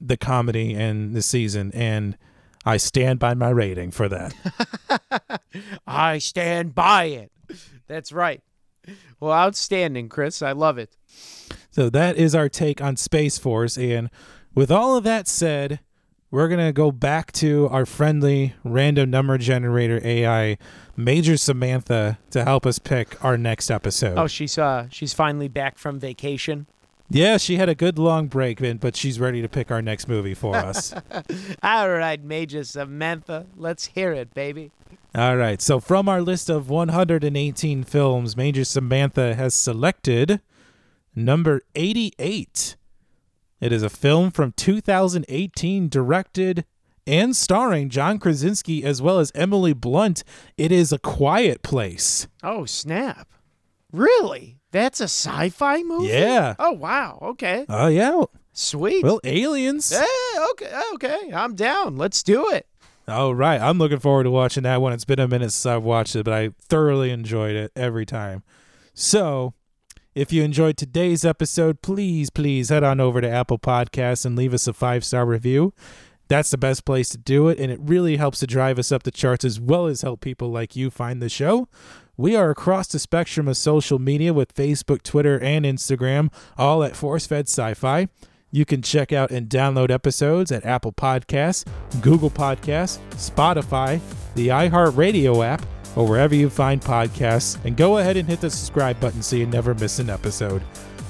the 0.00 0.16
comedy 0.16 0.74
in 0.74 1.12
the 1.12 1.22
season 1.22 1.72
and 1.74 2.16
I 2.64 2.78
stand 2.78 3.20
by 3.20 3.34
my 3.34 3.50
rating 3.50 3.92
for 3.92 4.08
that. 4.08 4.34
I 5.86 6.18
stand 6.18 6.74
by 6.74 7.04
it. 7.04 7.30
That's 7.86 8.10
right. 8.10 8.42
Well, 9.20 9.32
outstanding, 9.32 10.08
Chris. 10.08 10.42
I 10.42 10.50
love 10.50 10.76
it. 10.76 10.96
So 11.70 11.88
that 11.90 12.16
is 12.16 12.34
our 12.34 12.48
take 12.48 12.80
on 12.82 12.96
Space 12.96 13.38
Force. 13.38 13.78
And 13.78 14.10
with 14.54 14.72
all 14.72 14.96
of 14.96 15.04
that 15.04 15.28
said, 15.28 15.78
we're 16.32 16.48
going 16.48 16.64
to 16.66 16.72
go 16.72 16.90
back 16.90 17.30
to 17.32 17.68
our 17.70 17.86
friendly 17.86 18.54
random 18.64 19.10
number 19.10 19.38
generator 19.38 20.00
AI, 20.02 20.58
Major 20.96 21.36
Samantha, 21.36 22.18
to 22.30 22.44
help 22.44 22.66
us 22.66 22.80
pick 22.80 23.22
our 23.24 23.38
next 23.38 23.70
episode. 23.70 24.18
Oh, 24.18 24.26
she's 24.26 24.58
uh 24.58 24.88
she's 24.90 25.14
finally 25.14 25.48
back 25.48 25.78
from 25.78 26.00
vacation. 26.00 26.66
Yeah, 27.08 27.36
she 27.36 27.56
had 27.56 27.68
a 27.68 27.74
good 27.74 27.98
long 27.98 28.26
break, 28.26 28.60
but 28.80 28.96
she's 28.96 29.20
ready 29.20 29.40
to 29.42 29.48
pick 29.48 29.70
our 29.70 29.80
next 29.82 30.08
movie 30.08 30.34
for 30.34 30.56
us. 30.56 30.92
All 31.62 31.90
right, 31.90 32.22
Major 32.22 32.64
Samantha, 32.64 33.46
let's 33.56 33.86
hear 33.86 34.12
it, 34.12 34.34
baby. 34.34 34.72
All 35.14 35.36
right. 35.36 35.62
So 35.62 35.80
from 35.80 36.08
our 36.08 36.20
list 36.20 36.50
of 36.50 36.68
118 36.68 37.84
films, 37.84 38.36
Major 38.36 38.64
Samantha 38.64 39.34
has 39.34 39.54
selected 39.54 40.40
number 41.14 41.62
88. 41.74 42.76
It 43.60 43.72
is 43.72 43.82
a 43.82 43.88
film 43.88 44.30
from 44.30 44.52
2018 44.52 45.88
directed 45.88 46.66
and 47.06 47.34
starring 47.34 47.88
John 47.88 48.18
Krasinski 48.18 48.84
as 48.84 49.00
well 49.00 49.18
as 49.18 49.32
Emily 49.34 49.72
Blunt. 49.72 50.22
It 50.58 50.70
is 50.70 50.92
A 50.92 50.98
Quiet 50.98 51.62
Place. 51.62 52.28
Oh, 52.42 52.66
snap. 52.66 53.28
Really? 53.92 54.58
That's 54.76 55.00
a 55.00 55.04
sci-fi 55.04 55.82
movie? 55.84 56.08
Yeah. 56.08 56.54
Oh, 56.58 56.72
wow. 56.72 57.18
Okay. 57.22 57.64
Oh 57.66 57.86
yeah. 57.86 58.24
Sweet. 58.52 59.02
Well, 59.02 59.20
aliens. 59.24 59.88
Hey, 59.88 60.40
okay, 60.50 60.80
okay. 60.94 61.32
I'm 61.32 61.54
down. 61.54 61.96
Let's 61.96 62.22
do 62.22 62.50
it. 62.50 62.66
All 63.08 63.34
right. 63.34 63.58
I'm 63.58 63.78
looking 63.78 64.00
forward 64.00 64.24
to 64.24 64.30
watching 64.30 64.64
that 64.64 64.82
one. 64.82 64.92
It's 64.92 65.06
been 65.06 65.18
a 65.18 65.26
minute 65.26 65.52
since 65.52 65.64
I've 65.64 65.82
watched 65.82 66.14
it, 66.14 66.24
but 66.24 66.34
I 66.34 66.50
thoroughly 66.60 67.10
enjoyed 67.10 67.56
it 67.56 67.72
every 67.74 68.04
time. 68.04 68.42
So, 68.92 69.54
if 70.14 70.30
you 70.30 70.42
enjoyed 70.42 70.76
today's 70.76 71.24
episode, 71.24 71.80
please, 71.80 72.28
please 72.28 72.68
head 72.68 72.84
on 72.84 73.00
over 73.00 73.22
to 73.22 73.30
Apple 73.30 73.58
Podcasts 73.58 74.26
and 74.26 74.36
leave 74.36 74.52
us 74.52 74.66
a 74.66 74.74
five 74.74 75.06
star 75.06 75.24
review. 75.24 75.72
That's 76.28 76.50
the 76.50 76.58
best 76.58 76.84
place 76.84 77.08
to 77.10 77.18
do 77.18 77.48
it, 77.48 77.58
and 77.58 77.72
it 77.72 77.78
really 77.80 78.16
helps 78.16 78.40
to 78.40 78.46
drive 78.46 78.78
us 78.78 78.92
up 78.92 79.04
the 79.04 79.10
charts 79.10 79.44
as 79.44 79.58
well 79.58 79.86
as 79.86 80.02
help 80.02 80.20
people 80.20 80.50
like 80.50 80.76
you 80.76 80.90
find 80.90 81.22
the 81.22 81.30
show. 81.30 81.66
We 82.18 82.34
are 82.34 82.48
across 82.48 82.88
the 82.88 82.98
spectrum 82.98 83.46
of 83.46 83.58
social 83.58 83.98
media 83.98 84.32
with 84.32 84.54
Facebook, 84.54 85.02
Twitter, 85.02 85.38
and 85.38 85.66
Instagram, 85.66 86.32
all 86.56 86.82
at 86.82 86.94
ForceFed 86.94 87.42
Sci-Fi. 87.42 88.08
You 88.50 88.64
can 88.64 88.80
check 88.80 89.12
out 89.12 89.30
and 89.30 89.50
download 89.50 89.90
episodes 89.90 90.50
at 90.50 90.64
Apple 90.64 90.92
Podcasts, 90.92 91.66
Google 92.00 92.30
Podcasts, 92.30 93.00
Spotify, 93.16 94.00
the 94.34 94.48
iHeartRadio 94.48 95.44
app, 95.44 95.66
or 95.94 96.08
wherever 96.08 96.34
you 96.34 96.48
find 96.48 96.80
podcasts. 96.80 97.62
And 97.66 97.76
go 97.76 97.98
ahead 97.98 98.16
and 98.16 98.26
hit 98.26 98.40
the 98.40 98.48
subscribe 98.48 98.98
button 98.98 99.20
so 99.22 99.36
you 99.36 99.44
never 99.44 99.74
miss 99.74 99.98
an 99.98 100.08
episode. 100.08 100.62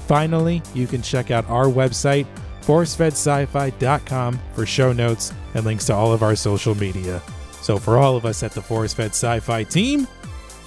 Finally, 0.07 0.61
you 0.73 0.87
can 0.87 1.01
check 1.01 1.31
out 1.31 1.49
our 1.49 1.67
website, 1.67 2.27
forcefedsci-fi.com, 2.63 4.39
for 4.53 4.65
show 4.65 4.91
notes 4.91 5.33
and 5.53 5.63
links 5.63 5.85
to 5.85 5.93
all 5.93 6.11
of 6.11 6.21
our 6.21 6.35
social 6.35 6.75
media. 6.75 7.21
So, 7.61 7.77
for 7.77 7.97
all 7.97 8.17
of 8.17 8.25
us 8.25 8.43
at 8.43 8.51
the 8.51 8.61
Force 8.61 8.93
Fed 8.93 9.11
Sci 9.11 9.39
Fi 9.39 9.63
team, 9.63 10.07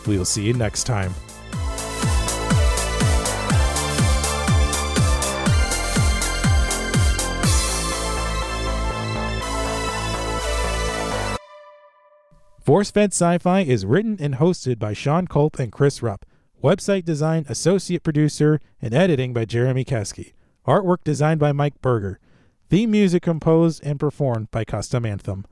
we 0.07 0.19
will 0.19 0.25
see 0.25 0.45
you 0.45 0.53
next 0.53 0.85
time. 0.85 1.15
Force 12.71 12.93
Fed 12.93 13.13
Sci 13.13 13.39
Fi 13.39 13.63
is 13.63 13.85
written 13.85 14.17
and 14.21 14.37
hosted 14.37 14.79
by 14.79 14.93
Sean 14.93 15.27
Culp 15.27 15.59
and 15.59 15.73
Chris 15.73 16.03
Rupp. 16.03 16.25
Website 16.63 17.05
design, 17.05 17.45
associate 17.49 18.05
producer, 18.05 18.61
and 18.81 18.95
editing 18.95 19.33
by 19.33 19.45
Jeremy 19.45 19.85
Keski. 19.85 20.35
Artwork 20.67 20.99
designed 21.03 21.41
by 21.41 21.51
Mike 21.51 21.81
Berger. 21.81 22.21
Theme 22.69 22.93
music 22.93 23.25
composed 23.25 23.83
and 23.83 23.99
performed 23.99 24.53
by 24.53 24.65
Custom 24.65 25.05
Anthem. 25.05 25.47